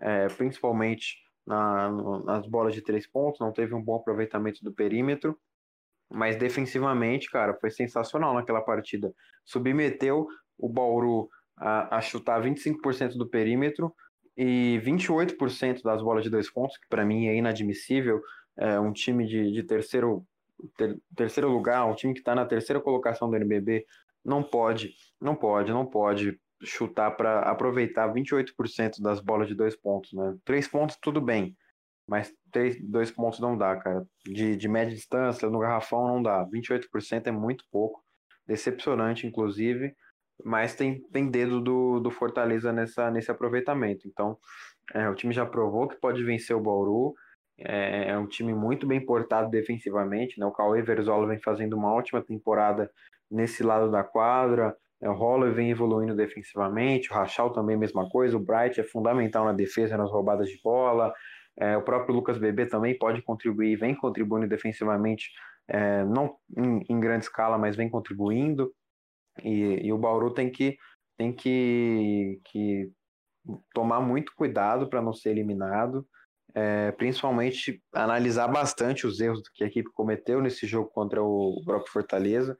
é, 0.00 0.26
principalmente 0.26 1.22
na, 1.46 1.92
nas 2.24 2.44
bolas 2.48 2.74
de 2.74 2.82
três 2.82 3.06
pontos, 3.06 3.38
não 3.38 3.52
teve 3.52 3.72
um 3.72 3.80
bom 3.80 3.94
aproveitamento 3.94 4.64
do 4.64 4.72
perímetro, 4.72 5.38
mas 6.12 6.34
defensivamente, 6.34 7.30
cara, 7.30 7.54
foi 7.54 7.70
sensacional 7.70 8.34
naquela 8.34 8.60
partida. 8.60 9.14
Submeteu 9.44 10.26
o 10.60 10.68
Bauru 10.68 11.28
a, 11.56 11.96
a 11.98 12.00
chutar 12.00 12.42
25% 12.42 13.16
do 13.16 13.28
perímetro 13.28 13.94
e 14.36 14.80
28% 14.84 15.82
das 15.82 16.02
bolas 16.02 16.24
de 16.24 16.30
dois 16.30 16.50
pontos, 16.50 16.78
que 16.78 16.88
para 16.88 17.04
mim 17.04 17.26
é 17.26 17.34
inadmissível. 17.34 18.20
É 18.56 18.78
um 18.78 18.92
time 18.92 19.26
de, 19.26 19.52
de 19.52 19.62
terceiro, 19.62 20.26
ter, 20.76 20.98
terceiro 21.16 21.50
lugar, 21.50 21.84
um 21.86 21.94
time 21.94 22.12
que 22.14 22.20
está 22.20 22.34
na 22.34 22.46
terceira 22.46 22.80
colocação 22.80 23.28
do 23.28 23.36
NBB, 23.36 23.86
não 24.24 24.42
pode, 24.42 24.94
não 25.20 25.34
pode, 25.34 25.72
não 25.72 25.86
pode 25.86 26.38
chutar 26.62 27.10
para 27.12 27.40
aproveitar 27.40 28.12
28% 28.12 29.00
das 29.00 29.20
bolas 29.20 29.48
de 29.48 29.54
dois 29.54 29.76
pontos, 29.76 30.12
né? 30.12 30.36
Três 30.44 30.68
pontos, 30.68 30.96
tudo 31.00 31.20
bem. 31.20 31.56
Mas 32.06 32.34
três, 32.50 32.76
dois 32.82 33.10
pontos 33.10 33.38
não 33.40 33.56
dá, 33.56 33.76
cara. 33.76 34.04
De, 34.24 34.56
de 34.56 34.68
média 34.68 34.94
distância, 34.94 35.48
no 35.48 35.60
garrafão 35.60 36.08
não 36.08 36.22
dá. 36.22 36.44
28% 36.46 37.26
é 37.26 37.30
muito 37.30 37.64
pouco. 37.70 38.02
Decepcionante, 38.46 39.26
inclusive. 39.26 39.94
Mas 40.44 40.74
tem, 40.74 41.00
tem 41.12 41.30
dedo 41.30 41.60
do, 41.60 42.00
do 42.00 42.10
Fortaleza 42.10 42.72
nessa, 42.72 43.10
nesse 43.10 43.30
aproveitamento. 43.30 44.06
Então, 44.06 44.36
é, 44.94 45.08
o 45.08 45.14
time 45.14 45.32
já 45.32 45.46
provou 45.46 45.88
que 45.88 45.96
pode 45.96 46.22
vencer 46.22 46.56
o 46.56 46.60
Bauru. 46.60 47.14
É, 47.58 48.10
é 48.10 48.18
um 48.18 48.26
time 48.26 48.54
muito 48.54 48.86
bem 48.86 49.04
portado 49.04 49.50
defensivamente. 49.50 50.38
Né? 50.38 50.46
O 50.46 50.52
Cauê 50.52 50.82
Verzola 50.82 51.26
vem 51.26 51.40
fazendo 51.40 51.74
uma 51.74 51.92
ótima 51.92 52.22
temporada 52.22 52.90
nesse 53.30 53.62
lado 53.62 53.90
da 53.90 54.02
quadra. 54.02 54.76
É, 55.00 55.08
o 55.08 55.14
Holler 55.14 55.52
vem 55.52 55.70
evoluindo 55.70 56.14
defensivamente, 56.14 57.10
o 57.10 57.14
Rachal 57.14 57.50
também 57.50 57.76
mesma 57.76 58.08
coisa, 58.08 58.36
o 58.36 58.40
Bright 58.40 58.78
é 58.78 58.84
fundamental 58.84 59.46
na 59.46 59.52
defesa, 59.52 59.96
nas 59.96 60.10
roubadas 60.10 60.48
de 60.48 60.60
bola, 60.62 61.12
é, 61.58 61.76
o 61.76 61.82
próprio 61.82 62.14
Lucas 62.14 62.36
Bebê 62.36 62.66
também 62.66 62.96
pode 62.98 63.22
contribuir, 63.22 63.76
vem 63.76 63.94
contribuindo 63.94 64.46
defensivamente, 64.46 65.30
é, 65.66 66.04
não 66.04 66.36
em, 66.56 66.84
em, 66.88 67.00
grande 67.00 67.24
escala, 67.24 67.56
mas 67.56 67.76
vem 67.76 67.88
contribuindo, 67.88 68.70
e, 69.44 69.86
e 69.86 69.92
o 69.92 69.98
Bauru 69.98 70.32
tem 70.32 70.50
que, 70.50 70.76
tem 71.16 71.32
que, 71.32 72.40
que 72.44 72.90
tomar 73.74 74.00
muito 74.00 74.32
cuidado 74.34 74.88
para 74.88 75.02
não 75.02 75.12
ser 75.12 75.30
eliminado, 75.30 76.06
é, 76.54 76.92
principalmente 76.92 77.82
analisar 77.92 78.48
bastante 78.48 79.06
os 79.06 79.20
erros 79.20 79.42
que 79.54 79.64
a 79.64 79.66
equipe 79.66 79.90
cometeu 79.92 80.40
nesse 80.40 80.66
jogo 80.66 80.90
contra 80.90 81.22
o 81.22 81.62
próprio 81.64 81.92
Fortaleza, 81.92 82.56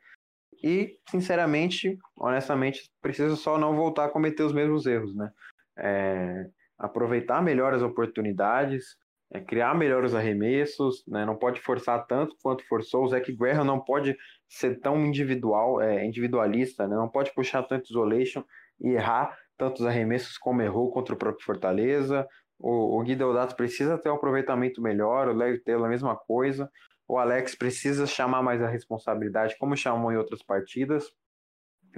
e, 0.62 0.98
sinceramente, 1.08 1.98
honestamente, 2.16 2.90
precisa 3.00 3.34
só 3.34 3.58
não 3.58 3.74
voltar 3.74 4.06
a 4.06 4.10
cometer 4.10 4.42
os 4.42 4.52
mesmos 4.52 4.84
erros, 4.86 5.14
né? 5.14 5.30
É, 5.78 6.46
aproveitar 6.78 7.42
melhor 7.42 7.72
as 7.72 7.82
oportunidades, 7.82 8.96
é, 9.32 9.40
criar 9.40 9.74
melhores 9.74 10.14
arremessos, 10.14 11.04
né? 11.06 11.24
não 11.24 11.36
pode 11.36 11.60
forçar 11.60 12.06
tanto 12.06 12.36
quanto 12.42 12.66
forçou. 12.66 13.04
O 13.04 13.08
Zach 13.08 13.32
Guerra 13.32 13.64
não 13.64 13.80
pode 13.80 14.16
ser 14.48 14.80
tão 14.80 15.04
individual, 15.04 15.80
é, 15.80 16.04
individualista, 16.04 16.86
né? 16.86 16.96
não 16.96 17.08
pode 17.08 17.32
puxar 17.34 17.62
tanto 17.62 17.90
isolation 17.90 18.42
e 18.80 18.90
errar 18.90 19.36
tantos 19.56 19.84
arremessos 19.84 20.38
como 20.38 20.62
errou 20.62 20.90
contra 20.90 21.14
o 21.14 21.18
próprio 21.18 21.44
Fortaleza. 21.44 22.26
O, 22.58 22.98
o 22.98 23.02
Gui 23.02 23.14
Deodato 23.14 23.56
precisa 23.56 23.98
ter 23.98 24.10
um 24.10 24.14
aproveitamento 24.14 24.82
melhor, 24.82 25.28
o 25.28 25.34
Léo 25.34 25.62
Taylor 25.62 25.86
a 25.86 25.90
mesma 25.90 26.16
coisa 26.16 26.68
o 27.10 27.18
Alex 27.18 27.56
precisa 27.56 28.06
chamar 28.06 28.40
mais 28.40 28.62
a 28.62 28.68
responsabilidade, 28.68 29.56
como 29.58 29.76
chamou 29.76 30.12
em 30.12 30.16
outras 30.16 30.44
partidas. 30.44 31.10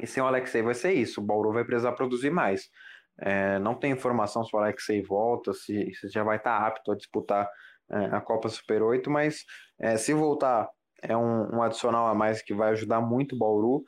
E 0.00 0.06
sem 0.06 0.22
o 0.22 0.26
Alexei 0.26 0.62
vai 0.62 0.72
ser 0.72 0.94
isso, 0.94 1.20
o 1.20 1.22
Bauru 1.22 1.52
vai 1.52 1.66
precisar 1.66 1.92
produzir 1.92 2.30
mais. 2.30 2.70
É, 3.20 3.58
não 3.58 3.74
tem 3.74 3.92
informação 3.92 4.44
se 4.44 4.54
o 4.54 4.58
Alexei 4.58 5.02
volta, 5.02 5.52
se, 5.52 5.92
se 5.94 6.08
já 6.08 6.24
vai 6.24 6.36
estar 6.38 6.56
apto 6.58 6.92
a 6.92 6.96
disputar 6.96 7.48
é, 7.90 8.04
a 8.06 8.20
Copa 8.20 8.48
Super 8.48 8.82
8, 8.82 9.10
mas 9.10 9.44
é, 9.78 9.96
se 9.96 10.12
voltar 10.14 10.68
é 11.02 11.16
um, 11.16 11.56
um, 11.56 11.62
adicional 11.62 12.06
a 12.06 12.14
mais 12.14 12.40
que 12.42 12.54
vai 12.54 12.70
ajudar 12.70 13.00
muito 13.00 13.34
o 13.34 13.38
Bauru. 13.38 13.84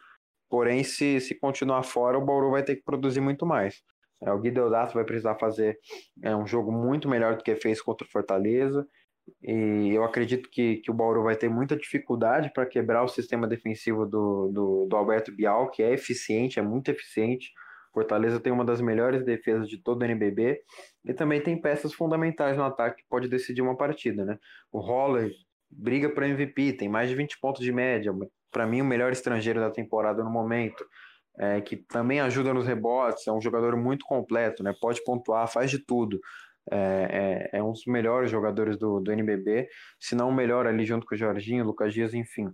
Porém, 0.50 0.84
se, 0.84 1.20
se 1.20 1.38
continuar 1.38 1.82
fora, 1.84 2.18
o 2.18 2.24
Bauru 2.24 2.50
vai 2.50 2.62
ter 2.62 2.76
que 2.76 2.82
produzir 2.82 3.20
muito 3.20 3.46
mais. 3.46 3.82
É, 4.22 4.32
o 4.32 4.38
Guideodato 4.38 4.94
vai 4.94 5.04
precisar 5.04 5.36
fazer 5.36 5.78
é, 6.22 6.34
um 6.34 6.46
jogo 6.46 6.72
muito 6.72 7.08
melhor 7.08 7.36
do 7.36 7.44
que 7.44 7.54
fez 7.56 7.80
contra 7.80 8.06
o 8.06 8.10
Fortaleza. 8.10 8.86
E 9.42 9.90
eu 9.94 10.04
acredito 10.04 10.50
que, 10.50 10.76
que 10.76 10.90
o 10.90 10.94
Bauru 10.94 11.22
vai 11.22 11.36
ter 11.36 11.48
muita 11.48 11.76
dificuldade 11.76 12.52
para 12.52 12.66
quebrar 12.66 13.02
o 13.02 13.08
sistema 13.08 13.46
defensivo 13.46 14.04
do, 14.04 14.50
do, 14.52 14.86
do, 14.86 14.96
Alberto 14.96 15.34
Bial, 15.34 15.70
que 15.70 15.82
é 15.82 15.92
eficiente, 15.92 16.58
é 16.58 16.62
muito 16.62 16.90
eficiente. 16.90 17.50
Fortaleza 17.94 18.40
tem 18.40 18.52
uma 18.52 18.64
das 18.64 18.80
melhores 18.80 19.24
defesas 19.24 19.68
de 19.68 19.78
todo 19.78 20.02
o 20.02 20.04
NBB 20.04 20.60
e 21.04 21.14
também 21.14 21.40
tem 21.40 21.58
peças 21.58 21.94
fundamentais 21.94 22.56
no 22.56 22.64
ataque 22.64 23.02
que 23.02 23.08
pode 23.08 23.28
decidir 23.28 23.62
uma 23.62 23.76
partida, 23.76 24.24
né? 24.24 24.38
O 24.72 24.80
Holler 24.80 25.30
briga 25.70 26.10
para 26.10 26.28
MVP, 26.28 26.74
tem 26.74 26.88
mais 26.88 27.08
de 27.08 27.14
20 27.14 27.38
pontos 27.40 27.62
de 27.62 27.72
média, 27.72 28.12
para 28.50 28.66
mim 28.66 28.80
o 28.80 28.84
melhor 28.84 29.12
estrangeiro 29.12 29.60
da 29.60 29.70
temporada 29.70 30.22
no 30.22 30.30
momento. 30.30 30.84
É, 31.36 31.60
que 31.60 31.76
também 31.76 32.20
ajuda 32.20 32.54
nos 32.54 32.64
rebotes, 32.64 33.26
é 33.26 33.32
um 33.32 33.40
jogador 33.40 33.76
muito 33.76 34.04
completo, 34.04 34.62
né? 34.62 34.72
Pode 34.80 35.02
pontuar, 35.02 35.48
faz 35.48 35.68
de 35.68 35.80
tudo 35.80 36.20
é, 36.70 37.50
é, 37.52 37.58
é, 37.58 37.62
um 37.62 37.72
dos 37.72 37.84
melhores 37.86 38.30
jogadores 38.30 38.78
do, 38.78 39.00
do 39.00 39.12
NBB, 39.12 39.68
se 40.00 40.14
não 40.14 40.30
o 40.30 40.34
melhor 40.34 40.66
ali 40.66 40.84
junto 40.84 41.06
com 41.06 41.14
o 41.14 41.18
Jorginho, 41.18 41.64
Lucas 41.64 41.92
Dias, 41.92 42.14
enfim. 42.14 42.50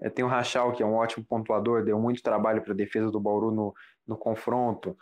É, 0.00 0.10
tem 0.10 0.24
o 0.24 0.28
Rachal, 0.28 0.72
que 0.72 0.82
é 0.82 0.86
um 0.86 0.94
ótimo 0.94 1.24
pontuador, 1.24 1.84
deu 1.84 1.98
muito 1.98 2.22
trabalho 2.22 2.62
para 2.62 2.72
a 2.72 2.76
defesa 2.76 3.10
do 3.10 3.20
Bauru 3.20 3.50
no, 3.50 3.72
no 4.06 4.16
confronto. 4.16 4.96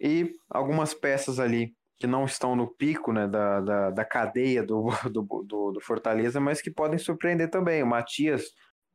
E 0.00 0.32
algumas 0.48 0.94
peças 0.94 1.40
ali 1.40 1.74
que 1.98 2.06
não 2.06 2.24
estão 2.24 2.54
no 2.54 2.68
pico 2.68 3.12
né, 3.12 3.26
da, 3.26 3.60
da, 3.60 3.90
da 3.90 4.04
cadeia 4.04 4.62
do, 4.62 4.86
do, 5.10 5.22
do, 5.22 5.72
do 5.72 5.80
Fortaleza, 5.80 6.40
mas 6.40 6.62
que 6.62 6.70
podem 6.70 6.98
surpreender 6.98 7.50
também. 7.50 7.82
O 7.82 7.86
Matias 7.86 8.44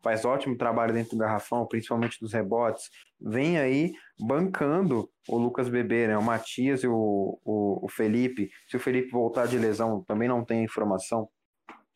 faz 0.03 0.25
ótimo 0.25 0.57
trabalho 0.57 0.93
dentro 0.93 1.11
do 1.11 1.17
garrafão, 1.17 1.65
principalmente 1.65 2.19
dos 2.19 2.33
rebotes, 2.33 2.89
vem 3.19 3.57
aí 3.57 3.93
bancando 4.19 5.09
o 5.29 5.37
Lucas 5.37 5.69
Bebê, 5.69 6.07
né? 6.07 6.17
O 6.17 6.21
Matias 6.21 6.83
e 6.83 6.87
o, 6.87 7.39
o, 7.43 7.85
o 7.85 7.89
Felipe. 7.89 8.49
Se 8.67 8.75
o 8.75 8.79
Felipe 8.79 9.09
voltar 9.09 9.47
de 9.47 9.57
lesão, 9.57 10.03
também 10.03 10.27
não 10.27 10.43
tem 10.43 10.63
informação. 10.63 11.29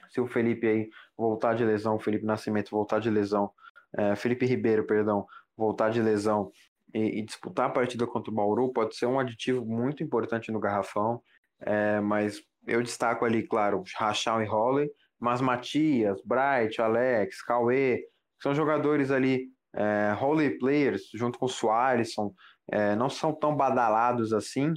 Se 0.09 0.21
o 0.21 0.27
Felipe 0.27 0.65
aí 0.65 0.89
voltar 1.17 1.53
de 1.53 1.65
lesão, 1.65 1.95
o 1.95 1.99
Felipe 1.99 2.25
Nascimento 2.25 2.71
voltar 2.71 2.99
de 2.99 3.09
lesão, 3.09 3.51
é, 3.97 4.15
Felipe 4.15 4.45
Ribeiro, 4.45 4.85
perdão, 4.85 5.25
voltar 5.57 5.89
de 5.89 6.01
lesão 6.01 6.49
e, 6.93 7.19
e, 7.19 7.21
disputar 7.25 7.67
a 7.67 7.73
partida 7.73 8.07
contra 8.07 8.31
o 8.31 8.33
Bauru, 8.33 8.71
pode 8.71 8.95
ser 8.95 9.05
um 9.05 9.19
aditivo 9.19 9.65
muito 9.65 10.03
importante 10.03 10.51
no 10.51 10.59
garrafão. 10.59 11.21
É, 11.59 11.99
mas 11.99 12.41
eu 12.65 12.81
destaco 12.83 13.25
ali, 13.25 13.43
claro, 13.47 13.83
Rachel 13.95 14.41
e 14.41 14.45
Holley, 14.45 14.89
mas 15.19 15.41
Matias, 15.41 16.21
Bright, 16.23 16.79
Alex, 16.81 17.41
Cauê, 17.41 18.03
são 18.41 18.53
jogadores 18.53 19.11
ali, 19.11 19.47
é, 19.75 20.15
players, 20.59 21.09
junto 21.13 21.39
com 21.39 21.47
Soares, 21.47 22.13
são, 22.13 22.33
é, 22.71 22.95
não 22.95 23.09
são 23.09 23.33
tão 23.33 23.55
badalados 23.55 24.33
assim, 24.33 24.73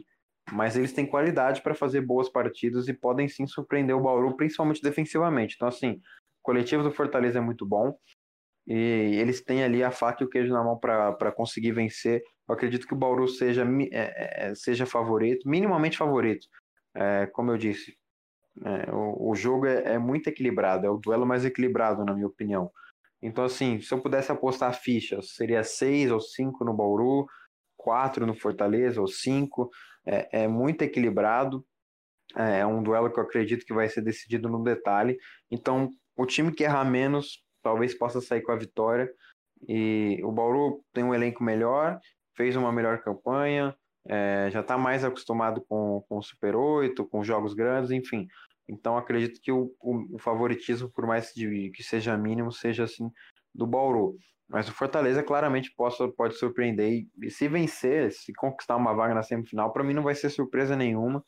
mas 0.50 0.76
eles 0.76 0.92
têm 0.92 1.06
qualidade 1.06 1.62
para 1.62 1.74
fazer 1.74 2.00
boas 2.00 2.28
partidas 2.28 2.88
e 2.88 2.94
podem 2.94 3.28
sim 3.28 3.46
surpreender 3.46 3.94
o 3.94 4.00
Bauru, 4.00 4.36
principalmente 4.36 4.82
defensivamente. 4.82 5.54
Então, 5.56 5.68
assim, 5.68 5.92
o 5.92 6.42
coletivo 6.42 6.82
do 6.82 6.90
Fortaleza 6.90 7.38
é 7.38 7.42
muito 7.42 7.66
bom 7.66 7.94
e 8.72 9.18
eles 9.18 9.42
têm 9.42 9.64
ali 9.64 9.82
a 9.82 9.90
faca 9.90 10.22
e 10.22 10.26
o 10.26 10.30
queijo 10.30 10.52
na 10.52 10.62
mão 10.62 10.78
para 10.78 11.32
conseguir 11.32 11.72
vencer. 11.72 12.22
Eu 12.48 12.54
acredito 12.54 12.86
que 12.86 12.94
o 12.94 12.96
Bauru 12.96 13.26
seja, 13.26 13.66
é, 13.90 14.50
é, 14.50 14.54
seja 14.54 14.86
favorito, 14.86 15.48
minimamente 15.48 15.98
favorito. 15.98 16.46
É, 16.94 17.26
como 17.26 17.50
eu 17.50 17.58
disse, 17.58 17.98
é, 18.64 18.92
o, 18.92 19.30
o, 19.30 19.34
jogo 19.34 19.66
é, 19.66 19.94
é, 19.94 19.98
muito 19.98 20.28
equilibrado, 20.28 20.86
é 20.86 20.90
o 20.90 20.98
duelo 20.98 21.26
mais 21.26 21.44
equilibrado, 21.44 22.04
na 22.04 22.14
minha 22.14 22.28
opinião. 22.28 22.70
Então, 23.20 23.42
assim, 23.42 23.80
se 23.80 23.92
eu 23.92 24.00
pudesse 24.00 24.30
apostar 24.30 24.72
fichas, 24.72 25.34
seria 25.34 25.64
seis 25.64 26.12
ou 26.12 26.20
cinco 26.20 26.64
no 26.64 26.72
Bauru, 26.72 27.26
quatro 27.76 28.24
no 28.24 28.34
Fortaleza 28.34 29.00
ou 29.00 29.08
cinco. 29.08 29.68
É, 30.06 30.44
é 30.44 30.48
muito 30.48 30.82
equilibrado. 30.82 31.66
É, 32.36 32.60
é 32.60 32.66
um 32.66 32.84
duelo 32.84 33.12
que 33.12 33.18
eu 33.18 33.24
acredito 33.24 33.66
que 33.66 33.74
vai 33.74 33.88
ser 33.88 34.02
decidido 34.02 34.48
no 34.48 34.62
detalhe. 34.62 35.18
Então, 35.50 35.90
o 36.16 36.24
time 36.24 36.52
que 36.52 36.62
errar 36.62 36.84
menos 36.84 37.42
talvez 37.62 37.96
possa 37.96 38.20
sair 38.20 38.42
com 38.42 38.52
a 38.52 38.56
vitória. 38.56 39.10
E 39.68 40.20
o 40.24 40.32
Bauru 40.32 40.82
tem 40.92 41.04
um 41.04 41.14
elenco 41.14 41.44
melhor, 41.44 41.98
fez 42.36 42.56
uma 42.56 42.72
melhor 42.72 43.02
campanha, 43.02 43.74
é, 44.08 44.48
já 44.50 44.60
está 44.60 44.78
mais 44.78 45.04
acostumado 45.04 45.62
com, 45.68 46.02
com 46.08 46.18
o 46.18 46.22
Super 46.22 46.56
8, 46.56 47.06
com 47.06 47.22
jogos 47.22 47.54
grandes, 47.54 47.90
enfim. 47.90 48.26
Então 48.68 48.96
acredito 48.96 49.40
que 49.42 49.52
o, 49.52 49.72
o, 49.80 50.16
o 50.16 50.18
favoritismo, 50.18 50.90
por 50.90 51.06
mais 51.06 51.32
de, 51.34 51.70
que 51.74 51.82
seja 51.82 52.16
mínimo, 52.16 52.52
seja 52.52 52.84
assim 52.84 53.10
do 53.54 53.66
Bauru. 53.66 54.16
Mas 54.48 54.68
o 54.68 54.72
Fortaleza 54.72 55.22
claramente 55.22 55.72
possa, 55.76 56.08
pode 56.08 56.34
surpreender 56.34 56.90
e, 56.90 57.08
e 57.22 57.30
se 57.30 57.46
vencer, 57.46 58.10
se 58.10 58.32
conquistar 58.32 58.76
uma 58.76 58.94
vaga 58.94 59.14
na 59.14 59.22
semifinal, 59.22 59.72
para 59.72 59.84
mim 59.84 59.94
não 59.94 60.02
vai 60.02 60.14
ser 60.14 60.30
surpresa 60.30 60.74
nenhuma. 60.74 61.24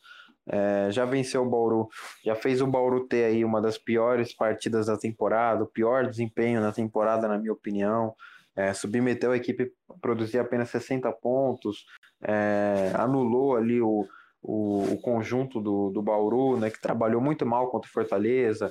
É, 0.48 0.90
já 0.90 1.04
venceu 1.04 1.42
o 1.42 1.48
Bauru, 1.48 1.88
já 2.24 2.34
fez 2.34 2.60
o 2.60 2.66
Bauru 2.66 3.06
ter 3.06 3.24
aí 3.24 3.44
uma 3.44 3.60
das 3.60 3.78
piores 3.78 4.34
partidas 4.34 4.86
da 4.86 4.96
temporada, 4.96 5.62
o 5.62 5.68
pior 5.68 6.06
desempenho 6.06 6.60
na 6.60 6.72
temporada, 6.72 7.28
na 7.28 7.38
minha 7.38 7.52
opinião. 7.52 8.14
É, 8.54 8.74
submeteu 8.74 9.32
a 9.32 9.36
equipe 9.36 9.72
a 9.88 9.94
produzir 9.94 10.38
apenas 10.38 10.68
60 10.68 11.10
pontos, 11.12 11.86
é, 12.22 12.92
anulou 12.94 13.56
ali 13.56 13.80
o, 13.80 14.06
o, 14.42 14.92
o, 14.92 15.00
conjunto 15.00 15.58
do, 15.58 15.90
do 15.90 16.02
Bauru, 16.02 16.58
né, 16.58 16.68
que 16.68 16.80
trabalhou 16.80 17.20
muito 17.20 17.46
mal 17.46 17.70
contra 17.70 17.88
o 17.88 17.92
Fortaleza, 17.92 18.70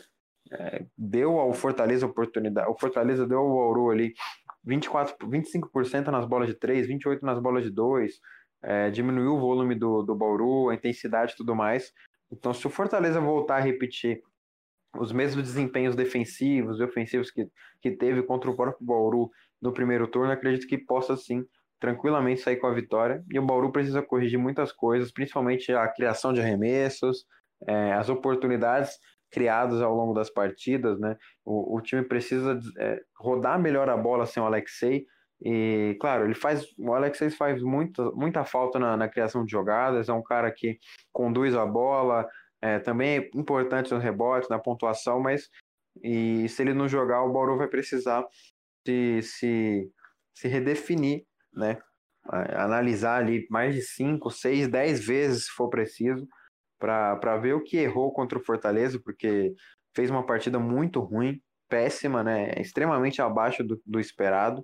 é, 0.51 0.85
deu 0.95 1.39
ao 1.39 1.51
Fortaleza 1.53 2.05
oportunidade, 2.05 2.69
o 2.69 2.77
Fortaleza 2.79 3.25
deu 3.25 3.39
ao 3.39 3.49
Bauru 3.49 3.89
ali 3.89 4.13
24, 4.63 5.15
25% 5.27 6.07
nas 6.07 6.25
bolas 6.25 6.47
de 6.47 6.53
3, 6.55 6.87
28% 6.87 7.21
nas 7.23 7.39
bolas 7.39 7.63
de 7.63 7.71
2, 7.71 8.19
é, 8.63 8.89
diminuiu 8.89 9.35
o 9.35 9.39
volume 9.39 9.75
do, 9.75 10.03
do 10.03 10.15
Bauru, 10.15 10.69
a 10.69 10.75
intensidade 10.75 11.33
e 11.33 11.35
tudo 11.35 11.55
mais. 11.55 11.91
Então, 12.31 12.53
se 12.53 12.65
o 12.65 12.69
Fortaleza 12.69 13.19
voltar 13.19 13.57
a 13.57 13.59
repetir 13.59 14.21
os 14.97 15.11
mesmos 15.11 15.43
desempenhos 15.43 15.95
defensivos 15.95 16.79
e 16.79 16.83
ofensivos 16.83 17.31
que, 17.31 17.47
que 17.81 17.91
teve 17.91 18.23
contra 18.23 18.49
o 18.49 18.55
próprio 18.55 18.85
Bauru 18.85 19.29
no 19.61 19.73
primeiro 19.73 20.07
turno, 20.07 20.31
acredito 20.31 20.67
que 20.67 20.77
possa 20.77 21.15
sim 21.15 21.45
tranquilamente 21.79 22.41
sair 22.41 22.57
com 22.57 22.67
a 22.67 22.73
vitória. 22.73 23.23
E 23.31 23.39
o 23.39 23.45
Bauru 23.45 23.71
precisa 23.71 24.01
corrigir 24.01 24.37
muitas 24.37 24.71
coisas, 24.71 25.11
principalmente 25.11 25.73
a 25.73 25.87
criação 25.87 26.31
de 26.31 26.39
arremessos, 26.39 27.25
é, 27.67 27.93
as 27.93 28.09
oportunidades 28.09 28.97
criadas 29.31 29.81
ao 29.81 29.95
longo 29.95 30.13
das 30.13 30.29
partidas, 30.29 30.99
né? 30.99 31.15
O, 31.43 31.77
o 31.77 31.81
time 31.81 32.03
precisa 32.03 32.59
é, 32.77 32.99
rodar 33.17 33.59
melhor 33.59 33.89
a 33.89 33.97
bola 33.97 34.25
sem 34.25 34.43
o 34.43 34.45
Alexei. 34.45 35.05
E, 35.43 35.97
claro, 35.99 36.25
ele 36.25 36.35
faz. 36.35 36.65
O 36.77 36.93
Alexei 36.93 37.29
faz 37.29 37.61
muita, 37.61 38.11
muita 38.11 38.43
falta 38.43 38.77
na, 38.77 38.95
na 38.95 39.09
criação 39.09 39.43
de 39.43 39.51
jogadas, 39.51 40.09
é 40.09 40.13
um 40.13 40.23
cara 40.23 40.51
que 40.51 40.77
conduz 41.11 41.55
a 41.55 41.65
bola, 41.65 42.27
é, 42.61 42.79
também 42.79 43.17
é 43.17 43.29
importante 43.35 43.93
nos 43.93 44.03
rebotes, 44.03 44.49
na 44.49 44.59
pontuação, 44.59 45.19
mas 45.19 45.49
e 46.03 46.47
se 46.47 46.61
ele 46.61 46.73
não 46.73 46.87
jogar, 46.87 47.23
o 47.23 47.33
Bauru 47.33 47.57
vai 47.57 47.67
precisar 47.67 48.25
se, 48.85 49.21
se, 49.23 49.91
se 50.33 50.47
redefinir 50.47 51.25
né? 51.53 51.77
Analisar 52.23 53.17
ali 53.17 53.47
mais 53.49 53.73
de 53.75 53.81
5, 53.81 54.29
6, 54.29 54.67
10 54.67 55.05
vezes 55.05 55.45
se 55.45 55.51
for 55.51 55.69
preciso, 55.69 56.27
para 56.79 57.37
ver 57.37 57.53
o 57.53 57.63
que 57.63 57.77
errou 57.77 58.13
contra 58.13 58.37
o 58.37 58.43
Fortaleza, 58.43 58.99
porque 59.03 59.53
fez 59.95 60.09
uma 60.09 60.25
partida 60.25 60.59
muito 60.59 60.99
ruim, 60.99 61.41
péssima, 61.67 62.23
né? 62.23 62.53
Extremamente 62.57 63.21
abaixo 63.21 63.63
do, 63.63 63.81
do 63.85 63.99
esperado. 63.99 64.63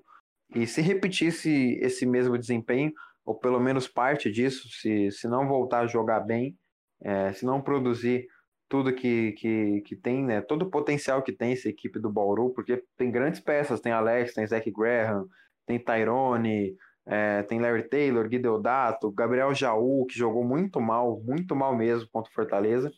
E 0.56 0.66
se 0.66 0.82
repetisse 0.82 1.78
esse 1.82 2.06
mesmo 2.06 2.38
desempenho, 2.38 2.91
ou 3.26 3.36
pelo 3.36 3.60
menos 3.60 3.88
parte 3.88 4.32
disso, 4.32 4.70
se, 4.70 5.12
se 5.12 5.28
não 5.28 5.48
voltar 5.48 5.82
a 5.82 5.88
jogar 5.88 6.22
bem, 6.22 6.58
é, 7.02 7.34
se 7.34 7.45
não 7.45 7.62
produzir 7.62 8.28
tudo 8.70 8.93
que, 8.93 9.34
que, 9.34 9.82
que 9.82 9.95
tem, 9.95 10.24
né? 10.24 10.41
Todo 10.41 10.64
o 10.64 10.70
potencial 10.70 11.22
que 11.22 11.32
tem 11.32 11.54
essa 11.54 11.70
equipe 11.70 12.00
do 12.00 12.12
Bauru, 12.12 12.52
porque 12.52 12.84
tem 12.98 13.12
grandes 13.12 13.39
peças, 13.39 13.80
tem 13.80 13.91
Alex, 13.91 14.34
tem 14.34 14.48
Zach 14.48 14.70
Graham, 14.72 15.28
tem 15.66 15.80
Tyrone, 15.80 16.76
é, 17.06 17.43
tem 17.43 17.60
Larry 17.60 17.84
Taylor, 17.84 18.28
Guideodato, 18.28 19.12
Gabriel 19.12 19.54
Jaú, 19.54 20.06
que 20.06 20.18
jogou 20.18 20.43
muito 20.43 20.82
mal, 20.82 21.22
muito 21.22 21.56
mal 21.56 21.76
mesmo 21.76 22.10
contra 22.12 22.30
o 22.30 22.34
Fortaleza. 22.34 22.91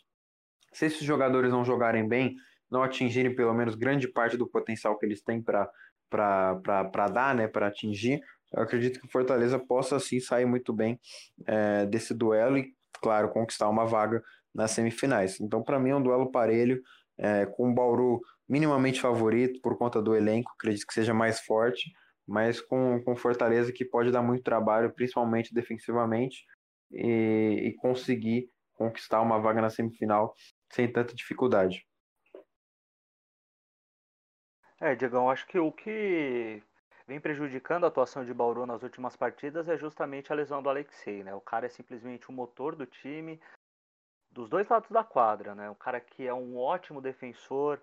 Se 0.71 0.85
esses 0.85 1.01
jogadores 1.01 1.51
não 1.51 1.63
jogarem 1.63 2.07
bem, 2.07 2.35
não 2.69 2.83
atingirem 2.83 3.35
pelo 3.35 3.53
menos 3.53 3.75
grande 3.75 4.07
parte 4.07 4.37
do 4.37 4.47
potencial 4.47 4.97
que 4.97 5.05
eles 5.05 5.21
têm 5.21 5.41
para 5.41 5.69
dar, 6.09 7.35
né, 7.35 7.47
para 7.47 7.67
atingir, 7.67 8.21
eu 8.51 8.63
acredito 8.63 8.99
que 8.99 9.05
o 9.05 9.11
Fortaleza 9.11 9.59
possa 9.59 9.99
sim 9.99 10.19
sair 10.19 10.45
muito 10.45 10.73
bem 10.73 10.99
é, 11.45 11.85
desse 11.85 12.13
duelo 12.13 12.57
e, 12.57 12.73
claro, 13.01 13.29
conquistar 13.29 13.69
uma 13.69 13.85
vaga 13.85 14.23
nas 14.53 14.71
semifinais. 14.71 15.39
Então, 15.39 15.63
para 15.63 15.79
mim, 15.79 15.91
é 15.91 15.95
um 15.95 16.01
duelo 16.01 16.31
parelho, 16.31 16.81
é, 17.17 17.45
com 17.45 17.69
o 17.69 17.73
Bauru 17.73 18.19
minimamente 18.47 18.99
favorito 18.99 19.59
por 19.61 19.77
conta 19.77 20.01
do 20.01 20.15
elenco, 20.15 20.51
acredito 20.57 20.87
que 20.87 20.93
seja 20.93 21.13
mais 21.13 21.39
forte, 21.41 21.91
mas 22.27 22.59
com, 22.59 23.01
com 23.03 23.15
Fortaleza 23.15 23.71
que 23.71 23.85
pode 23.85 24.11
dar 24.11 24.23
muito 24.23 24.43
trabalho, 24.43 24.93
principalmente 24.93 25.53
defensivamente, 25.53 26.45
e, 26.91 27.67
e 27.67 27.73
conseguir 27.75 28.49
conquistar 28.73 29.21
uma 29.21 29.39
vaga 29.39 29.61
na 29.61 29.69
semifinal 29.69 30.33
sem 30.71 30.91
tanta 30.91 31.13
dificuldade. 31.13 31.85
É, 34.81 34.95
Diegão, 34.95 35.29
acho 35.29 35.45
que 35.45 35.59
o 35.59 35.71
que 35.73 36.63
vem 37.05 37.19
prejudicando 37.19 37.83
a 37.83 37.87
atuação 37.87 38.23
de 38.23 38.33
Bauru 38.33 38.65
nas 38.65 38.81
últimas 38.81 39.15
partidas 39.15 39.67
é 39.67 39.77
justamente 39.77 40.31
a 40.31 40.35
lesão 40.35 40.63
do 40.63 40.69
Alexei, 40.69 41.21
né? 41.21 41.35
O 41.35 41.41
cara 41.41 41.65
é 41.65 41.69
simplesmente 41.69 42.29
o 42.29 42.33
motor 42.33 42.75
do 42.75 42.85
time, 42.85 43.41
dos 44.31 44.47
dois 44.47 44.69
lados 44.69 44.89
da 44.89 45.03
quadra, 45.03 45.53
né? 45.53 45.69
O 45.69 45.75
cara 45.75 45.99
que 45.99 46.25
é 46.25 46.33
um 46.33 46.57
ótimo 46.57 47.01
defensor, 47.01 47.81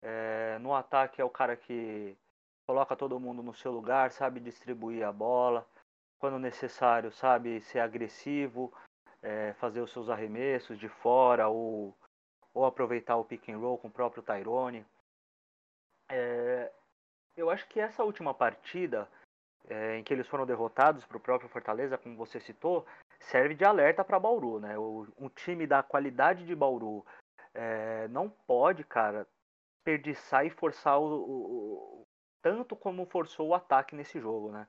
é, 0.00 0.56
no 0.60 0.72
ataque 0.72 1.20
é 1.20 1.24
o 1.24 1.30
cara 1.30 1.56
que 1.56 2.16
coloca 2.64 2.94
todo 2.94 3.18
mundo 3.18 3.42
no 3.42 3.54
seu 3.54 3.72
lugar, 3.72 4.12
sabe 4.12 4.38
distribuir 4.38 5.04
a 5.04 5.12
bola, 5.12 5.66
quando 6.20 6.38
necessário, 6.38 7.10
sabe 7.10 7.60
ser 7.60 7.80
agressivo, 7.80 8.72
é, 9.20 9.52
fazer 9.54 9.80
os 9.80 9.90
seus 9.90 10.08
arremessos 10.08 10.78
de 10.78 10.88
fora 10.88 11.48
ou, 11.48 11.92
ou 12.54 12.64
aproveitar 12.64 13.16
o 13.16 13.24
pick 13.24 13.48
and 13.48 13.58
roll 13.58 13.78
com 13.78 13.88
o 13.88 13.92
próprio 13.92 14.22
Tyrone. 14.22 14.86
É, 16.08 16.72
eu 17.36 17.50
acho 17.50 17.66
que 17.68 17.80
essa 17.80 18.04
última 18.04 18.32
partida 18.32 19.08
é, 19.68 19.98
em 19.98 20.04
que 20.04 20.12
eles 20.12 20.26
foram 20.26 20.46
derrotados 20.46 21.04
para 21.04 21.16
o 21.16 21.20
próprio 21.20 21.48
Fortaleza, 21.48 21.98
como 21.98 22.16
você 22.16 22.40
citou, 22.40 22.86
serve 23.20 23.54
de 23.54 23.64
alerta 23.64 24.04
para 24.04 24.18
Bauru, 24.18 24.60
né? 24.60 24.78
O, 24.78 25.06
um 25.18 25.28
time 25.28 25.66
da 25.66 25.82
qualidade 25.82 26.44
de 26.44 26.54
Bauru 26.54 27.04
é, 27.52 28.08
não 28.08 28.28
pode, 28.28 28.84
cara, 28.84 29.26
desperdiçar 29.84 30.46
e 30.46 30.50
forçar 30.50 31.00
o, 31.00 31.04
o, 31.04 32.06
tanto 32.42 32.76
como 32.76 33.06
forçou 33.06 33.48
o 33.48 33.54
ataque 33.54 33.94
nesse 33.96 34.20
jogo, 34.20 34.52
né? 34.52 34.66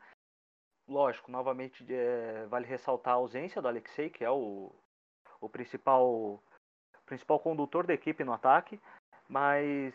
Lógico, 0.88 1.30
novamente 1.30 1.86
é, 1.94 2.46
vale 2.48 2.66
ressaltar 2.66 3.14
a 3.14 3.18
ausência 3.18 3.62
do 3.62 3.68
Alexei, 3.68 4.10
que 4.10 4.24
é 4.24 4.32
o, 4.32 4.74
o 5.42 5.50
principal 5.50 6.42
principal 7.06 7.40
condutor 7.40 7.88
da 7.88 7.94
equipe 7.94 8.24
no 8.24 8.34
ataque, 8.34 8.80
mas 9.30 9.94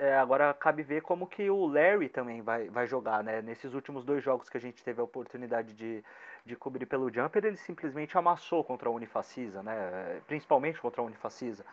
é, 0.00 0.16
agora 0.16 0.54
cabe 0.54 0.82
ver 0.82 1.02
como 1.02 1.26
que 1.26 1.50
o 1.50 1.66
Larry 1.66 2.08
também 2.08 2.40
vai, 2.40 2.70
vai 2.70 2.86
jogar, 2.86 3.22
né? 3.22 3.42
Nesses 3.42 3.74
últimos 3.74 4.02
dois 4.02 4.24
jogos 4.24 4.48
que 4.48 4.56
a 4.56 4.60
gente 4.60 4.82
teve 4.82 4.98
a 4.98 5.04
oportunidade 5.04 5.74
de, 5.74 6.02
de 6.42 6.56
cobrir 6.56 6.86
pelo 6.86 7.12
Jumper, 7.12 7.44
ele 7.44 7.58
simplesmente 7.58 8.16
amassou 8.16 8.64
contra 8.64 8.88
a 8.88 8.92
Unifacisa, 8.92 9.62
né? 9.62 10.22
Principalmente 10.26 10.80
contra 10.80 11.02
a 11.02 11.04
Unifacisa. 11.04 11.66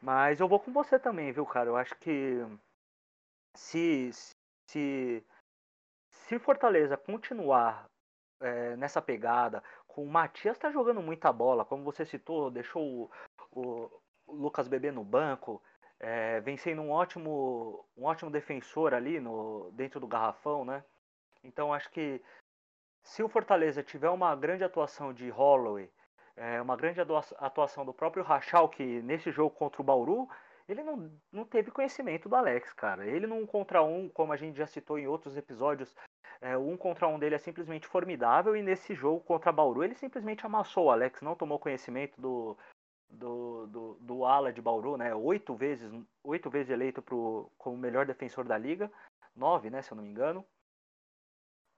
Mas 0.00 0.40
eu 0.40 0.48
vou 0.48 0.58
com 0.58 0.72
você 0.72 0.98
também, 0.98 1.30
viu, 1.30 1.44
cara? 1.44 1.68
Eu 1.68 1.76
acho 1.76 1.94
que 1.96 2.38
se 3.54 4.10
se 4.70 5.22
se 6.10 6.38
Fortaleza 6.38 6.96
continuar 6.96 7.84
é, 8.40 8.76
nessa 8.76 9.02
pegada, 9.02 9.62
com 9.86 10.02
o 10.02 10.10
Matias 10.10 10.56
tá 10.56 10.70
jogando 10.70 11.02
muita 11.02 11.30
bola, 11.30 11.66
como 11.66 11.84
você 11.84 12.06
citou, 12.06 12.50
deixou 12.50 12.82
o, 12.82 13.10
o, 13.52 14.00
Lucas 14.26 14.68
Bebê 14.68 14.90
no 14.90 15.04
banco, 15.04 15.62
é, 16.02 16.40
vem 16.40 16.56
sendo 16.56 16.82
um 16.82 16.90
ótimo, 16.90 17.86
um 17.96 18.04
ótimo 18.04 18.30
defensor 18.30 18.92
ali 18.92 19.20
no, 19.20 19.70
dentro 19.72 20.00
do 20.00 20.06
garrafão, 20.08 20.64
né? 20.64 20.84
Então 21.44 21.72
acho 21.72 21.88
que 21.90 22.20
se 23.04 23.22
o 23.22 23.28
Fortaleza 23.28 23.82
tiver 23.82 24.10
uma 24.10 24.34
grande 24.34 24.64
atuação 24.64 25.12
de 25.12 25.30
Holloway, 25.30 25.88
é, 26.36 26.60
uma 26.60 26.76
grande 26.76 27.00
atuação 27.00 27.84
do 27.84 27.94
próprio 27.94 28.24
Rachal, 28.24 28.68
que 28.68 29.02
nesse 29.02 29.30
jogo 29.30 29.54
contra 29.54 29.80
o 29.80 29.84
Bauru, 29.84 30.28
ele 30.68 30.82
não, 30.82 31.10
não 31.30 31.44
teve 31.44 31.70
conhecimento 31.70 32.28
do 32.28 32.36
Alex, 32.36 32.72
cara. 32.72 33.06
Ele 33.06 33.26
num 33.26 33.46
contra 33.46 33.82
um, 33.82 34.08
como 34.08 34.32
a 34.32 34.36
gente 34.36 34.56
já 34.56 34.66
citou 34.66 34.98
em 34.98 35.06
outros 35.06 35.36
episódios, 35.36 35.94
é, 36.40 36.56
um 36.56 36.76
contra 36.76 37.06
um 37.06 37.18
dele 37.18 37.34
é 37.36 37.38
simplesmente 37.38 37.86
formidável, 37.86 38.56
e 38.56 38.62
nesse 38.62 38.94
jogo 38.94 39.20
contra 39.20 39.52
Bauru 39.52 39.84
ele 39.84 39.94
simplesmente 39.94 40.44
amassou 40.44 40.86
o 40.86 40.90
Alex, 40.90 41.20
não 41.22 41.36
tomou 41.36 41.58
conhecimento 41.58 42.20
do, 42.20 42.56
do, 43.12 43.66
do, 43.66 43.94
do 44.00 44.24
ala 44.24 44.52
de 44.52 44.62
Bauru, 44.62 44.96
né? 44.96 45.14
Oito 45.14 45.54
vezes, 45.54 45.90
oito 46.24 46.50
vezes 46.50 46.70
eleito 46.70 47.02
pro, 47.02 47.50
como 47.58 47.76
melhor 47.76 48.06
defensor 48.06 48.44
da 48.44 48.56
liga, 48.56 48.90
nove, 49.36 49.70
né, 49.70 49.82
se 49.82 49.92
eu 49.92 49.96
não 49.96 50.02
me 50.02 50.10
engano. 50.10 50.44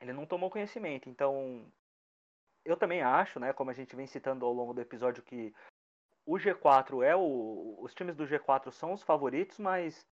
Ele 0.00 0.12
não 0.12 0.26
tomou 0.26 0.50
conhecimento, 0.50 1.08
então 1.08 1.66
eu 2.64 2.76
também 2.76 3.02
acho, 3.02 3.38
né, 3.40 3.52
como 3.52 3.70
a 3.70 3.74
gente 3.74 3.94
vem 3.96 4.06
citando 4.06 4.46
ao 4.46 4.52
longo 4.52 4.72
do 4.72 4.80
episódio, 4.80 5.22
que 5.22 5.54
o 6.26 6.36
G4 6.36 7.02
é 7.02 7.14
o. 7.14 7.76
Os 7.80 7.94
times 7.94 8.16
do 8.16 8.26
G4 8.26 8.70
são 8.70 8.92
os 8.92 9.02
favoritos, 9.02 9.58
mas 9.58 10.06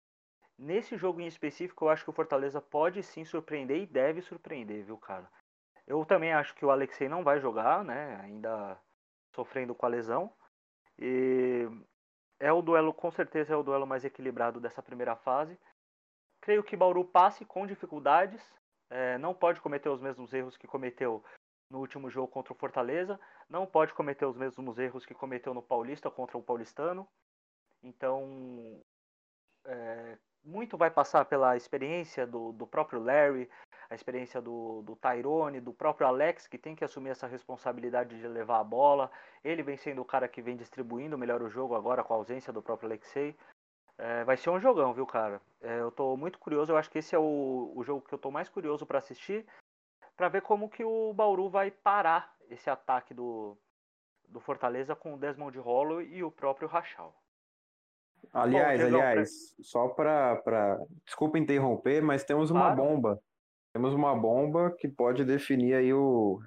nesse 0.59 0.97
jogo 0.97 1.21
em 1.21 1.27
específico 1.27 1.85
eu 1.85 1.89
acho 1.89 2.05
que 2.05 2.11
o 2.11 2.15
Fortaleza 2.15 2.61
pode 2.61 3.03
sim 3.03 3.25
surpreender 3.25 3.79
e 3.79 3.87
deve 3.87 4.21
surpreender, 4.21 4.85
viu, 4.85 4.99
cara? 4.99 5.29
Eu 5.87 6.05
também 6.05 6.33
acho 6.33 6.55
que 6.55 6.65
o 6.65 6.71
Alexei 6.71 7.09
não 7.09 7.25
vai 7.25 7.41
jogar, 7.41 7.85
né? 7.85 8.21
Ainda 8.23 8.79
sofrendo 9.35 9.75
com 9.75 9.87
a 9.87 9.89
lesão. 9.89 10.33
E 10.99 11.69
é 12.41 12.53
o 12.53 12.63
duelo, 12.63 12.93
com 12.93 13.11
certeza, 13.11 13.55
é 13.55 13.57
o 13.57 13.63
duelo 13.63 13.87
mais 13.87 14.05
equilibrado 14.05 14.61
dessa 14.61 14.83
primeira 14.83 15.17
fase. 15.17 15.59
Creio 16.41 16.65
que 16.65 16.77
Bauru 16.77 17.05
passe 17.05 17.45
com 17.45 17.67
dificuldades, 17.67 18.43
é, 18.91 19.17
não 19.19 19.33
pode 19.33 19.61
cometer 19.61 19.89
os 19.89 20.01
mesmos 20.01 20.33
erros 20.33 20.57
que 20.57 20.67
cometeu 20.67 21.25
no 21.71 21.79
último 21.79 22.11
jogo 22.11 22.29
contra 22.29 22.53
o 22.53 22.57
Fortaleza, 22.57 23.19
não 23.49 23.67
pode 23.67 23.95
cometer 23.95 24.27
os 24.27 24.37
mesmos 24.37 24.79
erros 24.79 25.07
que 25.07 25.15
cometeu 25.15 25.55
no 25.55 25.63
Paulista 25.63 26.11
contra 26.11 26.37
o 26.37 26.43
Paulistano. 26.43 27.09
Então, 27.83 28.83
é, 29.65 30.19
muito 30.45 30.77
vai 30.77 30.91
passar 30.91 31.25
pela 31.25 31.57
experiência 31.57 32.27
do, 32.27 32.53
do 32.53 32.67
próprio 32.67 33.03
Larry, 33.03 33.49
a 33.89 33.95
experiência 33.95 34.41
do, 34.41 34.83
do 34.83 34.97
Tyrone, 34.97 35.61
do 35.61 35.73
próprio 35.73 36.07
Alex, 36.07 36.47
que 36.47 36.59
tem 36.59 36.75
que 36.75 36.85
assumir 36.85 37.11
essa 37.11 37.27
responsabilidade 37.27 38.19
de 38.19 38.27
levar 38.27 38.61
a 38.61 38.65
bola. 38.65 39.11
Ele 39.45 39.63
vem 39.63 39.77
sendo 39.77 40.01
o 40.03 40.05
cara 40.05 40.27
que 40.27 40.41
vem 40.41 40.57
distribuindo 40.57 41.19
melhor 41.19 41.43
o 41.43 41.51
jogo 41.51 41.75
agora 41.75 42.03
com 42.03 42.15
a 42.15 42.17
ausência 42.17 42.53
do 42.53 42.63
próprio 42.63 42.89
Alexei. 42.89 43.37
É, 43.99 44.25
vai 44.25 44.37
ser 44.37 44.51
um 44.51 44.59
jogão, 44.59 44.93
viu, 44.93 45.07
cara? 45.07 45.41
É, 45.61 45.81
eu 45.81 45.91
tô 45.91 46.17
muito 46.17 46.39
curioso, 46.39 46.73
eu 46.73 46.77
acho 46.77 46.91
que 46.91 46.99
esse 46.99 47.15
é 47.15 47.19
o, 47.19 47.73
o 47.77 47.85
jogo 47.85 48.01
que 48.01 48.15
eu 48.15 48.19
tô 48.19 48.31
mais 48.31 48.49
curioso 48.49 48.87
para 48.87 48.99
assistir, 48.99 49.47
para 50.17 50.29
ver 50.29 50.43
como 50.43 50.69
que 50.69 50.83
o 50.83 51.13
Bauru 51.13 51.49
vai 51.49 51.71
parar 51.71 52.35
esse 52.49 52.71
ataque 52.71 53.13
do, 53.13 53.57
do 54.29 54.41
Fortaleza 54.41 54.97
com 54.97 55.15
o 55.15 55.19
Desmond 55.19 55.59
Hollow 55.59 56.03
e 56.03 56.25
o 56.25 56.31
próprio 56.31 56.67
Rachal. 56.67 57.15
Aliás, 58.33 58.81
Bom, 58.81 58.87
aliás, 58.87 59.55
só 59.61 59.89
para. 59.89 60.37
Pra... 60.37 60.79
Desculpa 61.05 61.39
interromper, 61.39 62.03
mas 62.03 62.25
temos 62.25 62.51
uma 62.51 62.75
claro. 62.75 62.77
bomba 62.77 63.23
temos 63.73 63.95
uma 63.95 64.15
bomba 64.15 64.71
que 64.71 64.87
pode 64.87 65.25
definir 65.25 65.75
aí 65.75 65.93
o. 65.95 66.41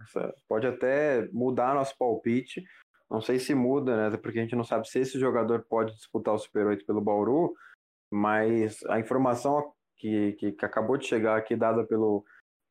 Pode 0.48 0.68
até 0.68 1.28
mudar 1.34 1.74
nosso 1.74 1.98
palpite. 1.98 2.64
Não 3.10 3.20
sei 3.20 3.40
se 3.40 3.56
muda, 3.56 4.12
né? 4.12 4.18
Porque 4.18 4.38
a 4.38 4.42
gente 4.42 4.56
não 4.56 4.64
sabe 4.64 4.88
se 4.88 5.00
esse 5.00 5.20
jogador 5.20 5.66
pode 5.68 5.96
disputar 5.96 6.34
o 6.34 6.38
Super 6.38 6.68
8 6.68 6.86
pelo 6.86 7.02
Bauru, 7.02 7.54
mas 8.12 8.84
a 8.86 9.00
informação 9.00 9.74
que, 9.98 10.34
que, 10.34 10.52
que 10.52 10.66
acabou 10.66 10.98
de 10.98 11.08
chegar 11.08 11.38
aqui, 11.38 11.56
dada 11.56 11.84
pelo 11.86 12.24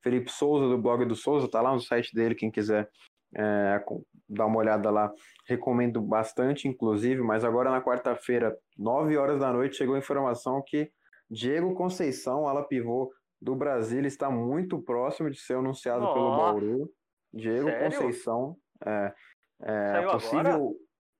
Felipe 0.02 0.30
Souza, 0.30 0.68
do 0.68 0.78
blog 0.78 1.04
do 1.04 1.16
Souza, 1.16 1.50
tá 1.50 1.60
lá 1.60 1.72
no 1.72 1.80
site 1.80 2.14
dele, 2.14 2.34
quem 2.34 2.50
quiser 2.50 2.88
é, 3.34 3.82
dar 4.28 4.46
uma 4.46 4.58
olhada 4.58 4.90
lá, 4.90 5.12
recomendo 5.46 6.00
bastante, 6.00 6.68
inclusive, 6.68 7.22
mas 7.22 7.44
agora 7.44 7.70
na 7.70 7.82
quarta-feira, 7.82 8.56
9 8.78 9.16
horas 9.16 9.40
da 9.40 9.52
noite, 9.52 9.76
chegou 9.76 9.94
a 9.94 9.98
informação 9.98 10.62
que 10.66 10.90
Diego 11.30 11.74
Conceição, 11.74 12.46
ala 12.46 12.66
pivô 12.66 13.12
do 13.40 13.54
Brasil 13.54 14.04
está 14.06 14.30
muito 14.30 14.80
próximo 14.80 15.30
de 15.30 15.38
ser 15.38 15.54
anunciado 15.54 16.00
Nossa. 16.00 16.14
pelo 16.14 16.36
Bauru. 16.36 16.92
Diego 17.32 17.68
Sério? 17.68 17.98
Conceição. 17.98 18.56
É, 18.84 19.14
é 19.62 20.02
possível. 20.10 20.40
Agora? 20.40 20.74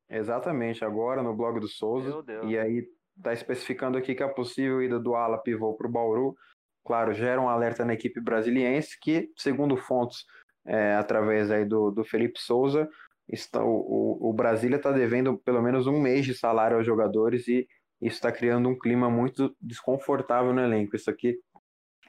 Exatamente, 0.09 0.85
agora 0.85 1.23
no 1.23 1.35
blog 1.35 1.61
do 1.61 1.69
Souza. 1.69 2.23
E 2.45 2.59
aí 2.59 2.87
está 3.17 3.33
especificando 3.33 3.99
aqui 3.99 4.15
que 4.15 4.23
a 4.23 4.29
possível 4.29 4.83
ida 4.83 4.99
do 4.99 5.15
Ala 5.15 5.39
pivô 5.39 5.75
para 5.75 5.87
o 5.87 5.91
Bauru, 5.91 6.35
claro, 6.85 7.13
gera 7.13 7.41
um 7.41 7.49
alerta 7.49 7.85
na 7.85 7.95
equipe 7.95 8.21
brasiliense 8.21 8.99
que, 9.01 9.31
segundo 9.37 9.77
fontes 9.77 10.25
é, 10.67 10.95
através 10.95 11.51
aí 11.51 11.65
do, 11.65 11.91
do 11.91 12.05
Felipe 12.05 12.41
Souza, 12.41 12.89
está, 13.29 13.63
o, 13.65 14.19
o, 14.21 14.33
Brasília 14.33 14.77
está 14.77 14.93
devendo 14.93 15.39
pelo 15.39 15.63
menos 15.63 15.87
um 15.87 16.01
mês 16.01 16.25
de 16.25 16.35
salário 16.35 16.77
aos 16.77 16.87
jogadores 16.87 17.49
e 17.49 17.67
isso 18.01 18.17
está 18.17 18.31
criando 18.31 18.69
um 18.69 18.79
clima 18.79 19.09
muito 19.09 19.55
desconfortável 19.61 20.53
no 20.53 20.61
elenco. 20.61 20.97
Isso 20.97 21.11
aqui 21.11 21.39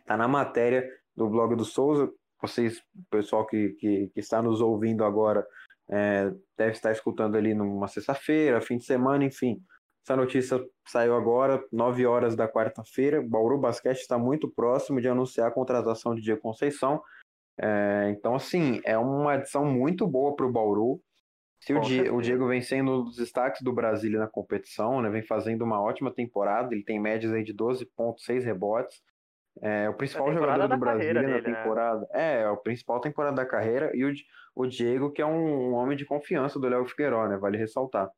Está 0.05 0.15
na 0.15 0.27
matéria 0.27 0.87
do 1.15 1.27
blog 1.27 1.55
do 1.55 1.65
Souza. 1.65 2.11
Vocês, 2.39 2.79
pessoal 3.09 3.43
que, 3.43 3.69
que, 3.69 4.07
que 4.13 4.19
está 4.19 4.39
nos 4.39 4.61
ouvindo 4.61 5.03
agora, 5.03 5.43
é, 5.89 6.31
deve 6.55 6.73
estar 6.73 6.91
escutando 6.91 7.35
ali 7.35 7.55
numa 7.55 7.87
sexta-feira, 7.87 8.61
fim 8.61 8.77
de 8.77 8.85
semana, 8.85 9.25
enfim. 9.25 9.59
Essa 10.03 10.15
notícia 10.15 10.63
saiu 10.85 11.15
agora, 11.15 11.59
9 11.71 12.05
horas 12.05 12.35
da 12.35 12.47
quarta-feira. 12.47 13.19
Bauru 13.19 13.57
Basquete 13.57 13.97
está 13.97 14.15
muito 14.15 14.47
próximo 14.47 15.01
de 15.01 15.07
anunciar 15.07 15.47
a 15.47 15.51
contratação 15.51 16.13
de 16.13 16.21
Diego 16.21 16.41
Conceição. 16.41 17.01
É, 17.57 18.09
então, 18.09 18.35
assim, 18.35 18.81
é 18.83 18.97
uma 18.97 19.33
adição 19.33 19.65
muito 19.65 20.07
boa 20.07 20.35
para 20.35 20.45
o 20.45 20.51
Bauru. 20.51 20.99
Se 21.59 21.73
o, 21.73 21.79
Diego, 21.79 22.17
o 22.17 22.21
Diego 22.21 22.47
vem 22.47 22.61
sendo 22.61 22.91
um 22.91 23.03
dos 23.05 23.15
destaques 23.15 23.61
do 23.61 23.73
Brasília 23.73 24.19
na 24.19 24.27
competição, 24.27 25.01
né, 25.01 25.09
vem 25.09 25.23
fazendo 25.23 25.63
uma 25.63 25.81
ótima 25.81 26.13
temporada, 26.13 26.73
ele 26.73 26.83
tem 26.83 26.99
médias 26.99 27.33
aí 27.33 27.43
de 27.43 27.55
12,6 27.55 28.43
rebotes, 28.43 29.01
é 29.61 29.89
o 29.89 29.93
principal 29.93 30.33
jogador 30.33 30.67
do 30.67 30.77
Brasil 30.77 31.13
na 31.13 31.21
dele, 31.21 31.33
né? 31.33 31.41
temporada. 31.41 32.01
Né? 32.13 32.41
É, 32.41 32.49
o 32.49 32.57
principal 32.57 32.99
temporada 32.99 33.35
da 33.37 33.45
carreira. 33.45 33.91
E 33.93 34.03
o, 34.03 34.13
o 34.53 34.67
Diego, 34.67 35.11
que 35.11 35.21
é 35.21 35.25
um, 35.25 35.71
um 35.71 35.73
homem 35.73 35.95
de 35.95 36.05
confiança 36.05 36.59
do 36.59 36.67
Léo 36.67 36.85
Figueiró, 36.85 37.27
né? 37.27 37.37
Vale 37.37 37.57
ressaltar. 37.57 38.09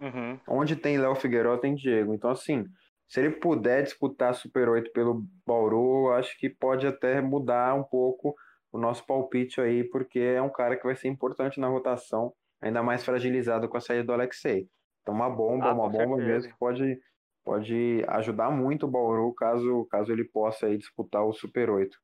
Uhum. 0.00 0.38
Onde 0.48 0.76
tem 0.76 0.98
Léo 0.98 1.14
Figueiró, 1.14 1.58
tem 1.58 1.74
Diego. 1.74 2.14
Então, 2.14 2.30
assim, 2.30 2.64
se 3.06 3.20
ele 3.20 3.32
puder 3.32 3.82
disputar 3.82 4.34
Super 4.34 4.68
8 4.68 4.90
pelo 4.92 5.24
Bauru, 5.46 6.12
acho 6.12 6.38
que 6.38 6.48
pode 6.48 6.86
até 6.86 7.20
mudar 7.20 7.74
um 7.74 7.84
pouco 7.84 8.34
o 8.78 8.80
nosso 8.80 9.04
palpite 9.04 9.60
aí, 9.60 9.84
porque 9.84 10.20
é 10.20 10.40
um 10.40 10.50
cara 10.50 10.76
que 10.76 10.84
vai 10.84 10.94
ser 10.94 11.08
importante 11.08 11.60
na 11.60 11.68
rotação, 11.68 12.32
ainda 12.60 12.82
mais 12.82 13.04
fragilizado 13.04 13.68
com 13.68 13.76
a 13.76 13.80
saída 13.80 14.04
do 14.04 14.12
Alexei. 14.12 14.68
Então, 15.02 15.14
uma 15.14 15.28
bomba, 15.28 15.66
ah, 15.66 15.74
uma 15.74 15.88
bomba 15.88 16.16
certeza. 16.16 16.26
mesmo 16.26 16.52
que 16.52 16.58
pode 16.58 17.00
pode 17.44 18.04
ajudar 18.08 18.50
muito 18.50 18.84
o 18.84 18.90
Bauru 18.90 19.32
caso, 19.32 19.86
caso 19.86 20.12
ele 20.12 20.24
possa 20.24 20.66
aí 20.66 20.76
disputar 20.76 21.24
o 21.24 21.32
Super 21.32 21.70
8. 21.70 21.98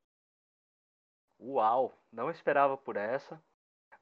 Uau, 1.38 1.92
não 2.10 2.30
esperava 2.30 2.78
por 2.78 2.96
essa. 2.96 3.38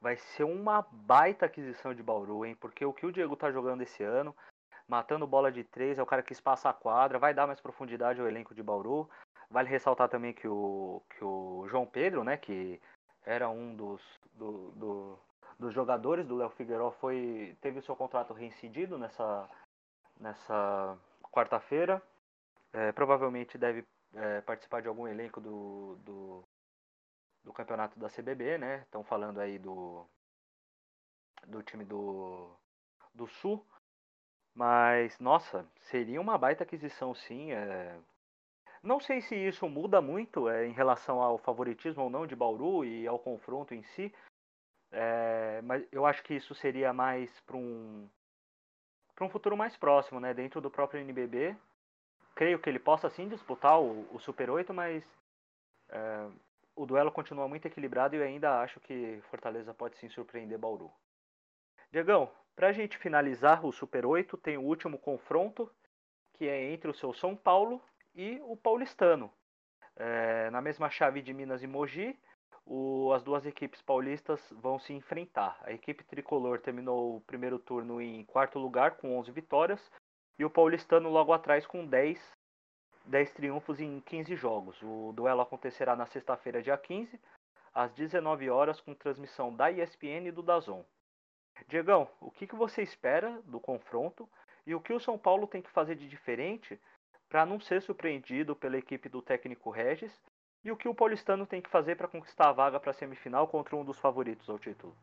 Vai 0.00 0.16
ser 0.16 0.44
uma 0.44 0.82
baita 0.82 1.46
aquisição 1.46 1.92
de 1.92 2.02
Bauru, 2.02 2.44
hein? 2.44 2.54
Porque 2.54 2.84
o 2.84 2.92
que 2.92 3.04
o 3.04 3.10
Diego 3.10 3.34
tá 3.34 3.50
jogando 3.50 3.82
esse 3.82 4.04
ano, 4.04 4.36
matando 4.86 5.26
bola 5.26 5.50
de 5.50 5.64
três, 5.64 5.98
é 5.98 6.02
o 6.02 6.06
cara 6.06 6.22
que 6.22 6.32
espaça 6.32 6.70
a 6.70 6.72
quadra, 6.72 7.18
vai 7.18 7.34
dar 7.34 7.48
mais 7.48 7.60
profundidade 7.60 8.20
ao 8.20 8.28
elenco 8.28 8.54
de 8.54 8.62
Bauru. 8.62 9.10
Vale 9.52 9.68
ressaltar 9.68 10.08
também 10.08 10.32
que 10.32 10.48
o, 10.48 11.02
que 11.10 11.22
o 11.22 11.68
João 11.68 11.84
Pedro, 11.84 12.24
né, 12.24 12.38
que 12.38 12.80
era 13.22 13.50
um 13.50 13.76
dos, 13.76 14.00
do, 14.32 14.70
do, 14.70 15.18
dos 15.58 15.74
jogadores 15.74 16.26
do 16.26 16.36
Léo 16.36 16.48
Figueiró, 16.48 16.90
foi, 16.92 17.54
teve 17.60 17.78
o 17.78 17.82
seu 17.82 17.94
contrato 17.94 18.32
reincidido 18.32 18.96
nessa, 18.96 19.46
nessa 20.18 20.98
quarta-feira. 21.30 22.02
É, 22.72 22.92
provavelmente 22.92 23.58
deve 23.58 23.84
é, 24.14 24.40
participar 24.40 24.80
de 24.80 24.88
algum 24.88 25.06
elenco 25.06 25.38
do, 25.38 25.96
do, 25.96 26.44
do, 27.44 27.52
campeonato 27.52 27.98
da 28.00 28.08
CBB, 28.08 28.56
né? 28.56 28.80
Estão 28.86 29.04
falando 29.04 29.38
aí 29.38 29.58
do, 29.58 30.06
do 31.46 31.62
time 31.62 31.84
do, 31.84 32.56
do 33.14 33.26
Sul. 33.26 33.62
Mas, 34.54 35.18
nossa, 35.18 35.66
seria 35.78 36.22
uma 36.22 36.38
baita 36.38 36.64
aquisição 36.64 37.14
sim. 37.14 37.52
É, 37.52 37.98
Não 38.82 38.98
sei 38.98 39.20
se 39.20 39.36
isso 39.36 39.68
muda 39.68 40.00
muito 40.00 40.48
é, 40.48 40.66
em 40.66 40.72
relação 40.72 41.22
ao 41.22 41.38
favoritismo 41.38 42.02
ou 42.02 42.10
não 42.10 42.26
de 42.26 42.34
Bauru 42.34 42.84
e 42.84 43.06
ao 43.06 43.18
confronto 43.18 43.72
em 43.74 43.82
si, 43.84 44.12
é, 44.90 45.62
mas 45.62 45.86
eu 45.92 46.04
acho 46.04 46.22
que 46.24 46.34
isso 46.34 46.54
seria 46.54 46.92
mais 46.92 47.40
para 47.42 47.56
um, 47.56 48.08
para 49.14 49.24
um 49.24 49.30
futuro 49.30 49.56
mais 49.56 49.76
próximo, 49.76 50.18
né? 50.18 50.34
Dentro 50.34 50.60
do 50.60 50.70
próprio 50.70 51.00
NBB. 51.00 51.56
Creio 52.34 52.58
que 52.58 52.68
ele 52.68 52.78
possa 52.78 53.08
sim 53.08 53.28
disputar 53.28 53.80
o, 53.80 54.06
o 54.12 54.18
Super 54.18 54.50
8, 54.50 54.74
mas 54.74 55.04
é, 55.88 56.28
o 56.74 56.84
duelo 56.84 57.12
continua 57.12 57.46
muito 57.46 57.66
equilibrado 57.66 58.16
e 58.16 58.18
eu 58.18 58.24
ainda 58.24 58.60
acho 58.60 58.80
que 58.80 59.20
Fortaleza 59.30 59.72
pode 59.72 59.96
sim 59.96 60.08
surpreender 60.08 60.58
Bauru. 60.58 60.90
Diegão, 61.92 62.30
para 62.56 62.68
a 62.68 62.72
gente 62.72 62.98
finalizar 62.98 63.64
o 63.64 63.72
Super 63.72 64.04
8, 64.04 64.36
tem 64.38 64.58
o 64.58 64.62
último 64.62 64.98
confronto, 64.98 65.70
que 66.32 66.48
é 66.48 66.72
entre 66.72 66.90
o 66.90 66.94
seu 66.94 67.12
São 67.14 67.36
Paulo 67.36 67.80
e 68.14 68.40
o 68.44 68.56
Paulistano. 68.56 69.32
É, 69.96 70.50
na 70.50 70.60
mesma 70.60 70.90
chave 70.90 71.20
de 71.20 71.32
Minas 71.34 71.62
e 71.62 71.66
Mogi, 71.66 72.18
o, 72.64 73.12
as 73.12 73.22
duas 73.22 73.44
equipes 73.44 73.82
paulistas 73.82 74.40
vão 74.52 74.78
se 74.78 74.92
enfrentar. 74.92 75.58
A 75.62 75.72
equipe 75.72 76.04
tricolor 76.04 76.60
terminou 76.60 77.16
o 77.16 77.20
primeiro 77.20 77.58
turno 77.58 78.00
em 78.00 78.24
quarto 78.24 78.58
lugar, 78.58 78.92
com 78.92 79.18
11 79.18 79.30
vitórias, 79.30 79.90
e 80.38 80.44
o 80.44 80.50
paulistano 80.50 81.08
logo 81.08 81.32
atrás 81.32 81.66
com 81.66 81.86
10, 81.86 82.18
10 83.06 83.32
triunfos 83.32 83.80
em 83.80 84.00
15 84.00 84.34
jogos. 84.36 84.80
O 84.82 85.12
duelo 85.12 85.40
acontecerá 85.40 85.94
na 85.94 86.06
sexta-feira, 86.06 86.62
dia 86.62 86.76
15, 86.78 87.20
às 87.74 87.92
19 87.92 88.48
horas, 88.48 88.80
com 88.80 88.94
transmissão 88.94 89.54
da 89.54 89.70
ESPN 89.70 90.26
e 90.26 90.32
do 90.32 90.42
Dazon. 90.42 90.84
Diegão, 91.68 92.08
o 92.20 92.30
que, 92.30 92.46
que 92.46 92.56
você 92.56 92.82
espera 92.82 93.40
do 93.44 93.60
confronto 93.60 94.28
e 94.66 94.74
o 94.74 94.80
que 94.80 94.92
o 94.92 95.00
São 95.00 95.18
Paulo 95.18 95.46
tem 95.46 95.60
que 95.60 95.70
fazer 95.70 95.96
de 95.96 96.08
diferente 96.08 96.80
para 97.32 97.46
não 97.46 97.58
ser 97.58 97.80
surpreendido 97.80 98.54
pela 98.54 98.76
equipe 98.76 99.08
do 99.08 99.22
técnico 99.22 99.70
Regis 99.70 100.12
e 100.62 100.70
o 100.70 100.76
que 100.76 100.86
o 100.86 100.94
paulistano 100.94 101.46
tem 101.46 101.62
que 101.62 101.70
fazer 101.70 101.96
para 101.96 102.06
conquistar 102.06 102.50
a 102.50 102.52
vaga 102.52 102.78
para 102.78 102.90
a 102.90 102.94
semifinal 102.94 103.48
contra 103.48 103.74
um 103.74 103.82
dos 103.82 103.98
favoritos 103.98 104.50
ao 104.50 104.58
título? 104.58 104.94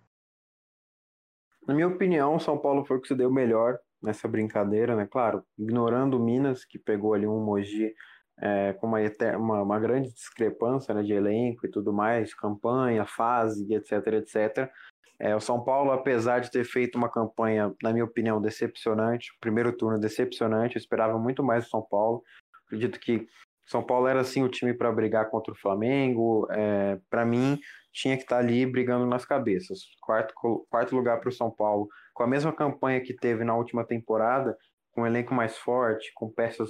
Na 1.67 1.73
minha 1.73 1.87
opinião, 1.87 2.35
o 2.35 2.39
São 2.39 2.55
Paulo 2.55 2.85
foi 2.85 2.97
o 2.97 3.01
que 3.01 3.07
se 3.07 3.15
deu 3.15 3.31
melhor 3.31 3.79
nessa 3.99 4.27
brincadeira, 4.27 4.95
né? 4.95 5.07
Claro, 5.07 5.43
ignorando 5.57 6.17
o 6.17 6.19
Minas, 6.19 6.63
que 6.63 6.77
pegou 6.77 7.15
ali 7.15 7.25
um 7.25 7.43
Mogi 7.43 7.95
é, 8.39 8.73
com 8.73 8.85
uma, 8.85 8.99
uma, 9.35 9.61
uma, 9.63 9.79
grande 9.79 10.13
discrepância 10.13 10.93
né, 10.93 11.01
de 11.01 11.13
elenco 11.13 11.65
e 11.65 11.71
tudo 11.71 11.91
mais, 11.91 12.35
campanha, 12.35 13.07
fase, 13.07 13.73
etc, 13.73 13.91
etc. 14.13 14.71
É, 15.19 15.35
o 15.35 15.39
São 15.41 15.61
Paulo, 15.61 15.91
apesar 15.91 16.39
de 16.39 16.49
ter 16.49 16.63
feito 16.63 16.97
uma 16.97 17.09
campanha, 17.09 17.73
na 17.83 17.91
minha 17.91 18.05
opinião, 18.05 18.41
decepcionante, 18.41 19.27
primeiro 19.41 19.75
turno 19.75 19.99
decepcionante, 19.99 20.75
eu 20.75 20.79
esperava 20.79 21.19
muito 21.19 21.43
mais 21.43 21.65
do 21.65 21.69
São 21.69 21.81
Paulo. 21.81 22.23
Acredito 22.65 22.99
que 22.99 23.27
São 23.65 23.83
Paulo 23.83 24.07
era 24.07 24.23
sim 24.23 24.43
o 24.43 24.49
time 24.49 24.73
para 24.73 24.91
brigar 24.91 25.29
contra 25.29 25.51
o 25.51 25.57
Flamengo. 25.57 26.47
É, 26.51 26.97
para 27.09 27.25
mim, 27.25 27.59
tinha 27.91 28.15
que 28.15 28.23
estar 28.23 28.37
tá 28.37 28.41
ali 28.41 28.65
brigando 28.65 29.05
nas 29.05 29.25
cabeças. 29.25 29.79
Quarto, 30.01 30.33
quarto 30.69 30.95
lugar 30.95 31.19
para 31.19 31.29
o 31.29 31.33
São 31.33 31.51
Paulo, 31.51 31.89
com 32.13 32.23
a 32.23 32.27
mesma 32.27 32.53
campanha 32.53 33.01
que 33.01 33.13
teve 33.13 33.43
na 33.43 33.55
última 33.55 33.85
temporada, 33.85 34.57
com 34.91 35.01
um 35.01 35.07
elenco 35.07 35.33
mais 35.33 35.57
forte, 35.57 36.11
com 36.15 36.31
peças 36.31 36.69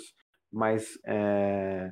mais 0.52 0.98
é, 1.06 1.92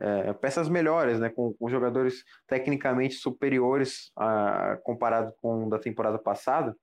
é, 0.00 0.32
peças 0.34 0.68
melhores, 0.68 1.18
né, 1.18 1.30
com, 1.30 1.54
com, 1.54 1.68
jogadores 1.68 2.22
tecnicamente 2.46 3.14
superiores 3.14 4.10
a, 4.16 4.78
comparado 4.82 5.32
com 5.40 5.68
da 5.68 5.78
temporada 5.78 6.18
passada, 6.18 6.76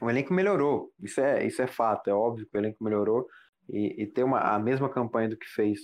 o 0.00 0.10
elenco 0.10 0.32
melhorou. 0.32 0.90
Isso 1.02 1.20
é, 1.20 1.46
isso 1.46 1.60
é 1.62 1.66
fato, 1.66 2.08
é 2.08 2.14
óbvio 2.14 2.46
que 2.46 2.56
o 2.56 2.60
elenco 2.60 2.82
melhorou 2.82 3.26
e, 3.68 4.02
e 4.02 4.06
ter 4.06 4.24
uma, 4.24 4.40
a 4.40 4.58
mesma 4.58 4.88
campanha 4.88 5.28
do 5.28 5.36
que 5.36 5.46
fez 5.46 5.80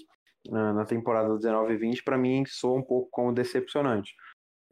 na, 0.48 0.72
na 0.72 0.84
temporada 0.84 1.36
19 1.36 1.74
e 1.74 1.76
20, 1.76 2.02
para 2.02 2.18
mim, 2.18 2.44
soa 2.46 2.78
um 2.78 2.82
pouco 2.82 3.08
como 3.10 3.32
decepcionante. 3.32 4.14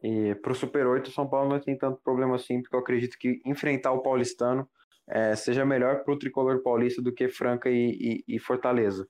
E 0.03 0.33
para 0.35 0.51
o 0.51 0.55
Super 0.55 0.87
8, 0.87 1.07
o 1.07 1.11
São 1.11 1.29
Paulo 1.29 1.49
não 1.49 1.59
tem 1.59 1.77
tanto 1.77 2.01
problema 2.03 2.35
assim, 2.35 2.61
porque 2.61 2.75
eu 2.75 2.79
acredito 2.79 3.17
que 3.19 3.39
enfrentar 3.45 3.91
o 3.91 4.01
paulistano 4.01 4.67
é, 5.09 5.35
seja 5.35 5.65
melhor 5.65 6.03
para 6.03 6.13
o 6.13 6.17
tricolor 6.17 6.61
paulista 6.63 7.01
do 7.01 7.13
que 7.13 7.29
Franca 7.29 7.69
e, 7.69 8.23
e, 8.27 8.35
e 8.35 8.39
Fortaleza. 8.39 9.07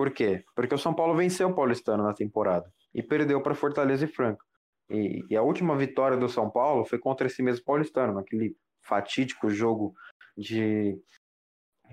Por 0.00 0.10
quê? 0.10 0.42
Porque 0.56 0.74
o 0.74 0.78
São 0.78 0.94
Paulo 0.94 1.14
venceu 1.14 1.50
o 1.50 1.54
Paulistano 1.54 2.02
na 2.02 2.14
temporada 2.14 2.72
e 2.94 3.02
perdeu 3.02 3.42
para 3.42 3.54
Fortaleza 3.54 4.06
e 4.06 4.08
Franca. 4.08 4.42
E, 4.88 5.22
e, 5.28 5.36
a 5.36 5.42
última 5.42 5.76
vitória 5.76 6.16
do 6.16 6.26
São 6.26 6.48
Paulo 6.48 6.86
foi 6.86 6.98
contra 6.98 7.26
esse 7.26 7.42
mesmo 7.42 7.66
Paulistano, 7.66 8.14
naquele 8.14 8.56
fatídico 8.82 9.50
jogo 9.50 9.92
de 10.38 10.98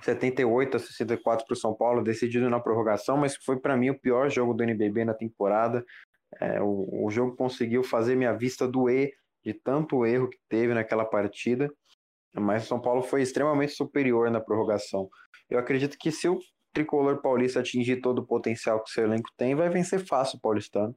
78 0.01 0.77
a 0.77 0.79
64 0.79 1.45
para 1.45 1.53
o 1.53 1.57
São 1.57 1.75
Paulo, 1.75 2.01
decidido 2.01 2.49
na 2.49 2.61
prorrogação, 2.61 3.17
mas 3.17 3.35
foi 3.43 3.59
para 3.59 3.75
mim 3.75 3.89
o 3.89 3.99
pior 3.99 4.29
jogo 4.29 4.53
do 4.53 4.63
NBB 4.63 5.03
na 5.03 5.13
temporada. 5.13 5.83
É, 6.39 6.61
o, 6.61 7.07
o 7.07 7.11
jogo 7.11 7.35
conseguiu 7.35 7.83
fazer 7.83 8.15
minha 8.15 8.31
vista 8.31 8.65
doer 8.65 9.11
de 9.43 9.53
tanto 9.53 10.05
erro 10.05 10.29
que 10.29 10.39
teve 10.47 10.73
naquela 10.73 11.03
partida, 11.03 11.69
mas 12.33 12.63
o 12.63 12.67
São 12.67 12.79
Paulo 12.79 13.01
foi 13.01 13.21
extremamente 13.21 13.73
superior 13.73 14.31
na 14.31 14.39
prorrogação. 14.39 15.09
Eu 15.49 15.59
acredito 15.59 15.97
que 15.99 16.09
se 16.09 16.29
o 16.29 16.39
tricolor 16.77 17.21
paulista 17.21 17.59
atingir 17.59 18.01
todo 18.01 18.19
o 18.19 18.25
potencial 18.25 18.83
que 18.83 18.89
o 18.89 18.93
seu 18.93 19.05
elenco 19.05 19.31
tem, 19.35 19.55
vai 19.55 19.67
vencer 19.67 20.05
fácil 20.05 20.37
o 20.37 20.41
paulistano. 20.41 20.95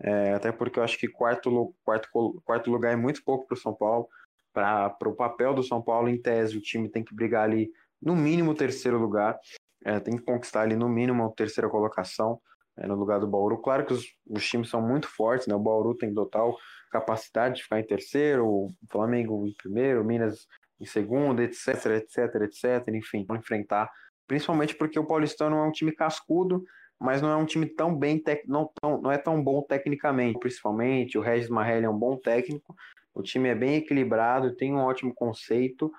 É, 0.00 0.32
até 0.32 0.50
porque 0.50 0.78
eu 0.78 0.82
acho 0.82 0.98
que 0.98 1.06
quarto, 1.06 1.74
quarto, 1.84 2.08
quarto 2.44 2.70
lugar 2.70 2.92
é 2.92 2.96
muito 2.96 3.22
pouco 3.22 3.46
para 3.46 3.54
o 3.54 3.60
São 3.60 3.74
Paulo. 3.74 4.08
Para 4.52 4.96
o 5.04 5.14
papel 5.14 5.52
do 5.52 5.62
São 5.62 5.82
Paulo, 5.82 6.08
em 6.08 6.20
tese, 6.20 6.56
o 6.56 6.62
time 6.62 6.88
tem 6.88 7.04
que 7.04 7.14
brigar 7.14 7.44
ali 7.44 7.70
no 8.00 8.16
mínimo 8.16 8.54
terceiro 8.54 8.98
lugar. 8.98 9.38
É, 9.84 10.00
tem 10.00 10.16
que 10.16 10.24
conquistar 10.24 10.62
ali 10.62 10.74
no 10.74 10.88
mínimo 10.88 11.24
a 11.24 11.30
terceira 11.30 11.68
colocação 11.68 12.40
é, 12.76 12.86
no 12.86 12.94
lugar 12.94 13.20
do 13.20 13.28
Bauru. 13.28 13.58
Claro 13.58 13.84
que 13.84 13.92
os, 13.92 14.06
os, 14.26 14.48
times 14.48 14.70
são 14.70 14.80
muito 14.80 15.08
fortes, 15.08 15.46
né? 15.46 15.54
O 15.54 15.60
Bauru 15.60 15.94
tem 15.94 16.12
total 16.12 16.56
capacidade 16.90 17.56
de 17.56 17.62
ficar 17.64 17.78
em 17.78 17.86
terceiro, 17.86 18.46
o 18.46 18.68
Flamengo 18.90 19.46
em 19.46 19.54
primeiro, 19.54 20.00
o 20.00 20.04
Minas 20.04 20.46
em 20.80 20.86
segundo, 20.86 21.42
etc, 21.42 21.86
etc, 21.86 22.34
etc. 22.42 22.88
Enfim, 22.94 23.24
vão 23.26 23.36
enfrentar 23.36 23.90
principalmente 24.28 24.76
porque 24.76 24.98
o 24.98 25.06
Paulistano 25.06 25.56
é 25.56 25.62
um 25.62 25.72
time 25.72 25.90
cascudo, 25.90 26.62
mas 27.00 27.22
não 27.22 27.30
é 27.30 27.36
um 27.36 27.46
time 27.46 27.66
tão 27.66 27.96
bem, 27.96 28.18
tec... 28.18 28.44
não, 28.46 28.70
tão, 28.80 29.00
não 29.00 29.10
é 29.10 29.18
tão 29.18 29.42
bom 29.42 29.62
tecnicamente, 29.62 30.38
principalmente. 30.38 31.16
O 31.16 31.22
Regis 31.22 31.48
Marrelli 31.48 31.86
é 31.86 31.90
um 31.90 31.98
bom 31.98 32.16
técnico, 32.16 32.74
o 33.14 33.22
time 33.22 33.48
é 33.48 33.54
bem 33.54 33.76
equilibrado, 33.76 34.54
tem 34.54 34.72
um 34.72 34.78
ótimo 34.78 35.14
conceito, 35.14 35.90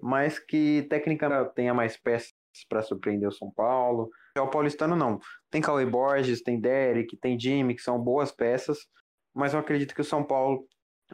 mas 0.00 0.38
que 0.38 0.86
tecnicamente 0.88 1.54
tenha 1.54 1.72
mais 1.74 1.96
peças 1.96 2.32
para 2.68 2.82
surpreender 2.82 3.28
o 3.28 3.32
São 3.32 3.50
Paulo. 3.50 4.10
O 4.36 4.48
Paulistano 4.48 4.94
não. 4.94 5.18
Tem 5.50 5.60
Cauê 5.60 5.86
Borges, 5.86 6.42
tem 6.42 6.60
Derek, 6.60 7.16
tem 7.16 7.38
Jimmy, 7.38 7.74
que 7.74 7.82
são 7.82 7.98
boas 7.98 8.30
peças, 8.30 8.78
mas 9.34 9.54
eu 9.54 9.60
acredito 9.60 9.94
que 9.94 10.00
o 10.00 10.04
São 10.04 10.22
Paulo 10.22 10.66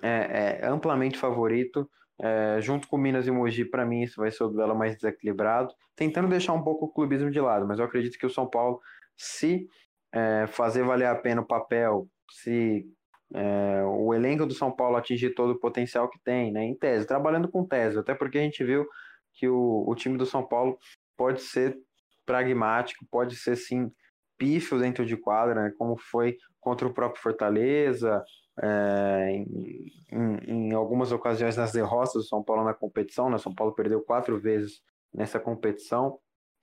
é, 0.02 0.58
é 0.62 0.66
amplamente 0.66 1.18
favorito. 1.18 1.88
É, 2.20 2.60
junto 2.60 2.86
com 2.86 2.96
Minas 2.96 3.26
e 3.26 3.30
Mogi, 3.30 3.64
para 3.64 3.84
mim, 3.84 4.02
isso 4.02 4.20
vai 4.20 4.30
ser 4.30 4.44
o 4.44 4.48
duelo 4.48 4.74
mais 4.74 4.94
desequilibrado, 4.94 5.74
tentando 5.96 6.28
deixar 6.28 6.52
um 6.52 6.62
pouco 6.62 6.86
o 6.86 6.92
clubismo 6.92 7.30
de 7.30 7.40
lado, 7.40 7.66
mas 7.66 7.78
eu 7.78 7.84
acredito 7.84 8.18
que 8.18 8.26
o 8.26 8.30
São 8.30 8.48
Paulo, 8.48 8.80
se 9.16 9.66
é, 10.12 10.46
fazer 10.46 10.84
valer 10.84 11.06
a 11.06 11.14
pena 11.14 11.40
o 11.40 11.46
papel, 11.46 12.08
se 12.30 12.86
é, 13.34 13.82
o 13.84 14.14
elenco 14.14 14.46
do 14.46 14.54
São 14.54 14.70
Paulo 14.70 14.96
atingir 14.96 15.34
todo 15.34 15.50
o 15.50 15.58
potencial 15.58 16.08
que 16.08 16.18
tem, 16.22 16.52
né, 16.52 16.64
em 16.64 16.74
tese, 16.74 17.06
trabalhando 17.06 17.48
com 17.48 17.66
tese, 17.66 17.98
até 17.98 18.14
porque 18.14 18.38
a 18.38 18.42
gente 18.42 18.62
viu 18.62 18.86
que 19.32 19.48
o, 19.48 19.84
o 19.86 19.94
time 19.96 20.16
do 20.16 20.24
São 20.24 20.46
Paulo 20.46 20.78
pode 21.16 21.40
ser 21.40 21.76
pragmático, 22.24 23.04
pode 23.10 23.34
ser 23.36 23.56
sim 23.56 23.90
pífio 24.38 24.78
dentro 24.78 25.04
de 25.04 25.16
quadra, 25.16 25.64
né, 25.64 25.72
como 25.76 25.96
foi 25.96 26.36
contra 26.60 26.86
o 26.86 26.94
próprio 26.94 27.22
Fortaleza, 27.22 28.22
é, 28.62 29.30
em, 29.30 29.92
em, 30.12 30.68
em, 30.68 30.74
algumas 30.74 31.12
ocasiões 31.12 31.56
nas 31.56 31.72
derrotas 31.72 32.12
do 32.14 32.22
São 32.22 32.42
Paulo 32.42 32.64
na 32.64 32.74
competição, 32.74 33.28
né? 33.28 33.38
São 33.38 33.54
Paulo 33.54 33.74
perdeu 33.74 34.00
quatro 34.00 34.38
vezes 34.38 34.80
nessa 35.12 35.40
competição. 35.40 36.18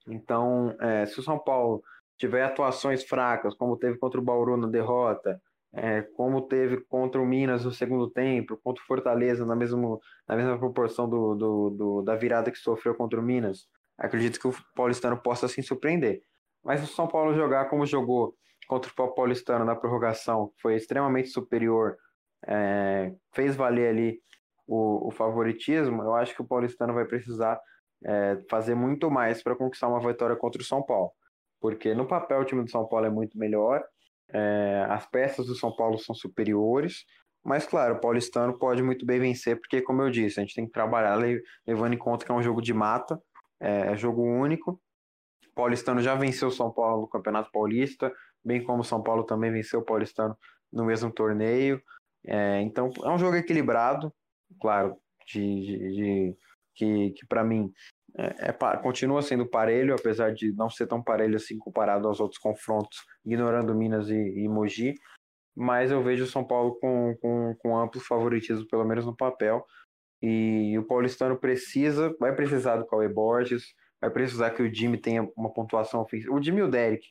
Então, 0.08 0.74
é, 0.80 1.06
se 1.06 1.20
o 1.20 1.22
São 1.22 1.38
Paulo 1.38 1.82
tiver 2.18 2.44
atuações 2.44 3.04
fracas, 3.04 3.54
como 3.54 3.76
teve 3.76 3.98
contra 3.98 4.20
o 4.20 4.24
Bauru 4.24 4.56
na 4.56 4.68
derrota, 4.68 5.40
é, 5.74 6.02
como 6.02 6.42
teve 6.42 6.80
contra 6.82 7.20
o 7.20 7.26
Minas 7.26 7.64
no 7.64 7.72
segundo 7.72 8.08
tempo, 8.10 8.58
contra 8.62 8.82
o 8.82 8.86
Fortaleza 8.86 9.46
na, 9.46 9.56
mesmo, 9.56 10.00
na 10.28 10.36
mesma 10.36 10.58
proporção 10.58 11.08
do, 11.08 11.34
do, 11.34 11.70
do, 11.70 12.02
da 12.02 12.14
virada 12.14 12.50
que 12.50 12.58
sofreu 12.58 12.94
contra 12.94 13.18
o 13.18 13.22
Minas, 13.22 13.66
acredito 13.96 14.38
que 14.38 14.46
o 14.46 14.54
paulistano 14.74 15.16
possa 15.16 15.48
se 15.48 15.62
surpreender. 15.62 16.22
Mas 16.62 16.80
se 16.80 16.86
o 16.86 16.94
São 16.94 17.08
Paulo 17.08 17.34
jogar 17.34 17.68
como 17.70 17.86
jogou 17.86 18.34
contra 18.72 18.90
o 19.04 19.14
Paulistano 19.14 19.66
na 19.66 19.76
prorrogação 19.76 20.50
foi 20.62 20.76
extremamente 20.76 21.28
superior, 21.28 21.94
é, 22.46 23.12
fez 23.34 23.54
valer 23.54 23.90
ali 23.90 24.18
o, 24.66 25.08
o, 25.08 25.10
favoritismo, 25.10 26.02
eu 26.02 26.14
acho 26.14 26.34
que 26.34 26.40
o 26.40 26.46
Paulistano 26.46 26.94
vai 26.94 27.04
precisar 27.04 27.60
é, 28.02 28.38
fazer 28.48 28.74
muito 28.74 29.10
mais 29.10 29.42
para 29.42 29.54
conquistar 29.54 29.88
uma 29.88 30.00
vitória 30.00 30.34
contra 30.36 30.62
o 30.62 30.64
São 30.64 30.82
Paulo. 30.82 31.10
Porque 31.60 31.94
no 31.94 32.06
papel 32.06 32.40
o 32.40 32.44
time 32.46 32.64
do 32.64 32.70
São 32.70 32.88
Paulo 32.88 33.04
é 33.04 33.10
muito 33.10 33.36
melhor, 33.36 33.84
é, 34.32 34.86
as 34.88 35.06
peças 35.06 35.46
do 35.46 35.54
São 35.54 35.76
Paulo 35.76 35.98
são 35.98 36.14
superiores, 36.14 37.04
mas 37.44 37.66
claro, 37.66 37.96
o 37.96 38.00
Paulistano 38.00 38.58
pode 38.58 38.82
muito 38.82 39.04
bem 39.04 39.20
vencer, 39.20 39.60
porque 39.60 39.82
como 39.82 40.00
eu 40.00 40.10
disse, 40.10 40.40
a 40.40 40.42
gente 40.42 40.54
tem 40.54 40.64
que 40.64 40.72
trabalhar 40.72 41.18
levando 41.66 41.92
em 41.92 41.98
conta 41.98 42.24
que 42.24 42.32
é 42.32 42.34
um 42.34 42.42
jogo 42.42 42.62
de 42.62 42.72
mata, 42.72 43.20
é, 43.60 43.92
é 43.92 43.96
jogo 43.96 44.22
único, 44.22 44.80
Paulistano 45.54 46.00
já 46.00 46.14
venceu 46.14 46.48
o 46.48 46.52
São 46.52 46.72
Paulo 46.72 47.02
no 47.02 47.08
Campeonato 47.08 47.50
Paulista, 47.52 48.12
bem 48.44 48.62
como 48.62 48.80
o 48.80 48.84
São 48.84 49.02
Paulo 49.02 49.24
também 49.24 49.52
venceu 49.52 49.80
o 49.80 49.84
Paulistano 49.84 50.36
no 50.72 50.84
mesmo 50.84 51.10
torneio. 51.12 51.80
É, 52.26 52.60
então 52.60 52.90
é 53.04 53.08
um 53.08 53.18
jogo 53.18 53.36
equilibrado, 53.36 54.12
claro, 54.60 54.96
de, 55.26 55.40
de, 55.40 55.92
de 55.92 56.36
que, 56.74 57.10
que 57.10 57.26
para 57.26 57.44
mim 57.44 57.72
é, 58.16 58.50
é, 58.50 58.76
continua 58.78 59.22
sendo 59.22 59.46
parelho, 59.46 59.94
apesar 59.94 60.32
de 60.32 60.52
não 60.52 60.68
ser 60.68 60.86
tão 60.86 61.02
parelho 61.02 61.36
assim 61.36 61.58
comparado 61.58 62.06
aos 62.06 62.20
outros 62.20 62.38
confrontos, 62.38 62.98
ignorando 63.24 63.74
Minas 63.74 64.08
e, 64.08 64.14
e 64.14 64.48
Mogi. 64.48 64.94
Mas 65.54 65.90
eu 65.90 66.02
vejo 66.02 66.24
o 66.24 66.28
São 66.28 66.44
Paulo 66.44 66.78
com, 66.80 67.14
com, 67.20 67.54
com 67.58 67.76
amplo 67.76 68.00
favoritismo, 68.00 68.66
pelo 68.68 68.84
menos 68.84 69.04
no 69.04 69.16
papel. 69.16 69.64
E 70.22 70.78
o 70.78 70.86
paulistano 70.86 71.36
precisa, 71.36 72.14
vai 72.18 72.34
precisar 72.34 72.76
do 72.76 72.86
Cauê 72.86 73.08
Borges, 73.08 73.74
vai 74.00 74.10
precisar 74.10 74.50
que 74.50 74.62
o 74.62 74.72
Jimmy 74.72 74.96
tenha 74.98 75.28
uma 75.36 75.52
pontuação 75.52 76.00
ofensiva. 76.00 76.34
O 76.34 76.42
Jimmy 76.42 76.60
e 76.60 76.62
o 76.62 76.70
Derek. 76.70 77.04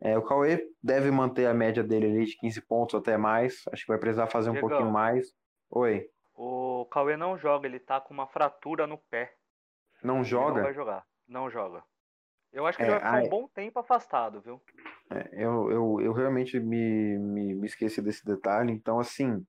É, 0.00 0.16
o 0.16 0.22
Cauê 0.22 0.64
deve 0.82 1.10
manter 1.10 1.46
a 1.46 1.54
média 1.54 1.82
dele 1.82 2.06
ali 2.06 2.24
de 2.26 2.36
15 2.36 2.60
pontos 2.62 2.94
até 2.94 3.16
mais. 3.16 3.62
Acho 3.72 3.82
que 3.84 3.92
vai 3.92 3.98
precisar 3.98 4.28
fazer 4.28 4.50
um 4.50 4.60
pouquinho 4.60 4.90
mais. 4.90 5.32
Oi. 5.70 6.06
O 6.34 6.86
Cauê 6.90 7.16
não 7.16 7.36
joga, 7.36 7.66
ele 7.66 7.80
tá 7.80 8.00
com 8.00 8.14
uma 8.14 8.26
fratura 8.26 8.86
no 8.86 8.98
pé. 8.98 9.34
Não 10.02 10.22
joga? 10.22 10.50
Ele 10.50 10.56
não 10.56 10.64
vai 10.64 10.74
jogar. 10.74 11.04
Não 11.26 11.50
joga. 11.50 11.82
Eu 12.52 12.64
acho 12.64 12.78
que 12.78 12.84
é, 12.84 12.86
ele 12.86 12.98
vai 12.98 13.00
ficar 13.00 13.24
um 13.24 13.28
bom 13.28 13.48
tempo 13.48 13.78
afastado, 13.78 14.40
viu? 14.40 14.62
É, 15.10 15.28
eu, 15.32 15.70
eu, 15.70 16.00
eu 16.00 16.12
realmente 16.12 16.58
me, 16.60 17.18
me, 17.18 17.54
me 17.54 17.66
esqueci 17.66 18.00
desse 18.00 18.24
detalhe. 18.24 18.72
Então, 18.72 19.00
assim, 19.00 19.44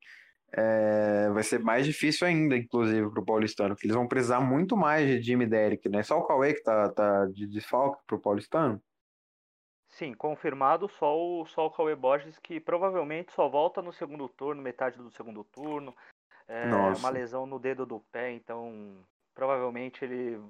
é, 0.52 1.30
vai 1.30 1.44
ser 1.44 1.60
mais 1.60 1.86
difícil 1.86 2.28
ainda, 2.28 2.58
inclusive, 2.58 3.10
para 3.12 3.22
o 3.22 3.26
Paulistano, 3.26 3.76
que 3.76 3.86
eles 3.86 3.96
vão 3.96 4.08
precisar 4.08 4.42
muito 4.42 4.76
mais 4.76 5.08
de 5.08 5.22
Jimmy 5.22 5.46
Derrick, 5.46 5.88
né? 5.88 6.02
Só 6.04 6.18
o 6.18 6.26
Cauê 6.26 6.54
que 6.54 6.64
tá, 6.64 6.90
tá 6.90 7.26
de 7.28 7.48
desfalque 7.48 8.02
para 8.08 8.18
o 8.18 8.22
Paulistano? 8.22 8.82
Sim, 10.00 10.14
confirmado 10.14 10.88
só 10.98 11.14
o, 11.14 11.46
só 11.46 11.66
o 11.66 11.72
Cauê 11.72 11.94
Borges, 11.94 12.40
que 12.40 12.58
provavelmente 12.58 13.34
só 13.34 13.50
volta 13.50 13.82
no 13.82 13.92
segundo 13.92 14.30
turno, 14.30 14.62
metade 14.62 14.98
do 14.98 15.12
segundo 15.12 15.44
turno. 15.44 15.94
É, 16.48 16.64
uma 16.98 17.10
lesão 17.10 17.46
no 17.46 17.60
dedo 17.60 17.86
do 17.86 18.00
pé, 18.10 18.32
então 18.32 18.96
provavelmente 19.36 20.06
ele, 20.06 20.42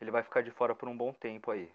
ele 0.00 0.10
vai 0.10 0.22
ficar 0.22 0.40
de 0.40 0.50
fora 0.50 0.74
por 0.74 0.88
um 0.88 0.96
bom 0.96 1.12
tempo 1.12 1.50
aí. 1.50 1.70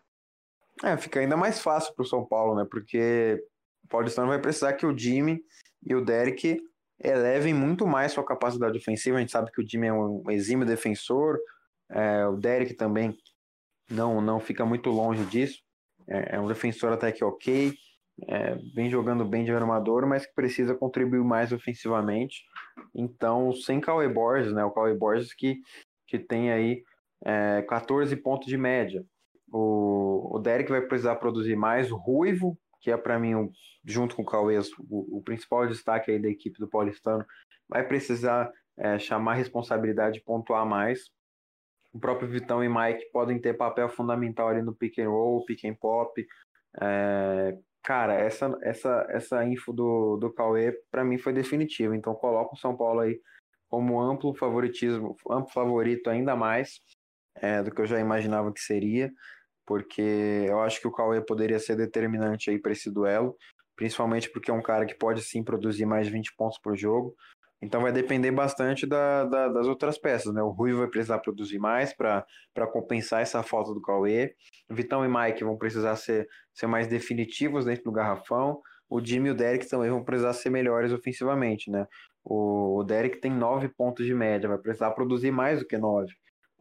É, 0.83 0.97
fica 0.97 1.19
ainda 1.19 1.37
mais 1.37 1.61
fácil 1.61 1.93
para 1.93 2.01
o 2.01 2.07
São 2.07 2.25
Paulo, 2.25 2.55
né? 2.55 2.65
Porque 2.67 3.45
o 3.85 3.87
Paulistano 3.87 4.29
vai 4.29 4.39
precisar 4.39 4.73
que 4.73 4.87
o 4.87 4.97
Jimmy 4.97 5.45
e 5.85 5.93
o 5.93 6.03
Derek 6.03 6.59
elevem 6.99 7.53
muito 7.53 7.85
mais 7.85 8.13
sua 8.13 8.25
capacidade 8.25 8.79
ofensiva. 8.79 9.17
A 9.17 9.19
gente 9.19 9.31
sabe 9.31 9.51
que 9.51 9.61
o 9.61 9.69
Jimmy 9.69 9.87
é 9.87 9.93
um 9.93 10.23
exímio 10.31 10.65
defensor, 10.65 11.37
é, 11.87 12.25
o 12.25 12.35
Derek 12.35 12.73
também 12.73 13.15
não, 13.87 14.19
não 14.19 14.39
fica 14.39 14.65
muito 14.65 14.89
longe 14.89 15.23
disso. 15.25 15.61
É, 16.07 16.35
é 16.35 16.39
um 16.39 16.47
defensor 16.47 16.91
até 16.91 17.11
que 17.11 17.23
ok, 17.23 17.73
é, 18.27 18.55
vem 18.73 18.89
jogando 18.89 19.25
bem 19.25 19.43
de 19.43 19.51
armador, 19.51 20.05
mas 20.05 20.25
que 20.25 20.33
precisa 20.33 20.75
contribuir 20.75 21.23
mais 21.23 21.51
ofensivamente. 21.51 22.43
Então, 22.93 23.51
sem 23.53 23.79
Cauê 23.79 24.07
Borges, 24.07 24.53
né? 24.53 24.63
O 24.63 24.71
Cauê 24.71 24.93
Borges 24.93 25.33
que, 25.33 25.59
que 26.07 26.19
tem 26.19 26.51
aí 26.51 26.83
é, 27.23 27.61
14 27.63 28.15
pontos 28.17 28.47
de 28.47 28.57
média. 28.57 29.03
O, 29.51 30.35
o 30.35 30.39
Derek 30.39 30.69
vai 30.69 30.81
precisar 30.81 31.15
produzir 31.15 31.55
mais. 31.55 31.91
O 31.91 31.97
Ruivo, 31.97 32.57
que 32.79 32.91
é 32.91 32.97
para 32.97 33.19
mim, 33.19 33.51
junto 33.85 34.15
com 34.15 34.21
o 34.21 34.25
Cauê, 34.25 34.57
o, 34.89 35.17
o, 35.17 35.21
principal 35.21 35.67
destaque 35.67 36.11
aí 36.11 36.19
da 36.19 36.29
equipe 36.29 36.59
do 36.59 36.67
Paulistano, 36.67 37.25
vai 37.67 37.85
precisar 37.85 38.51
é, 38.77 38.97
chamar 38.99 39.35
responsabilidade 39.35 40.19
e 40.19 40.23
pontuar 40.23 40.65
mais. 40.65 41.09
O 41.93 41.99
próprio 41.99 42.29
Vitão 42.29 42.63
e 42.63 42.69
Mike 42.69 43.11
podem 43.11 43.39
ter 43.39 43.55
papel 43.55 43.89
fundamental 43.89 44.49
ali 44.49 44.61
no 44.61 44.73
pick 44.73 44.99
and 44.99 45.09
roll, 45.09 45.45
pick 45.45 45.65
and 45.65 45.75
pop. 45.75 46.25
É, 46.81 47.57
cara, 47.83 48.13
essa, 48.13 48.57
essa, 48.61 49.05
essa 49.09 49.45
info 49.45 49.73
do, 49.73 50.17
do 50.17 50.31
Cauê, 50.31 50.71
para 50.89 51.03
mim, 51.03 51.17
foi 51.17 51.33
definitiva. 51.33 51.95
Então, 51.95 52.15
coloco 52.15 52.55
o 52.55 52.57
São 52.57 52.75
Paulo 52.75 53.01
aí 53.01 53.19
como 53.69 53.99
amplo 53.99 54.33
favoritismo, 54.33 55.15
amplo 55.29 55.51
favorito 55.51 56.09
ainda 56.09 56.35
mais 56.35 56.81
é, 57.35 57.63
do 57.63 57.71
que 57.71 57.81
eu 57.81 57.85
já 57.85 57.99
imaginava 57.99 58.51
que 58.51 58.59
seria 58.59 59.11
porque 59.71 60.45
eu 60.49 60.59
acho 60.59 60.81
que 60.81 60.87
o 60.87 60.91
Cauê 60.91 61.21
poderia 61.21 61.57
ser 61.57 61.77
determinante 61.77 62.49
aí 62.49 62.59
para 62.59 62.73
esse 62.73 62.91
duelo, 62.91 63.37
principalmente 63.73 64.29
porque 64.29 64.51
é 64.51 64.53
um 64.53 64.61
cara 64.61 64.85
que 64.85 64.93
pode 64.93 65.21
sim 65.21 65.43
produzir 65.43 65.85
mais 65.85 66.07
de 66.07 66.11
20 66.11 66.35
pontos 66.35 66.59
por 66.59 66.75
jogo. 66.75 67.15
Então 67.61 67.81
vai 67.81 67.91
depender 67.91 68.31
bastante 68.31 68.87
da, 68.87 69.23
da, 69.25 69.47
das 69.49 69.67
outras 69.67 69.97
peças, 69.97 70.33
né? 70.33 70.41
O 70.41 70.49
Rui 70.49 70.73
vai 70.73 70.87
precisar 70.87 71.19
produzir 71.19 71.59
mais 71.59 71.93
para 71.93 72.25
compensar 72.71 73.21
essa 73.21 73.43
falta 73.43 73.73
do 73.73 73.81
Cauê. 73.81 74.33
Vitão 74.69 75.05
e 75.05 75.07
Mike 75.07 75.43
vão 75.43 75.57
precisar 75.57 75.95
ser, 75.95 76.27
ser 76.53 76.65
mais 76.67 76.87
definitivos 76.87 77.65
dentro 77.65 77.83
do 77.83 77.91
garrafão. 77.91 78.59
O 78.89 78.99
Jimmy 79.03 79.29
e 79.29 79.31
o 79.31 79.35
Derek 79.35 79.69
também 79.69 79.91
vão 79.91 80.03
precisar 80.03 80.33
ser 80.33 80.49
melhores 80.49 80.91
ofensivamente, 80.91 81.69
né? 81.69 81.85
O, 82.23 82.79
o 82.79 82.83
Derek 82.83 83.21
tem 83.21 83.31
9 83.31 83.69
pontos 83.69 84.05
de 84.05 84.13
média, 84.13 84.49
vai 84.49 84.57
precisar 84.57 84.91
produzir 84.91 85.31
mais 85.31 85.59
do 85.59 85.67
que 85.67 85.77
9. 85.77 86.11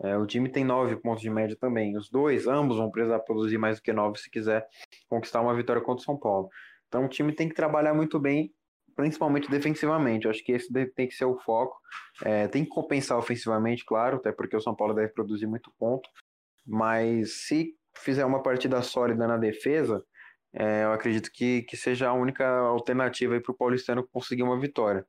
É, 0.03 0.17
o 0.17 0.27
time 0.27 0.49
tem 0.49 0.65
nove 0.65 0.97
pontos 0.97 1.21
de 1.21 1.29
média 1.29 1.57
também. 1.61 1.97
Os 1.97 2.09
dois, 2.09 2.47
ambos, 2.47 2.79
vão 2.79 2.91
precisar 2.91 3.19
produzir 3.21 3.59
mais 3.59 3.79
do 3.79 3.83
que 3.83 3.93
nove 3.93 4.19
se 4.19 4.31
quiser 4.31 4.67
conquistar 5.09 5.43
uma 5.43 5.55
vitória 5.55 5.83
contra 5.83 6.01
o 6.01 6.05
São 6.05 6.19
Paulo. 6.19 6.49
Então 6.89 7.05
o 7.05 7.09
time 7.09 7.33
tem 7.35 7.49
que 7.49 7.55
trabalhar 7.55 7.93
muito 7.93 8.19
bem, 8.19 8.51
principalmente 9.01 9.51
defensivamente. 9.51 10.27
Eu 10.27 10.31
acho 10.31 10.45
que 10.45 10.53
esse 10.53 10.71
tem 10.95 11.09
que 11.09 11.15
ser 11.15 11.25
o 11.25 11.39
foco. 11.39 11.75
É, 12.23 12.47
tem 12.49 12.65
que 12.65 12.71
compensar 12.71 13.17
ofensivamente, 13.17 13.83
claro, 13.83 14.19
até 14.19 14.31
porque 14.31 14.55
o 14.55 14.61
São 14.61 14.77
Paulo 14.77 14.93
deve 14.93 15.09
produzir 15.09 15.47
muito 15.47 15.73
ponto. 15.79 16.07
Mas 16.67 17.47
se 17.47 17.75
fizer 17.97 18.27
uma 18.27 18.43
partida 18.43 18.83
sólida 18.83 19.27
na 19.27 19.39
defesa, 19.39 20.05
é, 20.53 20.85
eu 20.85 20.93
acredito 20.93 21.31
que, 21.33 21.63
que 21.63 21.79
seja 21.79 22.11
a 22.11 22.13
única 22.13 22.47
alternativa 22.47 23.41
para 23.41 23.53
o 23.53 23.57
Paulistano 23.57 24.07
conseguir 24.13 24.43
uma 24.43 24.61
vitória. 24.61 25.07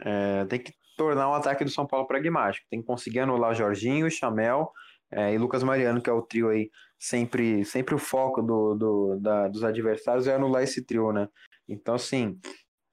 É, 0.00 0.46
tem 0.46 0.58
que 0.58 0.72
tornar 0.96 1.28
o 1.28 1.34
ataque 1.34 1.62
do 1.62 1.70
São 1.70 1.86
Paulo 1.86 2.06
pragmático. 2.06 2.66
Tem 2.70 2.80
que 2.80 2.86
conseguir 2.86 3.20
anular 3.20 3.54
Jorginho, 3.54 4.10
Chamel 4.10 4.72
é, 5.12 5.34
e 5.34 5.38
Lucas 5.38 5.62
Mariano, 5.62 6.00
que 6.00 6.08
é 6.08 6.12
o 6.12 6.22
trio 6.22 6.48
aí, 6.48 6.70
sempre, 6.98 7.66
sempre 7.66 7.94
o 7.94 7.98
foco 7.98 8.40
do, 8.40 8.74
do 8.74 9.20
da, 9.20 9.46
dos 9.48 9.62
adversários 9.62 10.26
é 10.26 10.34
anular 10.34 10.62
esse 10.62 10.82
trio, 10.86 11.12
né? 11.12 11.28
Então, 11.68 11.96
assim, 11.96 12.38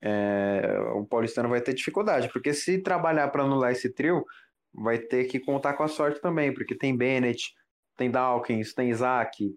é, 0.05 0.79
o 0.95 1.05
Paulistano 1.05 1.47
vai 1.47 1.61
ter 1.61 1.73
dificuldade, 1.73 2.29
porque 2.33 2.53
se 2.53 2.77
trabalhar 2.77 3.29
para 3.29 3.43
anular 3.43 3.71
esse 3.71 3.89
trio, 3.89 4.25
vai 4.73 4.97
ter 4.97 5.25
que 5.25 5.39
contar 5.39 5.73
com 5.73 5.83
a 5.83 5.87
sorte 5.87 6.19
também, 6.19 6.53
porque 6.53 6.75
tem 6.75 6.95
Bennett, 6.95 7.53
tem 7.95 8.11
Dawkins, 8.11 8.73
tem 8.73 8.89
Isaac, 8.89 9.55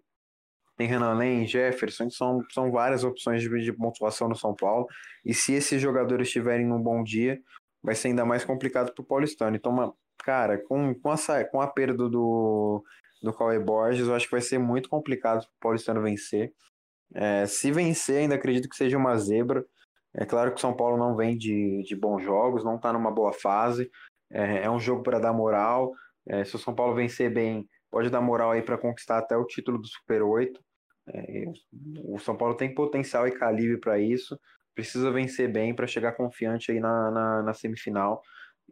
tem 0.77 0.87
Renan 0.87 1.15
Len, 1.15 1.47
Jefferson, 1.47 2.09
são, 2.11 2.41
são 2.51 2.71
várias 2.71 3.03
opções 3.03 3.43
de, 3.43 3.49
de 3.49 3.73
pontuação 3.73 4.29
no 4.29 4.37
São 4.37 4.55
Paulo. 4.55 4.87
E 5.25 5.35
se 5.35 5.55
esses 5.55 5.81
jogadores 5.81 6.29
estiverem 6.29 6.67
num 6.67 6.81
bom 6.81 7.03
dia, 7.03 7.41
vai 7.83 7.95
ser 7.95 8.09
ainda 8.09 8.25
mais 8.25 8.45
complicado 8.45 8.93
para 8.95 9.03
o 9.03 9.07
Paulistano. 9.07 9.57
Então, 9.57 9.97
cara, 10.19 10.59
com, 10.59 10.95
com, 10.95 11.11
a, 11.11 11.45
com 11.51 11.61
a 11.61 11.67
perda 11.67 12.09
do, 12.09 12.85
do 13.21 13.33
Cauê 13.33 13.59
Borges, 13.59 14.07
eu 14.07 14.15
acho 14.15 14.27
que 14.27 14.33
vai 14.33 14.41
ser 14.43 14.59
muito 14.59 14.89
complicado 14.89 15.41
para 15.41 15.49
o 15.49 15.61
Paulistano 15.61 16.03
vencer. 16.03 16.53
É, 17.15 17.47
se 17.47 17.73
vencer, 17.73 18.19
ainda 18.19 18.35
acredito 18.35 18.69
que 18.69 18.77
seja 18.77 18.99
uma 18.99 19.17
zebra. 19.17 19.65
É 20.17 20.25
claro 20.25 20.51
que 20.51 20.57
o 20.57 20.61
São 20.61 20.75
Paulo 20.75 20.97
não 20.97 21.15
vem 21.15 21.37
de, 21.37 21.83
de 21.83 21.95
bons 21.95 22.23
jogos, 22.23 22.65
não 22.65 22.77
está 22.77 22.93
numa 22.93 23.11
boa 23.11 23.33
fase. 23.33 23.91
É, 24.31 24.65
é 24.65 24.71
um 24.71 24.81
jogo 24.81 25.03
para 25.03 25.19
dar 25.19 25.33
moral. 25.33 25.93
É, 26.27 26.45
se 26.45 26.57
o 26.57 26.59
São 26.59 26.75
Paulo 26.75 26.95
vencer 26.95 27.33
bem, 27.33 27.69
pode 27.91 28.11
dar 28.11 28.21
moral 28.21 28.53
aí 28.53 28.63
para 28.63 28.79
conquistar 28.79 29.19
até 29.19 29.37
o 29.37 29.47
título 29.47 29.79
do 29.79 29.87
Super 29.87 30.23
8. 30.23 30.61
É, 31.09 31.45
o 32.05 32.19
São 32.19 32.37
Paulo 32.37 32.57
tem 32.57 32.75
potencial 32.75 33.29
e 33.29 33.33
calibre 33.33 33.79
para 33.79 33.99
isso 33.99 34.37
precisa 34.77 35.11
vencer 35.11 35.51
bem 35.51 35.75
para 35.75 35.87
chegar 35.87 36.13
confiante 36.13 36.71
aí 36.71 36.79
na, 36.79 37.11
na, 37.11 37.43
na, 37.43 37.55
semifinal. 37.55 38.21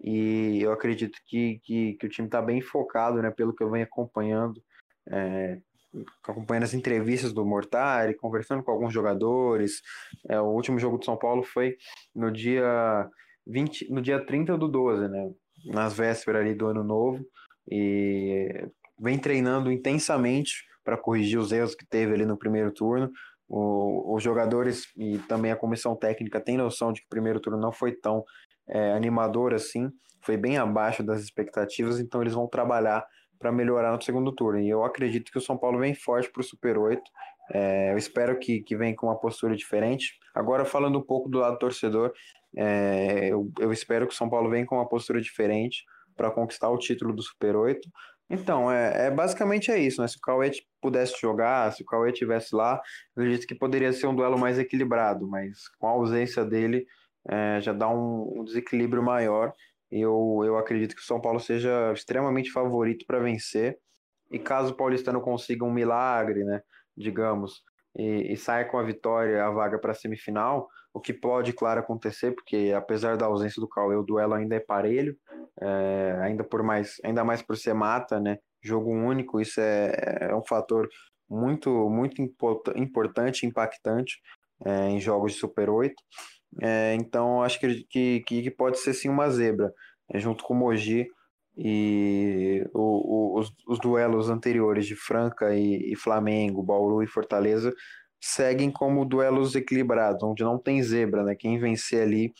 E 0.02 0.60
eu 0.60 0.70
acredito 0.70 1.18
que, 1.26 1.58
que, 1.64 1.94
que 1.94 2.06
o 2.06 2.10
time 2.10 2.28
está 2.28 2.42
bem 2.42 2.60
focado, 2.60 3.22
né, 3.22 3.30
pelo 3.30 3.54
que 3.54 3.64
eu 3.64 3.70
venho 3.70 3.84
acompanhando, 3.84 4.62
é, 5.10 5.58
acompanhando 6.22 6.64
as 6.64 6.74
entrevistas 6.74 7.32
do 7.32 7.44
Mortari, 7.44 8.14
conversando 8.14 8.62
com 8.62 8.70
alguns 8.70 8.92
jogadores. 8.92 9.82
É, 10.28 10.40
o 10.40 10.46
último 10.46 10.78
jogo 10.78 10.98
do 10.98 11.04
São 11.04 11.16
Paulo 11.16 11.42
foi 11.42 11.76
no 12.14 12.30
dia 12.30 13.08
20, 13.46 13.92
no 13.92 14.00
dia 14.00 14.24
30 14.24 14.56
do 14.56 14.68
12, 14.68 15.08
né, 15.08 15.30
nas 15.66 15.94
vésperas 15.94 16.42
ali 16.42 16.54
do 16.54 16.66
ano 16.66 16.82
novo, 16.82 17.24
e 17.70 18.68
vem 18.98 19.18
treinando 19.18 19.72
intensamente 19.72 20.64
para 20.84 20.98
corrigir 20.98 21.38
os 21.38 21.50
erros 21.50 21.74
que 21.74 21.86
teve 21.86 22.12
ali 22.12 22.26
no 22.26 22.36
primeiro 22.36 22.72
turno. 22.72 23.10
O, 23.48 24.14
os 24.14 24.22
jogadores 24.22 24.86
e 24.96 25.18
também 25.18 25.52
a 25.52 25.56
comissão 25.56 25.94
técnica 25.94 26.40
têm 26.40 26.56
noção 26.56 26.92
de 26.92 27.00
que 27.00 27.06
o 27.06 27.10
primeiro 27.10 27.40
turno 27.40 27.58
não 27.58 27.72
foi 27.72 27.92
tão 27.92 28.24
é, 28.68 28.92
animador 28.92 29.52
assim, 29.52 29.90
foi 30.22 30.36
bem 30.36 30.56
abaixo 30.56 31.02
das 31.02 31.22
expectativas, 31.22 32.00
então 32.00 32.22
eles 32.22 32.32
vão 32.32 32.48
trabalhar 32.48 33.06
para 33.44 33.52
melhorar 33.52 33.92
no 33.92 34.00
segundo 34.00 34.32
turno. 34.32 34.58
E 34.58 34.70
eu 34.70 34.82
acredito 34.84 35.30
que 35.30 35.36
o 35.36 35.40
São 35.40 35.54
Paulo 35.54 35.78
vem 35.78 35.94
forte 35.94 36.30
para 36.30 36.40
o 36.40 36.42
Super 36.42 36.78
8. 36.78 37.02
É, 37.52 37.92
eu 37.92 37.98
espero 37.98 38.38
que, 38.38 38.62
que 38.62 38.74
venha 38.74 38.96
com 38.96 39.06
uma 39.08 39.20
postura 39.20 39.54
diferente. 39.54 40.18
Agora, 40.34 40.64
falando 40.64 40.98
um 40.98 41.02
pouco 41.02 41.28
do 41.28 41.40
lado 41.40 41.58
torcedor, 41.58 42.14
é, 42.56 43.28
eu, 43.28 43.52
eu 43.60 43.70
espero 43.70 44.06
que 44.06 44.14
o 44.14 44.16
São 44.16 44.30
Paulo 44.30 44.48
venha 44.48 44.64
com 44.64 44.76
uma 44.76 44.88
postura 44.88 45.20
diferente 45.20 45.84
para 46.16 46.30
conquistar 46.30 46.70
o 46.70 46.78
título 46.78 47.14
do 47.14 47.20
Super 47.20 47.54
8. 47.54 47.86
Então, 48.30 48.72
é, 48.72 49.08
é 49.08 49.10
basicamente 49.10 49.70
é 49.70 49.78
isso, 49.78 50.00
né? 50.00 50.08
Se 50.08 50.16
o 50.16 50.20
Cauê 50.20 50.50
pudesse 50.80 51.20
jogar, 51.20 51.70
se 51.70 51.82
o 51.82 51.86
Cauê 51.86 52.12
estivesse 52.12 52.56
lá, 52.56 52.80
eu 53.14 53.24
acredito 53.24 53.46
que 53.46 53.54
poderia 53.54 53.92
ser 53.92 54.06
um 54.06 54.16
duelo 54.16 54.38
mais 54.38 54.58
equilibrado, 54.58 55.28
mas 55.28 55.68
com 55.78 55.86
a 55.86 55.90
ausência 55.90 56.46
dele 56.46 56.86
é, 57.28 57.60
já 57.60 57.74
dá 57.74 57.90
um, 57.90 58.40
um 58.40 58.42
desequilíbrio 58.42 59.02
maior. 59.02 59.52
Eu, 59.96 60.42
eu 60.44 60.58
acredito 60.58 60.96
que 60.96 61.00
o 61.00 61.04
São 61.04 61.20
Paulo 61.20 61.38
seja 61.38 61.92
extremamente 61.92 62.50
favorito 62.50 63.04
para 63.06 63.20
vencer. 63.20 63.78
E 64.30 64.38
caso 64.38 64.72
o 64.72 64.76
Paulistano 64.76 65.20
consiga 65.20 65.64
um 65.64 65.72
milagre, 65.72 66.42
né? 66.42 66.60
Digamos, 66.96 67.62
e, 67.96 68.32
e 68.32 68.36
saia 68.36 68.64
com 68.64 68.76
a 68.76 68.82
vitória, 68.82 69.44
a 69.44 69.50
vaga 69.50 69.78
para 69.78 69.92
a 69.92 69.94
semifinal, 69.94 70.68
o 70.92 71.00
que 71.00 71.12
pode, 71.12 71.52
claro, 71.52 71.80
acontecer, 71.80 72.32
porque 72.32 72.72
apesar 72.76 73.16
da 73.16 73.26
ausência 73.26 73.60
do 73.60 73.68
Cauê, 73.68 73.94
o 73.94 74.02
duelo 74.02 74.34
ainda 74.34 74.56
é 74.56 74.60
parelho, 74.60 75.16
é, 75.60 76.18
ainda 76.22 76.42
por 76.42 76.62
mais, 76.62 76.96
ainda 77.04 77.22
mais 77.22 77.40
por 77.40 77.56
ser 77.56 77.74
mata, 77.74 78.18
né? 78.18 78.38
Jogo 78.60 78.90
único, 78.90 79.40
isso 79.40 79.60
é, 79.60 80.28
é 80.30 80.34
um 80.34 80.42
fator 80.42 80.88
muito, 81.28 81.70
muito 81.88 82.20
importante, 82.74 83.46
impactante 83.46 84.20
é, 84.64 84.88
em 84.88 85.00
jogos 85.00 85.34
de 85.34 85.38
Super 85.38 85.70
8. 85.70 85.94
É, 86.60 86.94
então, 86.94 87.42
acho 87.42 87.58
que, 87.58 87.84
que, 87.84 88.20
que 88.22 88.50
pode 88.50 88.78
ser 88.78 88.94
sim 88.94 89.08
uma 89.08 89.28
zebra, 89.28 89.72
é, 90.10 90.18
junto 90.18 90.44
com 90.44 90.54
o 90.54 90.56
Mogi 90.56 91.08
e 91.56 92.64
o, 92.72 93.36
o, 93.36 93.38
os, 93.38 93.52
os, 93.66 93.78
duelos 93.78 94.28
anteriores 94.28 94.86
de 94.86 94.96
Franca 94.96 95.54
e, 95.54 95.92
e, 95.92 95.96
Flamengo, 95.96 96.62
Bauru 96.62 97.02
e 97.02 97.06
Fortaleza 97.06 97.72
seguem 98.20 98.70
como 98.70 99.04
duelos 99.04 99.54
equilibrados, 99.54 100.22
onde 100.22 100.42
não 100.42 100.58
tem 100.58 100.82
zebra, 100.82 101.22
né? 101.22 101.34
Quem 101.36 101.58
vencer 101.58 102.02
ali, 102.02 102.32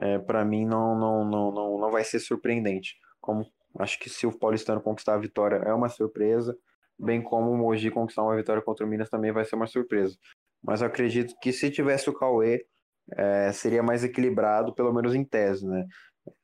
é, 0.00 0.18
para 0.18 0.44
mim, 0.44 0.64
não, 0.64 0.98
não, 0.98 1.24
não, 1.24 1.52
não, 1.52 1.78
não 1.78 1.90
vai 1.90 2.04
ser 2.04 2.20
surpreendente. 2.20 2.94
Como 3.20 3.44
acho 3.78 3.98
que 3.98 4.08
se 4.08 4.26
o 4.26 4.38
Paulistano 4.38 4.80
conquistar 4.80 5.14
a 5.14 5.18
vitória 5.18 5.56
é 5.56 5.72
uma 5.74 5.88
surpresa, 5.88 6.56
bem 6.98 7.20
como 7.22 7.50
o 7.50 7.56
Mogi 7.56 7.90
conquistar 7.90 8.22
uma 8.22 8.36
vitória 8.36 8.62
contra 8.62 8.86
o 8.86 8.88
Minas 8.88 9.10
também 9.10 9.32
vai 9.32 9.44
ser 9.44 9.56
uma 9.56 9.66
surpresa. 9.66 10.16
Mas 10.62 10.80
eu 10.80 10.86
acredito 10.86 11.34
que 11.42 11.52
se 11.52 11.70
tivesse 11.70 12.08
o 12.08 12.14
Cauê, 12.14 12.64
é, 13.16 13.52
seria 13.52 13.82
mais 13.82 14.04
equilibrado, 14.04 14.74
pelo 14.74 14.92
menos 14.92 15.14
em 15.14 15.24
tese, 15.24 15.66
né? 15.66 15.84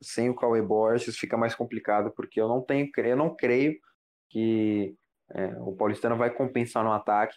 sem 0.02 0.28
o 0.28 0.34
Cauê 0.34 0.62
Borges 0.62 1.16
fica 1.16 1.36
mais 1.36 1.54
complicado, 1.54 2.12
porque 2.14 2.40
eu 2.40 2.48
não 2.48 2.62
tenho, 2.62 2.88
eu 2.96 3.16
não 3.16 3.34
creio 3.34 3.78
que 4.30 4.94
é, 5.30 5.46
o 5.60 5.74
Paulistano 5.74 6.16
vai 6.16 6.30
compensar 6.30 6.84
no 6.84 6.92
ataque. 6.92 7.36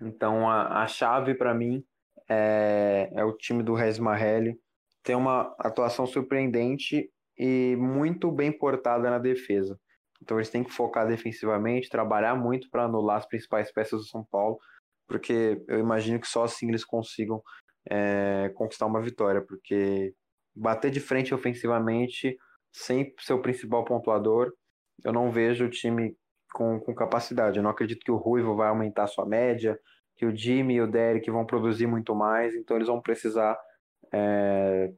Então 0.00 0.48
a, 0.48 0.82
a 0.82 0.86
chave 0.86 1.34
para 1.34 1.54
mim 1.54 1.84
é, 2.28 3.10
é, 3.14 3.24
o 3.24 3.36
time 3.36 3.62
do 3.62 3.74
Rez 3.74 3.98
Marrelli. 3.98 4.58
Tem 5.02 5.16
uma 5.16 5.54
atuação 5.58 6.06
surpreendente 6.06 7.10
e 7.36 7.76
muito 7.76 8.30
bem 8.30 8.56
portada 8.56 9.10
na 9.10 9.18
defesa. 9.18 9.78
Então 10.22 10.38
eles 10.38 10.50
têm 10.50 10.62
que 10.62 10.72
focar 10.72 11.06
defensivamente, 11.06 11.88
trabalhar 11.88 12.36
muito 12.36 12.70
para 12.70 12.84
anular 12.84 13.18
as 13.18 13.26
principais 13.26 13.72
peças 13.72 14.00
do 14.00 14.06
São 14.06 14.24
Paulo, 14.30 14.58
porque 15.08 15.60
eu 15.66 15.80
imagino 15.80 16.20
que 16.20 16.28
só 16.28 16.44
assim 16.44 16.68
eles 16.68 16.84
consigam 16.84 17.42
é, 17.90 18.50
conquistar 18.54 18.86
uma 18.86 19.00
vitória, 19.00 19.40
porque 19.42 20.14
bater 20.54 20.90
de 20.90 21.00
frente 21.00 21.34
ofensivamente 21.34 22.36
sem 22.72 23.14
seu 23.20 23.40
principal 23.40 23.84
pontuador, 23.84 24.52
eu 25.04 25.12
não 25.12 25.30
vejo 25.30 25.66
o 25.66 25.70
time 25.70 26.16
com, 26.52 26.80
com 26.80 26.94
capacidade. 26.94 27.58
Eu 27.58 27.62
não 27.62 27.70
acredito 27.70 28.04
que 28.04 28.10
o 28.10 28.16
Ruivo 28.16 28.56
vai 28.56 28.68
aumentar 28.68 29.06
sua 29.06 29.26
média, 29.26 29.78
que 30.16 30.26
o 30.26 30.34
Jimmy 30.34 30.74
e 30.74 30.80
o 30.80 30.90
Derek 30.90 31.30
vão 31.30 31.44
produzir 31.44 31.86
muito 31.86 32.14
mais, 32.14 32.54
então 32.54 32.76
eles 32.76 32.88
vão 32.88 33.00
precisar 33.00 33.58
é, 34.12 34.92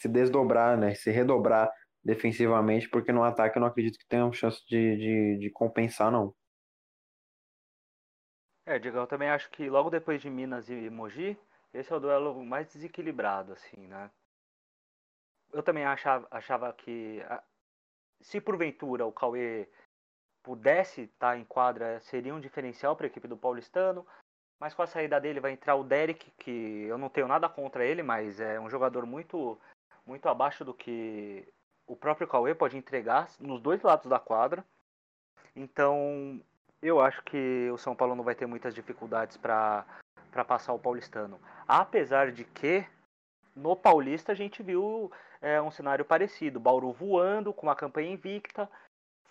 se 0.00 0.08
desdobrar, 0.08 0.78
né, 0.78 0.94
se 0.94 1.10
redobrar 1.10 1.70
defensivamente, 2.04 2.88
porque 2.88 3.12
no 3.12 3.22
ataque 3.22 3.56
eu 3.56 3.60
não 3.60 3.68
acredito 3.68 3.98
que 3.98 4.06
tenham 4.08 4.32
chance 4.32 4.60
de, 4.68 4.96
de, 4.96 5.38
de 5.38 5.50
compensar, 5.50 6.10
não. 6.10 6.34
É, 8.66 8.78
Diego, 8.78 8.98
eu 8.98 9.06
também 9.06 9.28
acho 9.28 9.50
que 9.50 9.68
logo 9.68 9.90
depois 9.90 10.20
de 10.20 10.30
Minas 10.30 10.68
e 10.68 10.88
Mogi, 10.88 11.36
esse 11.72 11.92
é 11.92 11.96
o 11.96 12.00
duelo 12.00 12.44
mais 12.44 12.72
desequilibrado, 12.72 13.52
assim, 13.52 13.86
né? 13.86 14.10
eu 15.52 15.62
também 15.62 15.84
achava, 15.84 16.26
achava 16.30 16.72
que 16.72 17.22
se 18.20 18.40
porventura 18.40 19.04
o 19.04 19.12
Cauê 19.12 19.68
pudesse 20.42 21.02
estar 21.02 21.36
em 21.36 21.44
quadra, 21.44 22.00
seria 22.00 22.34
um 22.34 22.40
diferencial 22.40 22.96
para 22.96 23.06
a 23.06 23.08
equipe 23.08 23.28
do 23.28 23.36
Paulistano. 23.36 24.06
Mas 24.58 24.74
com 24.74 24.82
a 24.82 24.86
saída 24.86 25.20
dele 25.20 25.40
vai 25.40 25.50
entrar 25.50 25.74
o 25.74 25.82
Derek, 25.82 26.30
que 26.38 26.84
eu 26.84 26.96
não 26.96 27.08
tenho 27.08 27.26
nada 27.26 27.48
contra 27.48 27.84
ele, 27.84 28.00
mas 28.02 28.38
é 28.38 28.60
um 28.60 28.70
jogador 28.70 29.04
muito, 29.04 29.58
muito 30.06 30.28
abaixo 30.28 30.64
do 30.64 30.72
que 30.72 31.46
o 31.84 31.96
próprio 31.96 32.28
Cauê 32.28 32.54
pode 32.54 32.76
entregar 32.76 33.28
nos 33.40 33.60
dois 33.60 33.82
lados 33.82 34.06
da 34.06 34.20
quadra. 34.20 34.64
Então, 35.56 36.40
eu 36.80 37.00
acho 37.00 37.22
que 37.24 37.68
o 37.72 37.76
São 37.76 37.94
Paulo 37.94 38.14
não 38.14 38.22
vai 38.22 38.36
ter 38.36 38.46
muitas 38.46 38.72
dificuldades 38.72 39.36
para 39.36 39.84
passar 40.46 40.72
o 40.72 40.78
Paulistano. 40.78 41.40
Apesar 41.66 42.32
de 42.32 42.44
que 42.44 42.86
no 43.54 43.76
Paulista 43.76 44.32
a 44.32 44.34
gente 44.34 44.62
viu 44.62 45.10
é, 45.40 45.60
um 45.60 45.70
cenário 45.70 46.04
parecido. 46.04 46.60
Bauru 46.60 46.92
voando, 46.92 47.52
com 47.52 47.66
uma 47.66 47.76
campanha 47.76 48.12
invicta, 48.12 48.70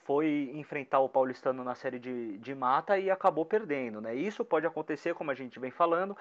foi 0.03 0.51
enfrentar 0.53 0.99
o 0.99 1.09
Paulistano 1.09 1.63
na 1.63 1.75
série 1.75 1.99
de, 1.99 2.37
de 2.37 2.53
mata 2.53 2.99
e 2.99 3.09
acabou 3.09 3.45
perdendo. 3.45 4.01
Né? 4.01 4.13
Isso 4.13 4.43
pode 4.43 4.67
acontecer, 4.67 5.15
como 5.15 5.31
a 5.31 5.35
gente 5.35 5.59
vem 5.59 5.71
falando, 5.71 6.17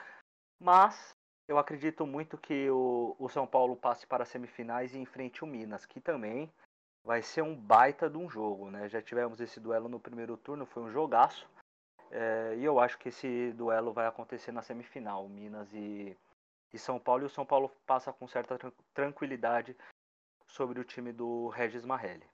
mas 0.60 1.14
eu 1.48 1.58
acredito 1.58 2.06
muito 2.06 2.38
que 2.38 2.70
o, 2.70 3.16
o 3.18 3.28
São 3.28 3.46
Paulo 3.46 3.74
passe 3.74 4.06
para 4.06 4.22
as 4.22 4.28
semifinais 4.28 4.94
e 4.94 4.98
enfrente 4.98 5.42
o 5.42 5.46
Minas, 5.46 5.84
que 5.84 6.00
também 6.00 6.50
vai 7.04 7.22
ser 7.22 7.42
um 7.42 7.56
baita 7.56 8.08
de 8.08 8.16
um 8.16 8.30
jogo. 8.30 8.70
Né? 8.70 8.88
Já 8.88 9.02
tivemos 9.02 9.40
esse 9.40 9.58
duelo 9.58 9.88
no 9.88 9.98
primeiro 9.98 10.36
turno, 10.36 10.66
foi 10.66 10.82
um 10.82 10.90
jogaço. 10.90 11.48
É, 12.10 12.56
e 12.56 12.64
eu 12.64 12.80
acho 12.80 12.98
que 12.98 13.08
esse 13.08 13.52
duelo 13.52 13.92
vai 13.92 14.06
acontecer 14.06 14.50
na 14.50 14.62
semifinal, 14.62 15.28
Minas 15.28 15.72
e, 15.72 16.16
e 16.72 16.78
São 16.78 16.98
Paulo, 16.98 17.22
e 17.22 17.26
o 17.26 17.30
São 17.30 17.46
Paulo 17.46 17.70
passa 17.86 18.12
com 18.12 18.26
certa 18.26 18.58
tranquilidade 18.92 19.76
sobre 20.48 20.80
o 20.80 20.84
time 20.84 21.12
do 21.12 21.48
Regis 21.48 21.84
Marrelli. 21.84 22.26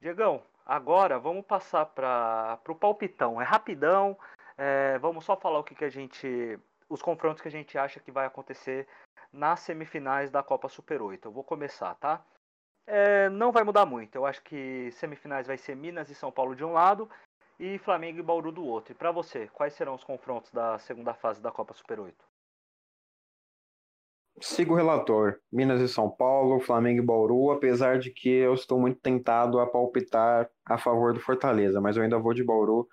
Diegão, 0.00 0.42
agora 0.66 1.16
vamos 1.18 1.46
passar 1.46 1.86
para 1.86 2.60
o 2.68 2.74
palpitão. 2.74 3.40
É 3.40 3.44
rapidão, 3.44 4.18
é, 4.58 4.98
vamos 4.98 5.24
só 5.24 5.36
falar 5.36 5.60
o 5.60 5.64
que, 5.64 5.76
que 5.76 5.84
a 5.84 5.90
gente. 5.90 6.58
os 6.88 7.00
confrontos 7.00 7.40
que 7.40 7.48
a 7.48 7.52
gente 7.52 7.78
acha 7.78 8.00
que 8.00 8.10
vai 8.10 8.26
acontecer 8.26 8.88
nas 9.32 9.60
semifinais 9.60 10.28
da 10.28 10.42
Copa 10.42 10.68
Super 10.68 11.00
8. 11.00 11.28
Eu 11.28 11.32
vou 11.32 11.44
começar, 11.44 11.94
tá? 11.94 12.20
É, 12.84 13.28
não 13.28 13.52
vai 13.52 13.62
mudar 13.62 13.86
muito. 13.86 14.16
Eu 14.16 14.26
acho 14.26 14.42
que 14.42 14.90
semifinais 14.90 15.46
vai 15.46 15.56
ser 15.56 15.76
Minas 15.76 16.10
e 16.10 16.16
São 16.16 16.32
Paulo 16.32 16.56
de 16.56 16.64
um 16.64 16.72
lado 16.72 17.08
e 17.62 17.78
Flamengo 17.78 18.18
e 18.18 18.22
Bauru 18.22 18.50
do 18.50 18.64
outro. 18.64 18.92
E 18.92 18.96
para 18.96 19.12
você, 19.12 19.46
quais 19.46 19.72
serão 19.74 19.94
os 19.94 20.02
confrontos 20.02 20.50
da 20.50 20.80
segunda 20.80 21.14
fase 21.14 21.40
da 21.40 21.52
Copa 21.52 21.72
Super 21.72 22.00
8? 22.00 22.16
Sigo 24.40 24.72
o 24.72 24.76
relator. 24.76 25.38
Minas 25.52 25.80
e 25.80 25.86
São 25.86 26.10
Paulo, 26.10 26.58
Flamengo 26.58 27.00
e 27.00 27.06
Bauru, 27.06 27.52
apesar 27.52 28.00
de 28.00 28.10
que 28.10 28.28
eu 28.28 28.52
estou 28.54 28.80
muito 28.80 28.98
tentado 28.98 29.60
a 29.60 29.66
palpitar 29.66 30.50
a 30.66 30.76
favor 30.76 31.14
do 31.14 31.20
Fortaleza, 31.20 31.80
mas 31.80 31.96
eu 31.96 32.02
ainda 32.02 32.18
vou 32.18 32.34
de 32.34 32.42
Bauru 32.42 32.88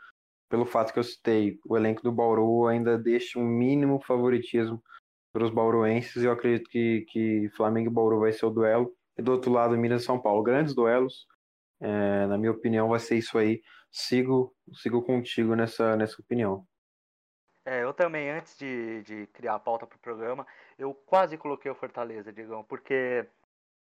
pelo 0.47 0.67
fato 0.67 0.93
que 0.93 0.99
eu 0.99 1.03
citei. 1.03 1.57
O 1.67 1.75
elenco 1.75 2.03
do 2.03 2.11
Bauru 2.11 2.67
ainda 2.67 2.95
deixa 2.95 3.39
um 3.39 3.43
mínimo 3.43 3.99
favoritismo 4.05 4.83
para 5.33 5.45
os 5.45 5.49
bauruenses 5.49 6.21
e 6.21 6.25
eu 6.25 6.31
acredito 6.31 6.69
que, 6.69 7.05
que 7.09 7.49
Flamengo 7.55 7.89
e 7.89 7.93
Bauru 7.93 8.19
vai 8.19 8.31
ser 8.31 8.45
o 8.45 8.51
duelo. 8.51 8.93
E 9.17 9.21
do 9.23 9.31
outro 9.31 9.51
lado, 9.51 9.75
Minas 9.75 10.03
e 10.03 10.05
São 10.05 10.21
Paulo. 10.21 10.43
Grandes 10.43 10.75
duelos. 10.75 11.25
É, 11.81 12.27
na 12.27 12.37
minha 12.37 12.51
opinião, 12.51 12.89
vai 12.89 12.99
ser 12.99 13.17
isso 13.17 13.35
aí. 13.35 13.61
Sigo, 13.91 14.55
sigo 14.73 15.01
contigo 15.01 15.55
nessa, 15.55 15.95
nessa 15.95 16.21
opinião. 16.21 16.65
É, 17.65 17.83
eu 17.83 17.93
também, 17.93 18.29
antes 18.29 18.57
de, 18.57 19.03
de 19.03 19.27
criar 19.27 19.55
a 19.55 19.59
pauta 19.59 19.85
para 19.85 19.95
o 19.95 19.99
programa, 19.99 20.47
eu 20.77 20.93
quase 20.93 21.37
coloquei 21.37 21.69
o 21.69 21.75
Fortaleza, 21.75 22.31
digamos, 22.31 22.65
porque 22.67 23.27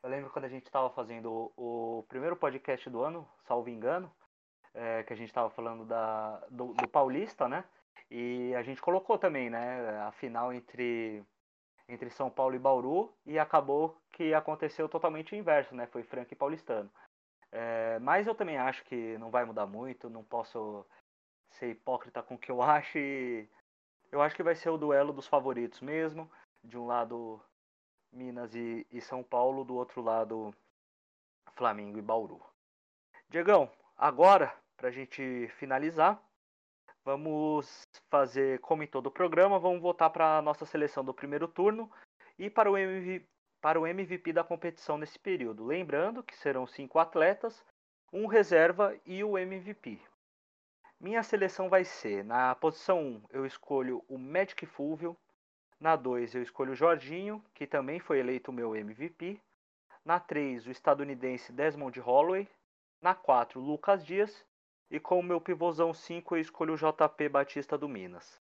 eu 0.01 0.09
lembro 0.09 0.29
quando 0.29 0.45
a 0.45 0.49
gente 0.49 0.65
estava 0.65 0.89
fazendo 0.89 1.51
o, 1.57 1.99
o, 1.99 2.03
primeiro 2.03 2.35
podcast 2.35 2.89
do 2.89 3.01
ano, 3.01 3.27
salvo 3.47 3.69
engano, 3.69 4.11
é, 4.73 5.03
que 5.03 5.13
a 5.13 5.15
gente 5.15 5.29
estava 5.29 5.49
falando 5.49 5.85
da, 5.85 6.37
do, 6.49 6.73
do, 6.73 6.87
Paulista, 6.87 7.47
né? 7.47 7.63
E 8.09 8.53
a 8.55 8.61
gente 8.61 8.81
colocou 8.81 9.17
também, 9.17 9.49
né, 9.49 9.99
a 10.01 10.11
final 10.11 10.53
entre, 10.53 11.23
entre 11.89 12.09
São 12.11 12.29
Paulo 12.29 12.55
e 12.55 12.59
Bauru, 12.59 13.13
e 13.25 13.39
acabou 13.39 13.97
que 14.11 14.33
aconteceu 14.33 14.87
totalmente 14.87 15.33
o 15.33 15.35
inverso, 15.35 15.75
né? 15.75 15.87
Foi 15.87 16.03
Franca 16.03 16.33
e 16.33 16.37
Paulistano. 16.37 16.89
É, 17.57 17.97
mas 17.99 18.27
eu 18.27 18.35
também 18.35 18.57
acho 18.57 18.83
que 18.83 19.17
não 19.17 19.31
vai 19.31 19.45
mudar 19.45 19.65
muito, 19.65 20.09
não 20.09 20.25
posso 20.25 20.85
ser 21.51 21.69
hipócrita 21.69 22.21
com 22.21 22.35
o 22.35 22.37
que 22.37 22.51
eu 22.51 22.61
acho 22.61 22.97
e 22.97 23.47
eu 24.11 24.21
acho 24.21 24.35
que 24.35 24.43
vai 24.43 24.55
ser 24.55 24.69
o 24.69 24.77
duelo 24.77 25.13
dos 25.13 25.25
favoritos 25.25 25.79
mesmo. 25.79 26.29
De 26.61 26.77
um 26.77 26.85
lado, 26.85 27.41
Minas 28.11 28.53
e, 28.53 28.85
e 28.91 28.99
São 28.99 29.23
Paulo, 29.23 29.63
do 29.63 29.73
outro 29.73 30.01
lado, 30.01 30.53
Flamengo 31.55 31.97
e 31.97 32.01
Bauru. 32.01 32.41
Diegão, 33.29 33.71
agora, 33.95 34.53
para 34.75 34.89
a 34.89 34.91
gente 34.91 35.47
finalizar, 35.57 36.21
vamos 37.05 37.87
fazer, 38.11 38.59
como 38.59 38.83
em 38.83 38.87
todo 38.87 39.07
o 39.07 39.11
programa, 39.11 39.59
vamos 39.59 39.81
voltar 39.81 40.09
para 40.09 40.39
a 40.39 40.41
nossa 40.41 40.65
seleção 40.65 41.05
do 41.05 41.13
primeiro 41.13 41.47
turno 41.47 41.89
e 42.37 42.49
para 42.49 42.69
o, 42.69 42.77
MVP, 42.77 43.25
para 43.65 43.79
o 43.79 43.87
MVP 43.87 44.31
da 44.31 44.43
competição 44.43 44.95
nesse 44.95 45.17
período. 45.17 45.65
Lembrando 45.65 46.21
que 46.21 46.37
serão 46.37 46.67
cinco 46.67 46.99
atletas, 46.99 47.65
um 48.13 48.27
reserva 48.27 48.95
e 49.03 49.23
o 49.23 49.39
MVP. 49.39 49.99
Minha 50.99 51.23
seleção 51.23 51.67
vai 51.67 51.83
ser: 51.83 52.23
na 52.23 52.53
posição 52.53 53.01
1 53.01 53.21
eu 53.31 53.43
escolho 53.43 54.05
o 54.07 54.19
Magic 54.19 54.67
Fulvio, 54.67 55.17
na 55.79 55.95
2 55.95 56.35
eu 56.35 56.43
escolho 56.43 56.73
o 56.73 56.75
Jorginho, 56.75 57.43
que 57.55 57.65
também 57.65 57.99
foi 57.99 58.19
eleito 58.19 58.53
meu 58.53 58.75
MVP, 58.75 59.41
na 60.05 60.19
3 60.19 60.67
o 60.67 60.69
estadunidense 60.69 61.51
Desmond 61.51 61.99
Holloway, 61.99 62.47
na 63.01 63.15
4 63.15 63.59
Lucas 63.59 64.05
Dias 64.05 64.45
e 64.91 64.99
com 64.99 65.19
o 65.19 65.23
meu 65.23 65.41
pivôzão 65.41 65.91
5 65.91 66.35
eu 66.35 66.39
escolho 66.39 66.75
o 66.75 66.77
JP 66.77 67.29
Batista 67.29 67.75
do 67.75 67.89
Minas. 67.89 68.39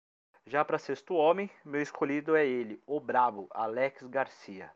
Já 0.45 0.63
para 0.63 0.79
sexto 0.79 1.13
homem, 1.13 1.51
meu 1.65 1.81
escolhido 1.81 2.37
é 2.37 2.47
ele, 2.47 2.81
o 2.87 3.01
brabo 3.01 3.49
Alex 3.51 4.07
Garcia. 4.07 4.71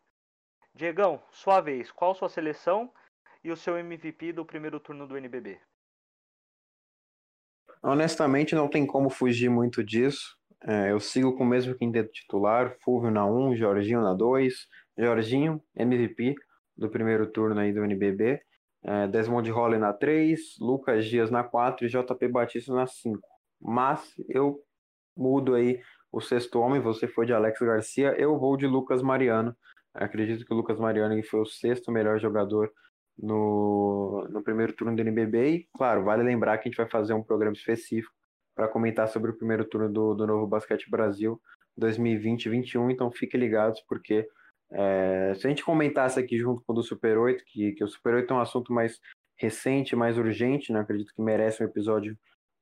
Diegão, 0.75 1.21
sua 1.29 1.61
vez, 1.61 1.91
qual 1.91 2.15
sua 2.15 2.27
seleção 2.27 2.91
e 3.43 3.51
o 3.51 3.55
seu 3.55 3.77
MVP 3.77 4.33
do 4.33 4.43
primeiro 4.43 4.79
turno 4.79 5.07
do 5.07 5.15
NBB? 5.15 5.59
Honestamente, 7.81 8.55
não 8.55 8.67
tem 8.67 8.85
como 8.85 9.09
fugir 9.09 9.49
muito 9.49 9.83
disso. 9.83 10.35
É, 10.65 10.91
eu 10.91 10.99
sigo 10.99 11.37
com 11.37 11.43
o 11.43 11.47
mesmo 11.47 11.75
quinteto 11.75 12.11
titular, 12.11 12.75
Fulvio 12.79 13.11
na 13.11 13.25
1, 13.25 13.55
Jorginho 13.55 14.01
na 14.01 14.13
2, 14.13 14.67
Jorginho, 14.97 15.61
MVP 15.75 16.33
do 16.75 16.89
primeiro 16.89 17.27
turno 17.27 17.59
aí 17.59 17.71
do 17.71 17.83
NBB, 17.83 18.41
é, 18.83 19.07
Desmond 19.07 19.51
Holley 19.51 19.79
na 19.79 19.93
3, 19.93 20.57
Lucas 20.59 21.05
Dias 21.05 21.29
na 21.29 21.43
4 21.43 21.85
e 21.85 21.89
JP 21.89 22.27
Batista 22.29 22.73
na 22.73 22.87
5. 22.87 23.19
Mas 23.61 24.13
eu 24.27 24.59
mudo 25.15 25.53
aí 25.53 25.81
o 26.11 26.21
sexto 26.21 26.59
homem, 26.59 26.81
você 26.81 27.07
foi 27.07 27.25
de 27.25 27.33
Alex 27.33 27.59
Garcia, 27.59 28.15
eu 28.17 28.39
vou 28.39 28.57
de 28.57 28.65
Lucas 28.65 29.01
Mariano. 29.01 29.55
Acredito 29.93 30.45
que 30.45 30.53
o 30.53 30.57
Lucas 30.57 30.79
Mariano 30.79 31.21
foi 31.23 31.41
o 31.41 31.45
sexto 31.45 31.91
melhor 31.91 32.19
jogador 32.19 32.71
no, 33.17 34.27
no 34.29 34.43
primeiro 34.43 34.73
turno 34.73 34.95
do 34.95 35.01
NBB. 35.01 35.49
E, 35.49 35.67
claro, 35.77 36.03
vale 36.03 36.23
lembrar 36.23 36.57
que 36.57 36.67
a 36.67 36.71
gente 36.71 36.77
vai 36.77 36.89
fazer 36.89 37.13
um 37.13 37.23
programa 37.23 37.55
específico 37.55 38.13
para 38.55 38.67
comentar 38.67 39.07
sobre 39.07 39.31
o 39.31 39.37
primeiro 39.37 39.65
turno 39.65 39.91
do, 39.91 40.13
do 40.13 40.27
Novo 40.27 40.47
Basquete 40.47 40.89
Brasil 40.89 41.39
2020-21. 41.79 42.91
Então, 42.91 43.11
fiquem 43.11 43.39
ligados, 43.39 43.81
porque 43.87 44.27
é, 44.71 45.33
se 45.35 45.45
a 45.45 45.49
gente 45.49 45.63
comentasse 45.63 46.19
aqui 46.19 46.37
junto 46.37 46.63
com 46.65 46.73
o 46.73 46.75
do 46.75 46.83
Super 46.83 47.17
8, 47.17 47.43
que, 47.45 47.73
que 47.73 47.83
o 47.83 47.87
Super 47.87 48.15
8 48.15 48.33
é 48.33 48.37
um 48.37 48.41
assunto 48.41 48.73
mais 48.73 48.99
recente, 49.37 49.95
mais 49.95 50.17
urgente, 50.17 50.71
né? 50.71 50.79
acredito 50.79 51.13
que 51.13 51.21
merece 51.21 51.63
um 51.63 51.67
episódio 51.67 52.17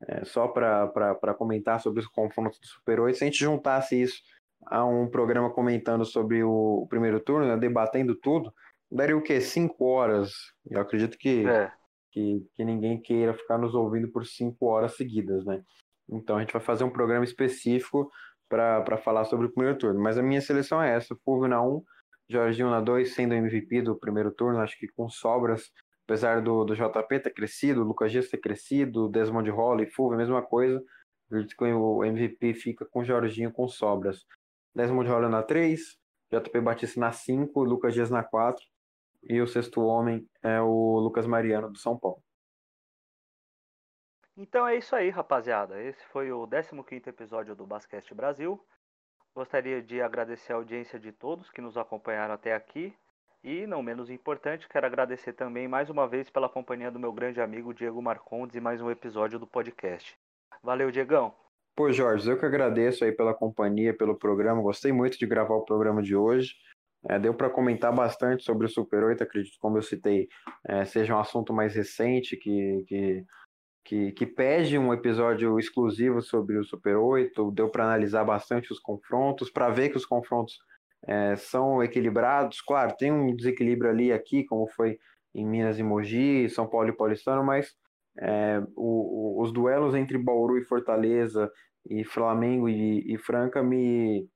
é, 0.07 0.25
só 0.25 0.47
para 0.47 1.33
comentar 1.37 1.79
sobre 1.79 1.99
os 1.99 2.07
confrontos 2.07 2.59
do 2.59 2.67
Super 2.67 2.99
8. 2.99 3.17
Se 3.17 3.23
a 3.23 3.27
gente 3.27 3.39
juntasse 3.39 4.01
isso 4.01 4.21
a 4.67 4.85
um 4.85 5.07
programa 5.07 5.49
comentando 5.49 6.05
sobre 6.05 6.43
o, 6.43 6.83
o 6.83 6.87
primeiro 6.87 7.19
turno, 7.19 7.47
né, 7.47 7.57
debatendo 7.57 8.15
tudo, 8.15 8.53
daria 8.91 9.15
o 9.17 9.21
quê? 9.21 9.39
Cinco 9.41 9.85
horas. 9.85 10.31
Eu 10.69 10.81
acredito 10.81 11.17
que, 11.17 11.47
é. 11.47 11.71
que, 12.11 12.45
que 12.55 12.63
ninguém 12.63 13.01
queira 13.01 13.33
ficar 13.33 13.57
nos 13.57 13.73
ouvindo 13.73 14.11
por 14.11 14.25
cinco 14.25 14.67
horas 14.67 14.95
seguidas, 14.95 15.45
né? 15.45 15.61
Então 16.09 16.37
a 16.37 16.41
gente 16.41 16.53
vai 16.53 16.61
fazer 16.61 16.83
um 16.83 16.89
programa 16.89 17.23
específico 17.23 18.11
para 18.49 18.97
falar 18.97 19.23
sobre 19.25 19.47
o 19.47 19.51
primeiro 19.51 19.77
turno. 19.77 20.01
Mas 20.01 20.17
a 20.17 20.23
minha 20.23 20.41
seleção 20.41 20.81
é 20.81 20.95
essa: 20.95 21.15
Fulvio 21.23 21.47
na 21.47 21.63
1, 21.63 21.81
Jorginho 22.29 22.69
na 22.69 22.81
2, 22.81 23.13
sendo 23.13 23.33
MVP 23.33 23.81
do 23.81 23.97
primeiro 23.97 24.31
turno, 24.31 24.59
acho 24.59 24.77
que 24.77 24.87
com 24.89 25.09
sobras. 25.09 25.71
Apesar 26.05 26.41
do, 26.41 26.65
do 26.65 26.75
JP 26.75 27.19
ter 27.19 27.33
crescido, 27.33 27.81
o 27.81 27.85
Lucas 27.85 28.11
Dias 28.11 28.27
ter 28.27 28.37
crescido, 28.37 29.07
Desmond 29.07 29.49
Holly, 29.49 29.85
Fulvio, 29.85 30.15
a 30.15 30.17
mesma 30.17 30.41
coisa. 30.41 30.83
Acredito 31.27 31.55
que 31.55 31.63
o 31.63 32.03
MVP 32.03 32.53
fica 32.55 32.85
com 32.85 33.05
Jorginho 33.05 33.51
com 33.53 33.65
sobras. 33.67 34.25
Desmond 34.75 35.09
Holly 35.09 35.29
na 35.29 35.43
3, 35.43 35.79
JP 36.31 36.61
Batista 36.61 36.99
na 36.99 37.11
5, 37.11 37.63
Lucas 37.63 37.93
Dias 37.93 38.09
na 38.09 38.23
4 38.23 38.63
e 39.23 39.41
o 39.41 39.47
sexto 39.47 39.81
homem 39.81 40.27
é 40.41 40.59
o 40.61 40.99
Lucas 40.99 41.27
Mariano 41.27 41.69
do 41.69 41.77
São 41.77 41.97
Paulo. 41.97 42.23
Então 44.35 44.65
é 44.65 44.77
isso 44.77 44.95
aí, 44.95 45.09
rapaziada. 45.09 45.81
Esse 45.81 46.03
foi 46.07 46.31
o 46.31 46.47
15 46.47 47.09
episódio 47.09 47.55
do 47.55 47.67
Basquete 47.67 48.13
Brasil. 48.13 48.59
Gostaria 49.35 49.81
de 49.81 50.01
agradecer 50.01 50.53
a 50.53 50.55
audiência 50.55 50.99
de 50.99 51.11
todos 51.11 51.49
que 51.49 51.61
nos 51.61 51.77
acompanharam 51.77 52.33
até 52.33 52.55
aqui. 52.55 52.95
E, 53.43 53.65
não 53.65 53.81
menos 53.81 54.09
importante, 54.09 54.69
quero 54.69 54.85
agradecer 54.85 55.33
também 55.33 55.67
mais 55.67 55.89
uma 55.89 56.07
vez 56.07 56.29
pela 56.29 56.49
companhia 56.49 56.91
do 56.91 56.99
meu 56.99 57.11
grande 57.11 57.41
amigo 57.41 57.73
Diego 57.73 58.01
Marcondes 58.01 58.55
e 58.55 58.61
mais 58.61 58.81
um 58.81 58.91
episódio 58.91 59.39
do 59.39 59.47
podcast. 59.47 60.17
Valeu, 60.63 60.91
Diegão. 60.91 61.33
Pô, 61.81 61.91
Jorge, 61.91 62.29
eu 62.29 62.37
que 62.37 62.45
agradeço 62.45 63.03
aí 63.03 63.11
pela 63.11 63.33
companhia, 63.33 63.91
pelo 63.91 64.15
programa. 64.15 64.61
Gostei 64.61 64.91
muito 64.91 65.17
de 65.17 65.25
gravar 65.25 65.55
o 65.55 65.65
programa 65.65 65.99
de 65.99 66.15
hoje. 66.15 66.53
É, 67.09 67.17
deu 67.17 67.33
para 67.33 67.49
comentar 67.49 67.91
bastante 67.91 68.43
sobre 68.43 68.67
o 68.67 68.69
Super 68.69 69.03
8, 69.03 69.23
acredito, 69.23 69.57
como 69.59 69.79
eu 69.79 69.81
citei, 69.81 70.29
é, 70.63 70.85
seja 70.85 71.15
um 71.15 71.19
assunto 71.19 71.51
mais 71.51 71.73
recente, 71.73 72.37
que, 72.37 72.85
que, 72.87 73.25
que, 73.83 74.11
que 74.11 74.25
pede 74.27 74.77
um 74.77 74.93
episódio 74.93 75.57
exclusivo 75.57 76.21
sobre 76.21 76.59
o 76.59 76.63
Super 76.63 76.97
8. 76.97 77.49
Deu 77.49 77.67
para 77.67 77.85
analisar 77.85 78.23
bastante 78.25 78.71
os 78.71 78.77
confrontos, 78.77 79.49
para 79.49 79.71
ver 79.71 79.89
que 79.89 79.97
os 79.97 80.05
confrontos 80.05 80.59
é, 81.07 81.35
são 81.35 81.81
equilibrados. 81.81 82.61
Claro, 82.61 82.95
tem 82.95 83.11
um 83.11 83.35
desequilíbrio 83.35 83.89
ali 83.89 84.13
aqui, 84.13 84.43
como 84.43 84.67
foi 84.67 84.99
em 85.33 85.47
Minas 85.47 85.79
e 85.79 85.83
Mogi, 85.83 86.47
São 86.47 86.67
Paulo 86.67 86.89
e 86.89 86.95
Paulistano, 86.95 87.43
mas 87.43 87.73
é, 88.19 88.61
o, 88.75 89.39
o, 89.39 89.41
os 89.41 89.51
duelos 89.51 89.95
entre 89.95 90.17
Bauru 90.17 90.59
e 90.59 90.63
Fortaleza, 90.63 91.51
e 91.89 92.03
Flamengo 92.03 92.69
e, 92.69 93.13
e 93.13 93.17
Franca 93.17 93.63
me 93.63 94.27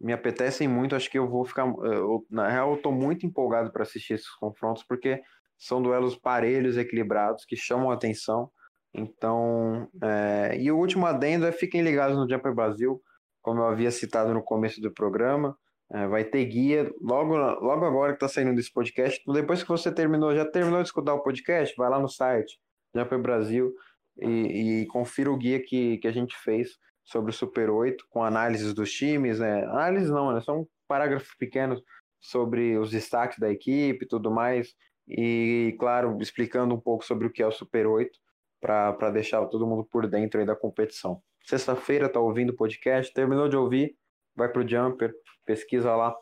me 0.00 0.12
apetecem 0.12 0.68
muito. 0.68 0.94
Acho 0.94 1.10
que 1.10 1.18
eu 1.18 1.28
vou 1.28 1.44
ficar. 1.44 1.66
Eu, 1.66 2.26
na 2.30 2.48
real, 2.48 2.70
eu 2.70 2.76
estou 2.76 2.92
muito 2.92 3.24
empolgado 3.24 3.72
para 3.72 3.82
assistir 3.82 4.14
esses 4.14 4.30
confrontos, 4.36 4.84
porque 4.84 5.22
são 5.58 5.82
duelos 5.82 6.16
parelhos, 6.16 6.76
equilibrados, 6.76 7.44
que 7.46 7.56
chamam 7.56 7.90
a 7.90 7.94
atenção. 7.94 8.50
Então, 8.92 9.88
é... 10.02 10.58
e 10.60 10.70
o 10.70 10.78
último 10.78 11.06
adendo 11.06 11.46
é 11.46 11.52
fiquem 11.52 11.82
ligados 11.82 12.16
no 12.16 12.28
Jumper 12.28 12.54
Brasil, 12.54 13.00
como 13.42 13.60
eu 13.60 13.66
havia 13.66 13.90
citado 13.90 14.34
no 14.34 14.42
começo 14.42 14.80
do 14.80 14.92
programa. 14.92 15.56
É, 15.92 16.06
vai 16.06 16.24
ter 16.24 16.44
guia 16.46 16.90
logo, 17.00 17.36
logo 17.36 17.84
agora 17.84 18.12
que 18.12 18.16
está 18.16 18.28
saindo 18.28 18.54
desse 18.54 18.72
podcast. 18.72 19.22
Depois 19.32 19.62
que 19.62 19.68
você 19.68 19.92
terminou, 19.92 20.34
já 20.34 20.44
terminou 20.44 20.80
de 20.80 20.88
escutar 20.88 21.14
o 21.14 21.22
podcast, 21.22 21.74
vai 21.76 21.90
lá 21.90 22.00
no 22.00 22.08
site 22.08 22.58
Jumper 22.94 23.18
Brasil 23.18 23.72
e, 24.18 24.82
e 24.82 24.86
confira 24.86 25.30
o 25.30 25.36
guia 25.36 25.62
que, 25.62 25.98
que 25.98 26.08
a 26.08 26.12
gente 26.12 26.36
fez 26.38 26.70
sobre 27.04 27.30
o 27.30 27.34
Super 27.34 27.70
8, 27.70 28.06
com 28.08 28.24
análises 28.24 28.72
dos 28.72 28.90
times, 28.90 29.38
né? 29.38 29.64
Análises 29.64 30.10
não, 30.10 30.32
né? 30.32 30.40
São 30.40 30.66
parágrafos 30.88 31.34
pequenos 31.38 31.82
sobre 32.20 32.78
os 32.78 32.90
destaques 32.90 33.38
da 33.38 33.50
equipe 33.50 34.04
e 34.04 34.08
tudo 34.08 34.30
mais. 34.30 34.74
E, 35.06 35.76
claro, 35.78 36.16
explicando 36.20 36.74
um 36.74 36.80
pouco 36.80 37.04
sobre 37.04 37.26
o 37.26 37.30
que 37.30 37.42
é 37.42 37.46
o 37.46 37.52
Super 37.52 37.86
8, 37.86 38.18
para 38.60 39.10
deixar 39.10 39.44
todo 39.46 39.66
mundo 39.66 39.84
por 39.84 40.06
dentro 40.06 40.40
aí 40.40 40.46
da 40.46 40.56
competição. 40.56 41.22
Sexta-feira 41.44 42.08
tá 42.08 42.18
ouvindo 42.18 42.50
o 42.50 42.56
podcast, 42.56 43.12
terminou 43.12 43.46
de 43.46 43.56
ouvir, 43.56 43.94
vai 44.34 44.48
pro 44.48 44.66
Jumper, 44.66 45.12
pesquisa 45.44 45.94
lá, 45.94 46.16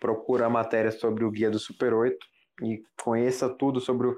procura 0.00 0.46
a 0.46 0.50
matéria 0.50 0.90
sobre 0.90 1.24
o 1.24 1.30
guia 1.30 1.50
do 1.50 1.58
Super 1.58 1.92
8 1.92 2.16
e 2.62 2.82
conheça 3.02 3.50
tudo 3.50 3.80
sobre 3.80 4.08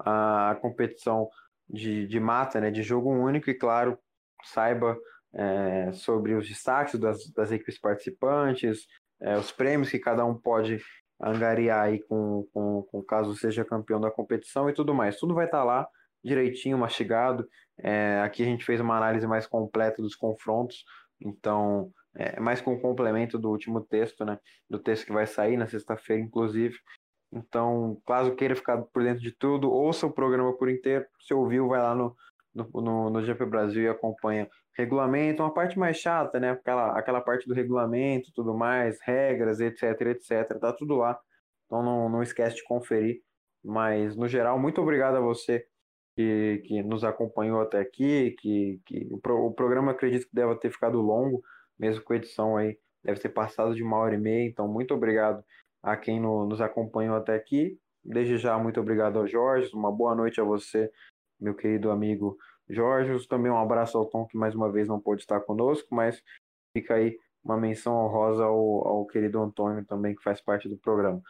a 0.00 0.58
competição 0.60 1.28
de, 1.68 2.08
de 2.08 2.18
mata, 2.18 2.60
né, 2.60 2.72
de 2.72 2.82
jogo 2.82 3.10
único 3.10 3.48
e, 3.48 3.54
claro, 3.54 3.96
saiba 4.42 4.98
é, 5.34 5.92
sobre 5.92 6.34
os 6.34 6.48
destaques 6.48 6.98
das, 6.98 7.28
das 7.32 7.50
equipes 7.50 7.78
participantes, 7.78 8.86
é, 9.20 9.36
os 9.36 9.50
prêmios 9.50 9.90
que 9.90 9.98
cada 9.98 10.24
um 10.24 10.34
pode 10.34 10.80
angariar 11.20 11.84
aí 11.84 12.00
com, 12.02 12.46
com, 12.52 12.82
com 12.82 13.02
caso 13.02 13.34
seja 13.36 13.64
campeão 13.64 14.00
da 14.00 14.10
competição 14.10 14.68
e 14.68 14.74
tudo 14.74 14.94
mais. 14.94 15.18
Tudo 15.18 15.34
vai 15.34 15.46
estar 15.46 15.58
tá 15.58 15.64
lá 15.64 15.88
direitinho, 16.22 16.78
mastigado. 16.78 17.46
É, 17.78 18.20
aqui 18.20 18.42
a 18.42 18.46
gente 18.46 18.64
fez 18.64 18.80
uma 18.80 18.96
análise 18.96 19.26
mais 19.26 19.46
completa 19.46 20.00
dos 20.00 20.14
confrontos, 20.14 20.84
então 21.20 21.90
é 22.16 22.38
mais 22.38 22.60
com 22.60 22.74
o 22.74 22.80
complemento 22.80 23.38
do 23.38 23.50
último 23.50 23.80
texto, 23.80 24.24
né? 24.24 24.38
Do 24.70 24.78
texto 24.78 25.06
que 25.06 25.12
vai 25.12 25.26
sair 25.26 25.56
na 25.56 25.66
sexta-feira, 25.66 26.22
inclusive. 26.22 26.76
Então, 27.32 28.00
caso 28.06 28.36
queira 28.36 28.54
ficar 28.54 28.80
por 28.82 29.02
dentro 29.02 29.20
de 29.20 29.32
tudo, 29.32 29.70
ouça 29.70 30.06
o 30.06 30.12
programa 30.12 30.56
por 30.56 30.70
inteiro. 30.70 31.04
Se 31.20 31.34
ouviu, 31.34 31.68
vai 31.68 31.80
lá 31.80 31.94
no, 31.94 32.16
no, 32.54 32.68
no, 32.74 33.10
no 33.10 33.22
GP 33.24 33.44
Brasil 33.46 33.82
e 33.82 33.88
acompanha 33.88 34.48
regulamento, 34.76 35.42
uma 35.42 35.52
parte 35.52 35.78
mais 35.78 35.96
chata, 35.96 36.38
né? 36.38 36.50
Aquela, 36.50 36.98
aquela 36.98 37.20
parte 37.20 37.46
do 37.48 37.54
regulamento, 37.54 38.32
tudo 38.34 38.54
mais, 38.54 38.98
regras, 39.02 39.60
etc, 39.60 40.00
etc. 40.02 40.58
Tá 40.60 40.72
tudo 40.72 40.96
lá. 40.96 41.18
Então 41.66 41.82
não, 41.82 42.08
não 42.08 42.22
esquece 42.22 42.56
de 42.56 42.64
conferir. 42.64 43.20
Mas, 43.64 44.16
no 44.16 44.28
geral, 44.28 44.58
muito 44.58 44.80
obrigado 44.80 45.16
a 45.16 45.20
você 45.20 45.64
que, 46.16 46.62
que 46.66 46.82
nos 46.82 47.04
acompanhou 47.04 47.60
até 47.60 47.80
aqui. 47.80 48.36
Que, 48.40 48.80
que 48.86 49.08
o, 49.10 49.18
pro, 49.18 49.46
o 49.46 49.52
programa 49.54 49.92
acredito 49.92 50.28
que 50.28 50.34
deve 50.34 50.54
ter 50.56 50.70
ficado 50.70 51.00
longo, 51.00 51.42
mesmo 51.78 52.04
com 52.04 52.12
a 52.12 52.16
edição 52.16 52.56
aí, 52.56 52.78
deve 53.02 53.20
ter 53.20 53.30
passado 53.30 53.74
de 53.74 53.82
uma 53.82 53.96
hora 53.98 54.14
e 54.14 54.18
meia. 54.18 54.46
Então, 54.46 54.68
muito 54.68 54.94
obrigado 54.94 55.42
a 55.82 55.96
quem 55.96 56.20
no, 56.20 56.46
nos 56.46 56.60
acompanhou 56.60 57.16
até 57.16 57.34
aqui. 57.34 57.78
Desde 58.04 58.36
já, 58.36 58.58
muito 58.58 58.80
obrigado 58.80 59.18
ao 59.18 59.26
Jorge. 59.26 59.70
Uma 59.74 59.90
boa 59.90 60.14
noite 60.14 60.40
a 60.40 60.44
você 60.44 60.90
meu 61.40 61.54
querido 61.54 61.90
amigo 61.90 62.36
Jorge. 62.68 63.26
Também 63.28 63.50
um 63.50 63.58
abraço 63.58 63.96
ao 63.98 64.06
Tom, 64.06 64.26
que 64.26 64.36
mais 64.36 64.54
uma 64.54 64.70
vez 64.70 64.88
não 64.88 65.00
pôde 65.00 65.22
estar 65.22 65.40
conosco, 65.40 65.94
mas 65.94 66.22
fica 66.76 66.94
aí 66.94 67.18
uma 67.44 67.56
menção 67.56 67.94
honrosa 67.94 68.44
ao, 68.44 68.88
ao 68.88 69.06
querido 69.06 69.40
Antônio 69.40 69.84
também, 69.84 70.14
que 70.14 70.22
faz 70.22 70.40
parte 70.40 70.68
do 70.68 70.78
programa. 70.78 71.20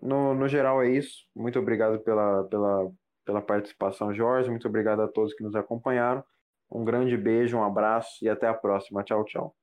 No, 0.00 0.34
no 0.34 0.46
geral 0.46 0.82
é 0.82 0.90
isso. 0.90 1.26
Muito 1.34 1.58
obrigado 1.58 1.98
pela, 2.00 2.44
pela, 2.44 2.92
pela 3.24 3.42
participação, 3.42 4.14
Jorge. 4.14 4.50
Muito 4.50 4.68
obrigado 4.68 5.00
a 5.00 5.08
todos 5.08 5.34
que 5.34 5.42
nos 5.42 5.56
acompanharam. 5.56 6.24
Um 6.70 6.84
grande 6.84 7.16
beijo, 7.16 7.56
um 7.56 7.64
abraço 7.64 8.24
e 8.24 8.28
até 8.28 8.46
a 8.46 8.54
próxima. 8.54 9.02
Tchau, 9.02 9.24
tchau. 9.24 9.56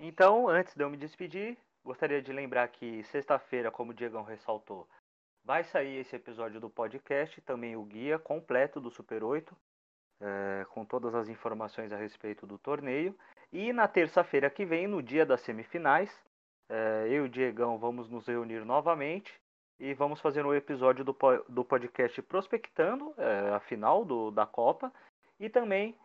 Então, 0.00 0.48
antes 0.48 0.74
de 0.74 0.82
eu 0.82 0.90
me 0.90 0.96
despedir, 0.96 1.56
gostaria 1.84 2.22
de 2.22 2.32
lembrar 2.32 2.68
que 2.68 3.02
sexta-feira, 3.04 3.70
como 3.70 3.90
o 3.90 3.94
Diegão 3.94 4.22
ressaltou, 4.22 4.88
vai 5.48 5.64
sair 5.64 5.96
esse 5.96 6.14
episódio 6.14 6.60
do 6.60 6.68
podcast, 6.68 7.40
também 7.40 7.74
o 7.74 7.82
guia 7.82 8.18
completo 8.18 8.78
do 8.78 8.90
Super 8.90 9.24
8, 9.24 9.56
é, 10.20 10.66
com 10.74 10.84
todas 10.84 11.14
as 11.14 11.26
informações 11.26 11.90
a 11.90 11.96
respeito 11.96 12.46
do 12.46 12.58
torneio. 12.58 13.18
E 13.50 13.72
na 13.72 13.88
terça-feira 13.88 14.50
que 14.50 14.66
vem, 14.66 14.86
no 14.86 15.02
dia 15.02 15.24
das 15.24 15.40
semifinais, 15.40 16.14
é, 16.68 17.06
eu 17.06 17.24
e 17.24 17.26
o 17.26 17.28
Diegão 17.30 17.78
vamos 17.78 18.10
nos 18.10 18.26
reunir 18.26 18.62
novamente 18.62 19.32
e 19.80 19.94
vamos 19.94 20.20
fazer 20.20 20.44
um 20.44 20.52
episódio 20.52 21.02
do, 21.02 21.16
do 21.48 21.64
podcast 21.64 22.20
prospectando 22.20 23.14
é, 23.16 23.54
a 23.54 23.60
final 23.60 24.04
do, 24.04 24.30
da 24.30 24.44
Copa 24.44 24.92
e 25.40 25.48
também 25.48 25.96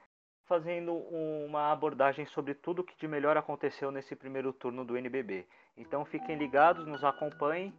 fazendo 0.54 0.94
uma 0.94 1.72
abordagem 1.72 2.28
sobre 2.28 2.54
tudo 2.54 2.84
que 2.84 2.96
de 2.96 3.08
melhor 3.08 3.36
aconteceu 3.36 3.90
nesse 3.90 4.16
primeiro 4.16 4.54
turno 4.54 4.86
do 4.86 4.96
NBB. 4.96 5.48
Então 5.76 6.06
fiquem 6.06 6.38
ligados, 6.38 6.86
nos 6.86 7.04
acompanhem, 7.04 7.74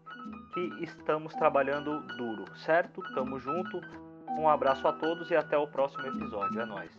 que 0.52 0.82
estamos 0.82 1.32
trabalhando 1.34 2.00
duro, 2.16 2.44
certo? 2.56 3.00
Tamo 3.14 3.38
junto. 3.38 3.80
Um 4.36 4.48
abraço 4.48 4.88
a 4.88 4.92
todos 4.92 5.30
e 5.30 5.36
até 5.36 5.56
o 5.56 5.68
próximo 5.68 6.04
episódio. 6.04 6.60
É 6.60 6.66
nóis. 6.66 6.90